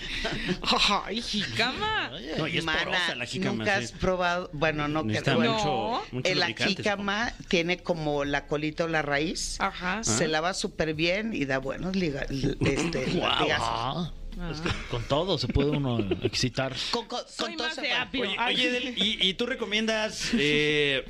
Ay, 1.04 1.22
jícama. 1.22 2.10
No, 2.36 2.46
y 2.48 2.58
es 2.58 2.64
Mana, 2.64 2.84
porosa 2.84 3.14
la 3.14 3.26
jícama. 3.26 3.56
nunca 3.58 3.78
sí. 3.78 3.84
has 3.84 3.92
probado, 3.92 4.50
bueno, 4.52 4.88
no 4.88 5.06
que 5.06 5.20
bueno, 5.20 5.52
mucho, 5.52 5.64
No. 5.64 6.02
mucho 6.12 6.28
eh, 6.28 6.34
la 6.34 6.48
jícama 6.48 7.32
tiene 7.48 7.78
como 7.78 8.24
la 8.24 8.46
colita 8.46 8.84
o 8.84 8.88
la 8.88 9.02
raíz. 9.02 9.56
Ajá. 9.60 10.02
Se 10.02 10.28
lava 10.28 10.54
súper 10.54 10.94
bien 10.94 11.32
y 11.34 11.44
da 11.44 11.58
buenos 11.58 11.94
liga, 11.96 12.22
este, 12.28 13.06
latigazos. 13.14 14.12
Ah, 14.40 14.50
es 14.52 14.60
que 14.60 14.70
con 14.90 15.02
todo 15.04 15.36
se 15.36 15.48
puede 15.48 15.70
uno 15.70 15.98
excitar. 16.22 16.72
Con, 16.92 17.06
con- 17.06 17.20
Soy 17.28 17.48
con 17.48 17.56
todo 17.56 17.70
se 17.72 17.80
de 17.82 17.88
puede. 18.12 18.38
Oye, 18.38 18.68
oye, 18.78 18.94
¿y, 18.96 19.28
y 19.28 19.34
tú 19.34 19.46
recomiendas 19.46 20.30
eh, 20.34 21.04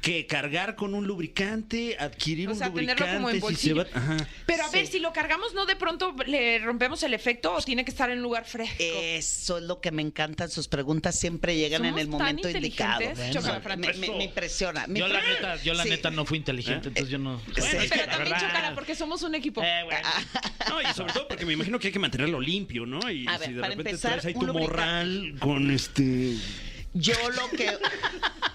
que 0.00 0.26
cargar 0.26 0.76
con 0.76 0.94
un 0.94 1.06
lubricante, 1.06 1.96
adquirir 1.98 2.48
O 2.48 2.52
un 2.52 2.58
sea, 2.58 2.72
tenerlo 2.72 2.94
lubricante? 2.94 3.16
como 3.16 3.28
en 3.30 3.34
si 3.34 3.40
se 3.40 3.46
bolsillo. 3.74 3.76
va- 3.76 3.86
Ajá. 3.92 4.16
Pero 4.46 4.64
a 4.64 4.70
ver, 4.70 4.86
Sí. 4.86 4.92
si 4.92 4.98
lo 5.00 5.12
cargamos, 5.12 5.54
¿no 5.54 5.66
de 5.66 5.76
pronto 5.76 6.14
le 6.26 6.58
rompemos 6.60 7.02
el 7.02 7.14
efecto 7.14 7.54
o 7.54 7.62
tiene 7.62 7.84
que 7.84 7.90
estar 7.90 8.10
en 8.10 8.18
un 8.18 8.22
lugar 8.24 8.44
fresco? 8.44 8.76
Eso 8.78 9.58
es 9.58 9.64
lo 9.64 9.80
que 9.80 9.90
me 9.90 10.02
encantan. 10.02 10.50
Sus 10.50 10.68
preguntas 10.68 11.18
siempre 11.18 11.56
llegan 11.56 11.84
en 11.84 11.98
el 11.98 12.08
momento 12.08 12.48
indicado. 12.48 13.00
Chocafran. 13.32 13.80
me, 13.80 13.92
me- 13.94 14.08
me 14.10 14.24
impresiona. 14.24 14.86
Me 14.86 15.00
Yo 15.00 15.08
la 15.08 15.20
neta, 15.22 15.56
yo 15.62 15.74
la 15.74 15.82
Sí. 15.84 15.90
neta 15.90 16.10
no 16.10 16.24
fui 16.24 16.38
inteligente, 16.38 16.88
entonces 16.88 17.10
yo 17.10 17.18
no. 17.18 17.40
Sí. 17.40 17.52
es 17.56 17.90
que 17.90 17.98
Pero 17.98 18.06
también 18.12 18.36
chocala 18.38 18.74
porque 18.74 18.94
somos 18.94 19.22
un 19.22 19.34
equipo. 19.34 19.62
Eh, 19.62 19.82
bueno. 19.84 20.08
No, 20.68 20.80
y 20.82 20.86
sobre 20.94 21.12
todo 21.12 21.28
porque 21.28 21.44
me 21.44 21.52
imagino 21.54 21.78
que 21.78 21.88
hay 21.88 21.92
que 21.92 21.98
mantenerlo 21.98 22.40
limpio, 22.40 22.86
¿no? 22.86 23.10
Y 23.10 23.26
A 23.26 23.38
ver, 23.38 23.48
si 23.48 23.54
de 23.54 23.60
para 23.60 23.70
repente 23.70 23.90
empezar, 23.90 24.10
traes 24.12 24.24
ahí 24.26 24.34
tu 24.34 24.46
lubricante. 24.46 24.70
morral 24.70 25.34
con 25.38 25.70
este... 25.70 26.34
Yo 26.94 27.14
lo 27.30 27.50
que. 27.50 27.70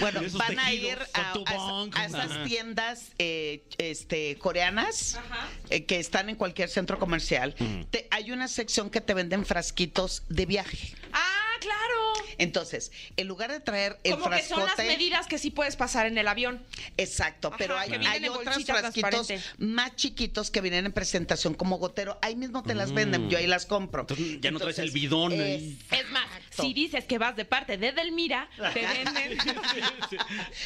Bueno, 0.00 0.20
van 0.34 0.58
a 0.58 0.72
ir 0.72 0.98
a, 1.14 1.32
a- 1.32 2.06
esas 2.06 2.44
tiendas 2.46 3.12
eh, 3.18 3.62
este, 3.78 4.36
coreanas 4.38 5.16
Ajá. 5.16 5.48
eh, 5.70 5.84
que 5.84 5.98
están 5.98 6.28
en 6.28 6.36
cualquier 6.36 6.68
centro 6.68 6.98
comercial. 6.98 7.54
Te- 7.90 8.08
hay 8.10 8.30
una 8.32 8.48
sección 8.48 8.90
que 8.90 9.00
te 9.00 9.14
venden 9.14 9.44
frasquitos 9.46 10.22
de 10.28 10.46
viaje. 10.46 10.94
Ah, 11.12 11.31
claro. 11.62 12.12
Entonces, 12.38 12.90
en 13.16 13.28
lugar 13.28 13.50
de 13.52 13.60
traer 13.60 13.98
el 14.04 14.12
Como 14.12 14.30
que 14.30 14.42
son 14.42 14.64
las 14.64 14.78
medidas 14.78 15.26
que 15.26 15.38
sí 15.38 15.50
puedes 15.50 15.76
pasar 15.76 16.06
en 16.06 16.18
el 16.18 16.26
avión. 16.28 16.64
Exacto, 16.96 17.48
Ajá, 17.48 17.56
pero 17.58 17.78
hay, 17.78 17.90
que 17.90 18.28
otros 18.28 18.44
bolsita 18.44 18.74
frasquitos 18.74 19.26
transparente. 19.26 19.48
más 19.58 19.96
chiquitos 19.96 20.50
que 20.50 20.60
vienen 20.60 20.86
en 20.86 20.92
presentación 20.92 21.54
como 21.54 21.76
gotero. 21.78 22.18
Ahí 22.22 22.36
mismo 22.36 22.62
te 22.62 22.74
las 22.74 22.92
venden, 22.92 23.28
yo 23.30 23.38
ahí 23.38 23.46
las 23.46 23.66
compro. 23.66 24.02
Entonces, 24.02 24.40
ya 24.40 24.50
no 24.50 24.58
traes 24.58 24.78
el 24.78 24.86
Entonces, 24.88 25.02
bidón 25.02 25.32
ahí. 25.40 25.78
Es 25.90 26.10
más, 26.10 26.26
Exacto. 26.36 26.62
si 26.62 26.72
dices 26.74 27.04
que 27.04 27.18
vas 27.18 27.36
de 27.36 27.44
parte 27.44 27.76
de 27.76 27.92
Delmira, 27.92 28.48
te 28.74 28.80
venden. 28.86 29.38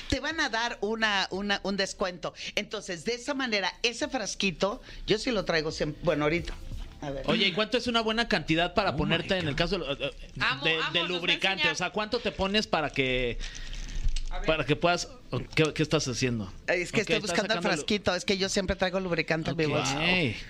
te 0.09 0.21
van 0.21 0.41
a 0.41 0.49
dar 0.49 0.79
una, 0.81 1.29
una- 1.31 1.61
un 1.65 1.77
descuento. 1.77 2.33
Entonces, 2.55 3.05
de 3.05 3.15
esa 3.15 3.35
manera, 3.35 3.73
ese 3.83 4.09
frasquito, 4.09 4.81
yo 5.07 5.19
sí 5.19 5.31
lo 5.31 5.45
traigo 5.45 5.71
siempre. 5.73 6.01
Bueno, 6.05 6.25
ahorita. 6.25 6.55
A 7.01 7.11
ver. 7.11 7.23
Oye, 7.27 7.49
¿y 7.49 7.53
cuánto 7.53 7.77
es 7.77 7.87
una 7.87 8.01
buena 8.01 8.29
cantidad 8.29 8.75
para 8.75 8.97
ponerte 8.97 9.39
en 9.39 9.49
el 9.49 9.55
caso 9.55 9.79
de, 9.79 9.93
eh, 9.93 10.11
Amo, 10.41 10.65
de- 10.65 10.79
amo, 10.83 11.05
lubricante? 11.05 11.69
O 11.69 11.75
sea, 11.75 11.91
¿cuánto 11.91 12.19
te 12.21 12.33
pones 12.33 12.67
para 12.67 12.91
que 12.91 13.39
para 14.45 14.65
que 14.67 14.77
puedas 14.77 15.09
¿qué, 15.55 15.73
qué 15.73 15.83
estás 15.83 16.07
haciendo? 16.09 16.53
es 16.67 16.93
que 16.93 17.01
estoy 17.01 17.21
buscando 17.21 17.55
el 17.55 17.63
frasquito. 17.63 18.15
Es 18.15 18.25
que 18.25 18.37
yo 18.39 18.49
siempre 18.49 18.77
traigo 18.77 19.01
lubricante 19.01 19.51
en 19.51 19.57
mi 19.57 19.67
bolsa. 19.67 20.05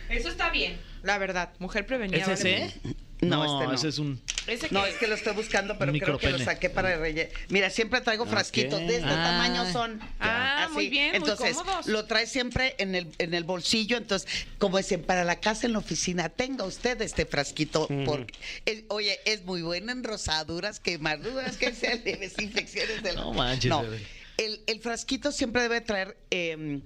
Eso 0.09 0.29
está 0.29 0.51
bien, 0.51 0.79
la 1.03 1.19
verdad. 1.19 1.51
Mujer 1.59 1.87
prevenida. 1.87 2.19
¿Es 2.33 2.43
vale? 2.43 2.73
No, 3.21 3.45
este 3.45 3.67
no. 3.67 3.73
ese 3.73 3.89
es 3.89 3.99
un 3.99 4.21
Ese 4.47 4.69
No, 4.71 4.85
es 4.85 4.95
que 4.97 5.07
lo 5.07 5.15
estoy 5.15 5.33
buscando, 5.35 5.79
pero 5.79 5.91
Un 5.91 5.99
creo 5.99 6.19
que 6.19 6.27
lo 6.27 6.33
micropene. 6.39 6.45
saqué 6.45 6.69
para 6.71 6.97
rellenar. 6.99 7.31
Mira, 7.49 7.71
siempre 7.71 8.01
traigo 8.03 8.27
frasquitos. 8.27 8.79
De 8.81 8.97
este 8.97 9.09
Ah. 9.09 9.41
tamaño 9.43 9.73
son. 9.73 10.01
Ah, 10.21 10.69
muy 10.73 10.89
bien, 10.89 11.09
muy 11.11 11.17
Entonces, 11.17 11.57
cómodos. 11.57 11.87
lo 11.87 12.05
trae 12.05 12.27
siempre 12.27 12.75
en 12.79 12.95
el, 12.95 13.09
en 13.19 13.33
el 13.35 13.45
bolsillo. 13.45 13.97
Entonces, 13.97 14.29
como 14.59 14.77
dicen, 14.79 15.03
para 15.03 15.25
la 15.25 15.41
casa, 15.41 15.67
en 15.67 15.73
la 15.73 15.79
oficina, 15.79 16.29
tenga 16.29 16.65
usted 16.65 17.01
este 17.01 17.25
frasquito. 17.27 17.89
Porque, 18.05 18.35
es- 18.67 18.85
oye, 18.89 19.19
es 19.25 19.45
muy 19.45 19.63
bueno 19.63 19.93
en 19.93 20.05
rosaduras, 20.05 20.79
quemaduras, 20.79 21.57
que 21.57 21.73
sean 21.75 22.03
leves 22.05 22.35
infecciones 22.41 23.03
del. 23.03 23.17
No 23.17 23.33
manches, 23.33 23.71
No, 23.71 23.83
bebé. 23.83 24.03
el, 24.37 24.61
el 24.67 24.81
frasquito 24.81 25.33
siempre 25.33 25.63
debe 25.63 25.81
traer. 25.81 26.17
eh, 26.31 26.81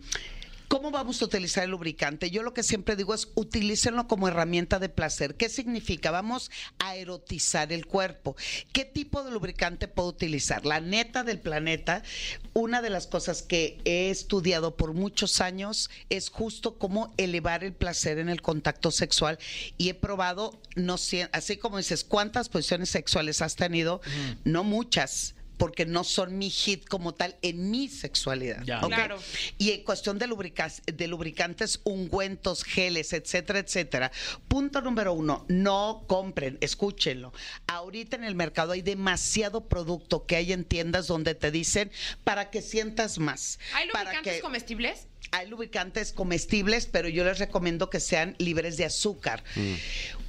¿Cómo 0.71 0.93
vamos 0.93 1.21
a 1.21 1.25
utilizar 1.25 1.65
el 1.65 1.73
lubricante? 1.73 2.31
Yo 2.31 2.45
lo 2.45 2.55
que 2.55 2.63
siempre 2.63 2.95
digo 2.95 3.13
es 3.13 3.33
utilícenlo 3.35 4.07
como 4.07 4.29
herramienta 4.29 4.79
de 4.79 4.89
placer. 4.89 5.35
¿Qué 5.35 5.49
significa? 5.49 6.13
Vamos 6.13 6.49
a 6.79 6.95
erotizar 6.95 7.73
el 7.73 7.87
cuerpo. 7.87 8.37
¿Qué 8.73 8.85
tipo 8.85 9.25
de 9.25 9.33
lubricante 9.33 9.89
puedo 9.89 10.11
utilizar? 10.11 10.65
La 10.65 10.79
neta 10.79 11.25
del 11.25 11.41
planeta, 11.41 12.05
una 12.53 12.83
de 12.83 12.91
las 12.91 13.09
cosas 13.09 13.43
que 13.43 13.79
he 13.85 14.11
estudiado 14.11 14.77
por 14.77 14.93
muchos 14.93 15.41
años 15.41 15.91
es 16.09 16.29
justo 16.31 16.79
cómo 16.79 17.13
elevar 17.17 17.65
el 17.65 17.73
placer 17.73 18.19
en 18.19 18.29
el 18.29 18.41
contacto 18.41 18.93
sexual 18.93 19.41
y 19.77 19.89
he 19.89 19.95
probado, 19.95 20.61
no 20.77 20.95
así 21.33 21.57
como 21.57 21.79
dices, 21.79 22.05
¿cuántas 22.05 22.49
posiciones 22.49 22.91
sexuales 22.91 23.43
has 23.43 23.57
tenido? 23.57 24.03
No 24.45 24.63
muchas 24.63 25.35
porque 25.61 25.85
no 25.85 26.05
son 26.05 26.39
mi 26.39 26.49
hit 26.49 26.89
como 26.89 27.13
tal 27.15 27.37
en 27.43 27.71
mi 27.71 27.87
sexualidad. 27.89 28.63
Ya. 28.65 28.81
Claro. 28.81 29.19
Y 29.59 29.73
en 29.73 29.85
cuestión 29.85 30.19
de, 30.19 30.27
lubricas- 30.27 30.81
de 30.87 31.07
lubricantes, 31.07 31.81
ungüentos, 31.85 32.65
geles, 32.65 33.13
etcétera, 33.13 33.59
etcétera. 33.59 34.11
Punto 34.49 34.81
número 34.81 35.13
uno, 35.13 35.45
no 35.49 36.05
compren, 36.09 36.57
escúchenlo. 36.63 37.33
Ahorita 37.67 38.17
en 38.17 38.25
el 38.25 38.35
mercado 38.35 38.73
hay 38.73 38.81
demasiado 38.81 39.69
producto 39.69 40.25
que 40.25 40.37
hay 40.37 40.53
en 40.55 40.65
tiendas 40.65 41.07
donde 41.07 41.35
te 41.35 41.51
dicen 41.51 41.91
para 42.25 42.49
que 42.51 42.63
sientas 42.63 43.19
más. 43.19 43.59
¿Hay 43.75 43.89
para 43.91 44.05
lubricantes 44.05 44.37
que- 44.37 44.41
comestibles? 44.41 45.07
Hay 45.33 45.49
lubricantes 45.49 46.13
comestibles, 46.13 46.87
pero 46.87 47.09
yo 47.09 47.25
les 47.25 47.39
recomiendo 47.39 47.89
que 47.91 48.01
sean 48.01 48.35
libres 48.39 48.77
de 48.77 48.85
azúcar. 48.85 49.45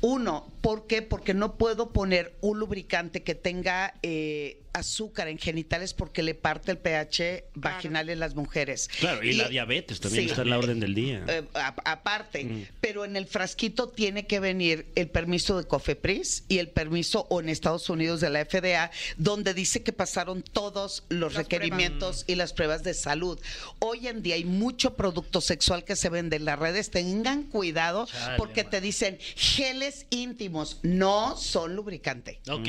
Uno, 0.01 0.51
¿por 0.61 0.87
qué? 0.87 1.01
Porque 1.01 1.33
no 1.33 1.57
puedo 1.57 1.91
poner 1.91 2.35
un 2.41 2.59
lubricante 2.59 3.21
que 3.23 3.35
tenga 3.35 3.93
eh, 4.01 4.57
azúcar 4.73 5.27
en 5.27 5.37
genitales 5.37 5.93
porque 5.93 6.23
le 6.23 6.33
parte 6.33 6.71
el 6.71 6.77
pH 6.77 7.43
vaginal 7.55 8.09
en 8.09 8.19
las 8.19 8.33
mujeres. 8.35 8.87
Claro, 8.99 9.21
y, 9.23 9.33
la 9.33 9.49
diabetes 9.49 9.99
también 9.99 10.23
Sí. 10.23 10.29
está 10.29 10.41
en 10.43 10.49
la 10.49 10.57
orden 10.57 10.79
del 10.79 10.95
día. 10.95 11.23
Eh, 11.27 11.43
a- 11.53 11.75
aparte, 11.85 12.67
pero 12.79 13.03
en 13.05 13.15
el 13.15 13.27
frasquito 13.27 13.89
tiene 13.89 14.25
que 14.25 14.39
venir 14.39 14.87
el 14.95 15.09
permiso 15.09 15.57
de 15.57 15.67
COFEPRIS 15.67 16.45
y 16.47 16.57
el 16.59 16.69
permiso 16.69 17.27
o 17.29 17.41
en 17.41 17.49
Estados 17.49 17.89
Unidos 17.89 18.21
de 18.21 18.29
la 18.29 18.39
FDA, 18.45 18.91
donde 19.17 19.53
dice 19.53 19.83
que 19.83 19.91
pasaron 19.93 20.41
todos 20.41 21.03
los 21.09 21.33
Las 21.33 21.43
requerimientos 21.43 22.23
y 22.27 22.35
las 22.35 22.53
pruebas 22.53 22.81
de 22.83 22.93
salud. 22.95 23.39
Hoy 23.79 24.07
en 24.07 24.23
día 24.23 24.35
hay 24.35 24.45
mucho 24.81 24.95
producto 24.95 25.41
sexual 25.41 25.83
que 25.83 25.95
se 25.95 26.09
vende 26.09 26.37
en 26.37 26.45
las 26.45 26.57
redes. 26.57 26.89
Tengan 26.89 27.43
cuidado 27.43 28.07
Chale, 28.07 28.37
porque 28.37 28.63
man. 28.63 28.71
te 28.71 28.81
dicen 28.81 29.19
geles 29.35 30.07
íntimos, 30.09 30.79
no 30.81 31.37
son 31.37 31.75
lubricante. 31.75 32.39
Ok. 32.49 32.67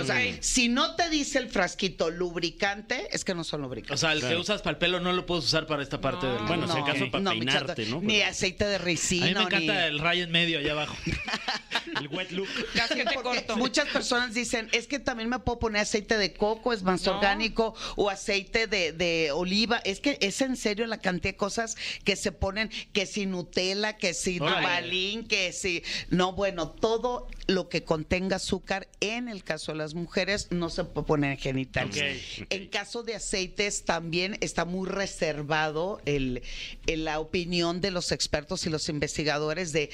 O 0.00 0.04
sea, 0.06 0.18
si 0.40 0.68
no 0.70 0.94
te 0.96 1.10
dice 1.10 1.38
el 1.38 1.50
frasquito 1.50 2.08
lubricante, 2.10 3.06
es 3.12 3.22
que 3.26 3.34
no 3.34 3.44
son 3.44 3.60
O 3.60 3.64
lubricantes. 3.64 4.00
sea, 4.00 4.12
el 4.12 4.20
Claro. 4.20 4.36
que 4.36 4.40
usas 4.40 4.62
para 4.62 4.72
el 4.72 4.78
pelo 4.78 4.98
no 5.00 5.12
lo 5.12 5.26
puedes 5.26 5.44
usar 5.44 5.66
para 5.66 5.82
esta 5.82 6.00
parte 6.00 6.24
No. 6.26 6.34
del 6.36 6.42
Bueno, 6.44 6.66
si 6.72 6.78
acaso 6.78 7.10
para 7.10 7.34
mi 7.34 7.40
peinarte, 7.40 7.84
¿no? 7.86 8.00
Ni 8.00 8.22
aceite 8.22 8.64
de 8.64 8.76
A 8.76 8.78
ricino. 8.78 9.26
mí 9.26 9.34
me 9.34 9.42
encanta 9.42 9.58
ni... 9.74 9.86
el 9.88 9.98
rayo 9.98 10.24
en 10.24 10.30
medio 10.30 10.58
allá 10.58 10.72
abajo. 10.72 10.96
el 12.00 12.08
wet 12.08 12.30
look. 12.30 12.48
Casquete 12.74 13.14
corto. 13.16 13.58
Muchas 13.58 13.88
personas 13.90 14.32
dicen, 14.32 14.70
es 14.72 14.86
que 14.86 14.98
también 15.00 15.28
me 15.28 15.38
puedo 15.38 15.58
poner 15.58 15.82
aceite 15.82 16.16
de 16.16 16.32
coco, 16.32 16.72
es 16.72 16.82
más 16.82 17.04
No. 17.04 17.16
orgánico, 17.16 17.74
o 17.96 18.08
aceite 18.08 18.66
de, 18.66 18.92
de 18.92 19.32
oliva. 19.32 19.82
Es 19.84 20.00
que 20.00 20.16
es 20.22 20.40
en 20.40 20.56
serio 20.56 20.86
la 20.86 20.96
cantidad 20.98 21.34
de 21.34 21.36
cosas 21.42 21.76
que 22.04 22.14
se 22.14 22.30
ponen, 22.30 22.70
que 22.92 23.04
si 23.04 23.26
Nutella, 23.26 23.96
que 23.96 24.14
si 24.14 24.38
Órale. 24.38 24.60
Duvalín, 24.60 25.26
que 25.26 25.50
si... 25.52 25.82
No, 26.08 26.34
bueno, 26.34 26.70
todo 26.70 27.26
lo 27.48 27.68
que 27.68 27.82
contenga 27.82 28.36
azúcar, 28.36 28.86
en 29.00 29.28
el 29.28 29.42
caso 29.42 29.72
de 29.72 29.78
las 29.78 29.94
mujeres, 29.94 30.46
no 30.50 30.70
se 30.70 30.84
puede 30.84 31.04
poner 31.08 31.32
en 31.32 31.38
genitales. 31.38 32.44
En 32.48 32.68
caso 32.68 33.02
de 33.02 33.16
aceites, 33.16 33.84
también 33.84 34.36
está 34.40 34.64
muy 34.64 34.88
reservado 34.88 36.00
el, 36.04 36.42
el- 36.86 37.02
la 37.04 37.18
opinión 37.18 37.80
de 37.80 37.90
los 37.90 38.12
expertos 38.12 38.64
y 38.66 38.70
los 38.70 38.88
investigadores 38.88 39.72
de 39.72 39.90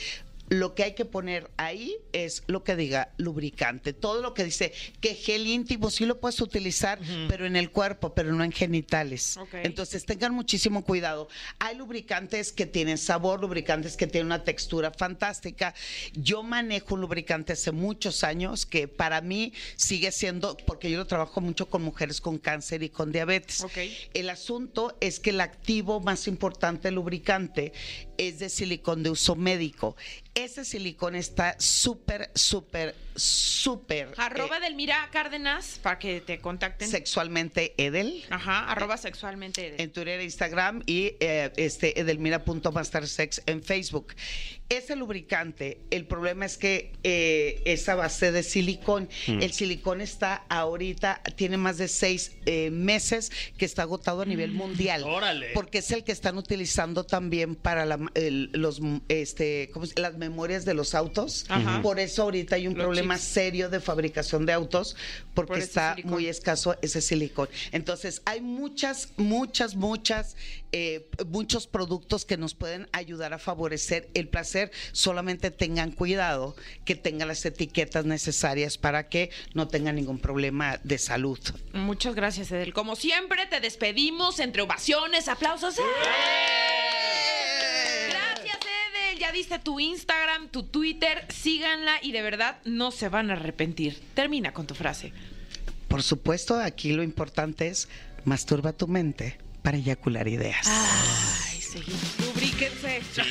lo 0.48 0.74
que 0.74 0.84
hay 0.84 0.94
que 0.94 1.04
poner 1.04 1.50
ahí 1.56 1.96
es 2.12 2.42
lo 2.46 2.64
que 2.64 2.76
diga 2.76 3.12
lubricante. 3.16 3.92
Todo 3.92 4.22
lo 4.22 4.34
que 4.34 4.44
dice 4.44 4.72
que 5.00 5.14
gel 5.14 5.46
íntimo 5.46 5.90
sí 5.90 6.06
lo 6.06 6.20
puedes 6.20 6.40
utilizar, 6.40 6.98
pero 7.28 7.46
en 7.46 7.56
el 7.56 7.70
cuerpo, 7.70 8.14
pero 8.14 8.32
no 8.32 8.44
en 8.44 8.52
genitales. 8.52 9.38
Entonces 9.52 10.04
tengan 10.04 10.34
muchísimo 10.34 10.84
cuidado. 10.84 11.28
Hay 11.58 11.76
lubricantes 11.76 12.52
que 12.52 12.66
tienen 12.66 12.98
sabor, 12.98 13.40
lubricantes 13.40 13.96
que 13.96 14.06
tienen 14.06 14.26
una 14.26 14.44
textura 14.44 14.90
fantástica. 14.90 15.74
Yo 16.14 16.42
manejo 16.42 16.94
un 16.94 17.00
lubricante 17.02 17.52
hace 17.52 17.72
muchos 17.72 18.24
años 18.24 18.66
que 18.66 18.88
para 18.88 19.20
mí 19.20 19.52
sigue 19.76 20.12
siendo, 20.12 20.56
porque 20.66 20.90
yo 20.90 20.98
lo 20.98 21.06
trabajo 21.06 21.40
mucho 21.40 21.68
con 21.68 21.82
mujeres 21.82 22.20
con 22.20 22.38
cáncer 22.38 22.82
y 22.82 22.90
con 22.90 23.12
diabetes. 23.12 23.62
Ok. 23.62 23.78
El 24.14 24.30
asunto 24.30 24.96
es 25.00 25.20
que 25.20 25.30
el 25.30 25.40
activo 25.40 26.00
más 26.00 26.26
importante 26.26 26.88
del 26.88 26.96
lubricante 26.96 27.72
es 28.18 28.38
de 28.40 28.48
silicón 28.50 29.02
de 29.02 29.10
uso 29.10 29.34
médico. 29.36 29.96
Ese 30.34 30.64
silicón 30.64 31.14
está 31.14 31.56
súper, 31.58 32.30
súper, 32.34 32.94
súper 33.16 34.12
Arroba 34.16 34.58
eh, 34.58 34.60
Delmira 34.60 35.08
Cárdenas 35.10 35.80
para 35.82 35.98
que 35.98 36.20
te 36.20 36.38
contacten. 36.38 36.88
sexualmente 36.88 37.74
edel 37.76 38.24
Ajá, 38.30 38.70
arroba 38.70 38.96
sexualmente. 38.96 39.82
en 39.82 39.90
Twitter, 39.92 40.20
Instagram 40.20 40.82
y 40.86 41.14
eh, 41.20 41.52
este 41.56 41.98
edelmira.mastersex 42.00 43.42
en 43.46 43.62
Facebook. 43.62 44.14
Ese 44.70 44.96
lubricante, 44.96 45.78
el 45.90 46.04
problema 46.04 46.44
es 46.44 46.58
que 46.58 46.92
eh, 47.02 47.62
esa 47.64 47.94
base 47.94 48.32
de 48.32 48.42
silicón, 48.42 49.08
el 49.26 49.50
silicón 49.54 50.02
está 50.02 50.44
ahorita, 50.50 51.22
tiene 51.36 51.56
más 51.56 51.78
de 51.78 51.88
seis 51.88 52.32
eh, 52.44 52.68
meses 52.70 53.32
que 53.56 53.64
está 53.64 53.82
agotado 53.84 54.20
a 54.20 54.24
nivel 54.26 54.52
mundial. 54.52 55.04
Órale. 55.04 55.52
Porque 55.54 55.78
es 55.78 55.90
el 55.92 56.04
que 56.04 56.12
están 56.12 56.36
utilizando 56.36 57.04
también 57.04 57.54
para 57.54 57.86
la- 57.86 58.10
el- 58.12 58.50
los, 58.52 58.82
este, 59.08 59.70
¿cómo 59.72 59.86
se- 59.86 59.98
las 59.98 60.18
memorias 60.18 60.66
de 60.66 60.74
los 60.74 60.94
autos. 60.94 61.46
Ajá. 61.48 61.80
Por 61.80 61.98
eso 61.98 62.24
ahorita 62.24 62.56
hay 62.56 62.66
un 62.68 62.74
Los 62.74 62.84
problema 62.84 63.14
chips. 63.16 63.26
serio 63.26 63.70
de 63.70 63.80
fabricación 63.80 64.44
de 64.44 64.52
autos 64.52 64.96
porque 65.32 65.52
Por 65.52 65.58
está 65.60 65.94
silicón. 65.94 66.12
muy 66.12 66.26
escaso 66.26 66.76
ese 66.82 67.00
silicón. 67.00 67.48
Entonces, 67.72 68.20
hay 68.26 68.42
muchas, 68.42 69.14
muchas, 69.16 69.76
muchas, 69.76 70.36
eh, 70.72 71.08
muchos 71.26 71.66
productos 71.66 72.26
que 72.26 72.36
nos 72.36 72.52
pueden 72.54 72.86
ayudar 72.92 73.32
a 73.32 73.38
favorecer 73.38 74.10
el 74.12 74.28
placer. 74.28 74.57
Solamente 74.92 75.50
tengan 75.50 75.90
cuidado 75.92 76.54
que 76.84 76.94
tengan 76.94 77.28
las 77.28 77.44
etiquetas 77.44 78.04
necesarias 78.04 78.78
para 78.78 79.08
que 79.08 79.30
no 79.54 79.68
tengan 79.68 79.96
ningún 79.96 80.18
problema 80.18 80.78
de 80.84 80.98
salud. 80.98 81.38
Muchas 81.72 82.14
gracias, 82.14 82.50
Edel. 82.52 82.72
Como 82.72 82.96
siempre, 82.96 83.46
te 83.46 83.60
despedimos 83.60 84.38
entre 84.40 84.62
ovaciones, 84.62 85.28
aplausos. 85.28 85.78
¡Eh! 85.78 85.82
Gracias, 88.10 88.58
Edel. 88.62 89.18
Ya 89.18 89.32
diste 89.32 89.58
tu 89.58 89.80
Instagram, 89.80 90.48
tu 90.48 90.62
Twitter. 90.64 91.26
Síganla 91.28 91.98
y 92.02 92.12
de 92.12 92.22
verdad 92.22 92.58
no 92.64 92.90
se 92.90 93.08
van 93.08 93.30
a 93.30 93.34
arrepentir. 93.34 94.00
Termina 94.14 94.52
con 94.52 94.66
tu 94.66 94.74
frase. 94.74 95.12
Por 95.88 96.02
supuesto, 96.02 96.58
aquí 96.60 96.92
lo 96.92 97.02
importante 97.02 97.68
es 97.68 97.88
masturba 98.24 98.72
tu 98.72 98.86
mente 98.88 99.38
para 99.62 99.78
eyacular 99.78 100.28
ideas. 100.28 100.66
Ay, 100.66 101.60
seguimos. 101.60 102.18
Lubríquense. 102.26 103.02
sí. 103.14 103.22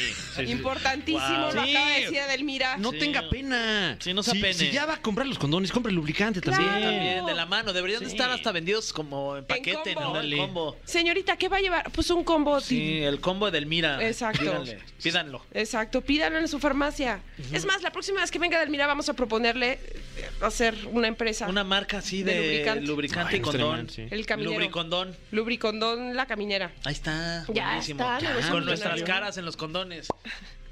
Importantísimo, 0.45 1.45
Wow. 1.47 1.53
lo 1.55 1.61
acaba 1.61 1.89
de 1.91 2.01
decir 2.01 2.19
Delmira. 2.29 2.77
No 2.77 2.91
Sí. 2.91 2.99
tenga 2.99 3.29
pena. 3.29 3.97
Sí, 3.99 4.13
no 4.13 4.23
se 4.23 4.31
si, 4.31 4.37
apene. 4.39 4.53
si 4.53 4.71
ya 4.71 4.85
va 4.85 4.95
a 4.95 5.01
comprar 5.01 5.27
los 5.27 5.37
condones, 5.39 5.71
compre 5.71 5.89
el 5.91 5.95
lubricante 5.95 6.41
también. 6.41 6.69
También, 6.69 7.25
de 7.25 7.33
la 7.33 7.45
mano. 7.45 7.73
Deberían 7.73 7.99
de 8.01 8.07
Sí. 8.09 8.11
estar 8.15 8.29
hasta 8.29 8.51
vendidos 8.51 8.91
como 8.93 9.37
en 9.37 9.45
paquete, 9.45 9.93
combo. 9.93 10.13
¿no? 10.13 10.19
El 10.21 10.37
combo. 10.37 10.77
Señorita, 10.85 11.37
¿qué 11.37 11.47
va 11.49 11.57
a 11.57 11.61
llevar? 11.61 11.91
Pues 11.91 12.09
un 12.09 12.23
combo. 12.23 12.59
Sí, 12.59 13.01
el 13.03 13.19
combo 13.19 13.49
del 13.51 13.65
Mira. 13.65 14.05
Exacto. 14.05 14.41
Díganle, 14.43 14.79
pídanlo. 15.01 15.45
Exacto, 15.53 16.01
pídanlo 16.01 16.39
en 16.39 16.47
su 16.47 16.59
farmacia. 16.59 17.21
Es 17.51 17.65
más, 17.65 17.81
la 17.81 17.91
próxima 17.91 18.21
vez 18.21 18.31
que 18.31 18.39
venga 18.39 18.59
Delmira 18.59 18.87
vamos 18.87 19.09
a 19.09 19.13
proponerle 19.13 19.73
eh, 20.17 20.29
hacer 20.41 20.75
una 20.91 21.07
empresa. 21.07 21.47
Una 21.47 21.63
marca 21.63 21.97
así 21.99 22.23
De 22.23 22.33
de, 22.33 22.41
lubricante. 22.41 22.85
lubricante, 22.87 23.33
Ay, 23.35 23.39
y 23.39 23.41
condón. 23.41 23.87
El 23.97 24.25
caminero. 24.25 24.53
Lubricondón. 24.53 25.15
Lubricondón 25.31 26.15
La 26.15 26.25
Caminera. 26.25 26.71
Ahí 26.83 26.93
está. 26.93 27.45
Ya 27.53 27.67
buenísimo. 27.67 28.17
está, 28.17 28.49
Con 28.51 28.65
nuestras 28.65 29.01
caras 29.03 29.37
en 29.37 29.45
los 29.45 29.55
condones. 29.57 30.07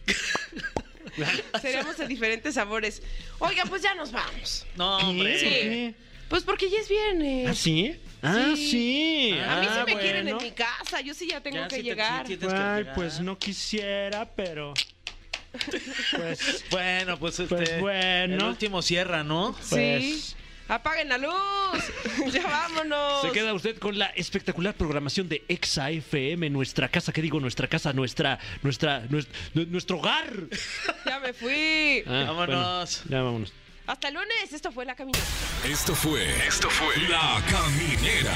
Seríamos 1.62 1.98
de 1.98 2.08
diferentes 2.08 2.56
sabores. 2.56 3.02
Oiga, 3.40 3.64
pues 3.66 3.82
ya 3.82 3.96
nos 3.96 4.12
vamos. 4.12 4.66
No, 4.76 4.98
¿Qué? 5.00 5.06
hombre. 5.06 5.40
Sí. 5.40 5.46
¿Por 5.46 5.54
qué? 5.54 5.94
Pues 6.30 6.44
porque 6.44 6.70
ya 6.70 6.78
es 6.80 6.90
viernes. 6.90 7.48
¿Ah, 7.50 7.54
sí? 7.54 7.96
Ah, 8.22 8.52
Sí. 8.56 8.70
sí. 8.72 9.40
A 9.40 9.60
mí 9.62 9.68
sí 9.68 9.72
Ah, 9.80 9.84
me 9.86 9.98
quieren 10.00 10.28
en 10.28 10.38
mi 10.38 10.52
casa. 10.52 11.00
Yo 11.02 11.14
sí 11.14 11.28
ya 11.30 11.42
tengo 11.42 11.58
Ya 11.58 11.68
que 11.68 11.76
sí 11.78 11.82
te- 11.84 11.88
llegar. 11.88 12.28
sí 12.28 12.36
tienes 12.38 12.54
que 12.54 12.60
Ay, 12.64 12.80
llegar. 12.80 12.96
pues 12.96 13.20
no 13.20 13.38
quisiera, 13.38 14.26
pero. 14.36 14.74
Pues. 16.18 16.66
Bueno, 16.70 17.18
pues 17.18 17.40
este. 17.40 17.56
Pues 17.56 17.80
bueno. 17.80 18.36
El 18.36 18.44
último 18.44 18.82
cierra, 18.82 19.24
¿no? 19.24 19.56
Sí. 19.62 20.22
Apaguen 20.68 21.10
la 21.10 21.18
luz. 21.20 21.34
ya 22.34 22.44
vámonos. 22.44 23.22
Se 23.22 23.32
queda 23.32 23.54
usted 23.54 23.78
con 23.78 23.98
la 24.00 24.08
espectacular 24.08 24.74
programación 24.74 25.30
de 25.30 25.44
Exa 25.48 25.92
FM, 25.92 26.50
nuestra 26.50 26.90
casa, 26.90 27.12
¿qué 27.14 27.22
digo? 27.22 27.40
Nuestra 27.40 27.68
casa, 27.68 27.94
nuestra, 27.94 28.40
nuestra, 28.64 29.04
nues- 29.10 29.28
nu- 29.54 29.66
nuestro 29.68 29.98
hogar. 30.00 30.32
Ya 31.06 31.20
me 31.20 31.34
fui. 31.34 32.04
Ah, 32.08 32.26
Vámonos. 32.28 33.02
bueno, 33.06 33.10
ya 33.10 33.22
vámonos. 33.22 33.54
Hasta 33.86 34.08
el 34.08 34.16
lunes. 34.16 34.52
Esto 34.52 34.72
fue 34.72 34.86
La 34.86 34.96
Caminera. 34.96 35.24
Esto 35.70 35.94
fue. 35.94 36.28
Esto 36.48 36.68
fue. 36.72 36.98
La 37.10 37.44
Caminera. 37.48 38.34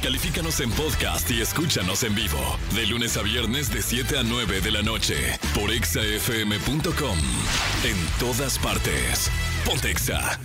Califícanos 0.00 0.60
en 0.60 0.70
podcast 0.70 1.28
y 1.32 1.40
escúchanos 1.40 2.04
en 2.04 2.14
vivo. 2.14 2.56
De 2.74 2.86
lunes 2.86 3.16
a 3.16 3.22
viernes, 3.22 3.72
de 3.72 3.82
7 3.82 4.18
a 4.18 4.22
9 4.22 4.60
de 4.60 4.70
la 4.70 4.82
noche. 4.82 5.16
Por 5.54 5.72
exafm.com. 5.72 7.18
En 7.84 7.96
todas 8.20 8.58
partes. 8.60 9.30
Pontexa. 9.64 10.38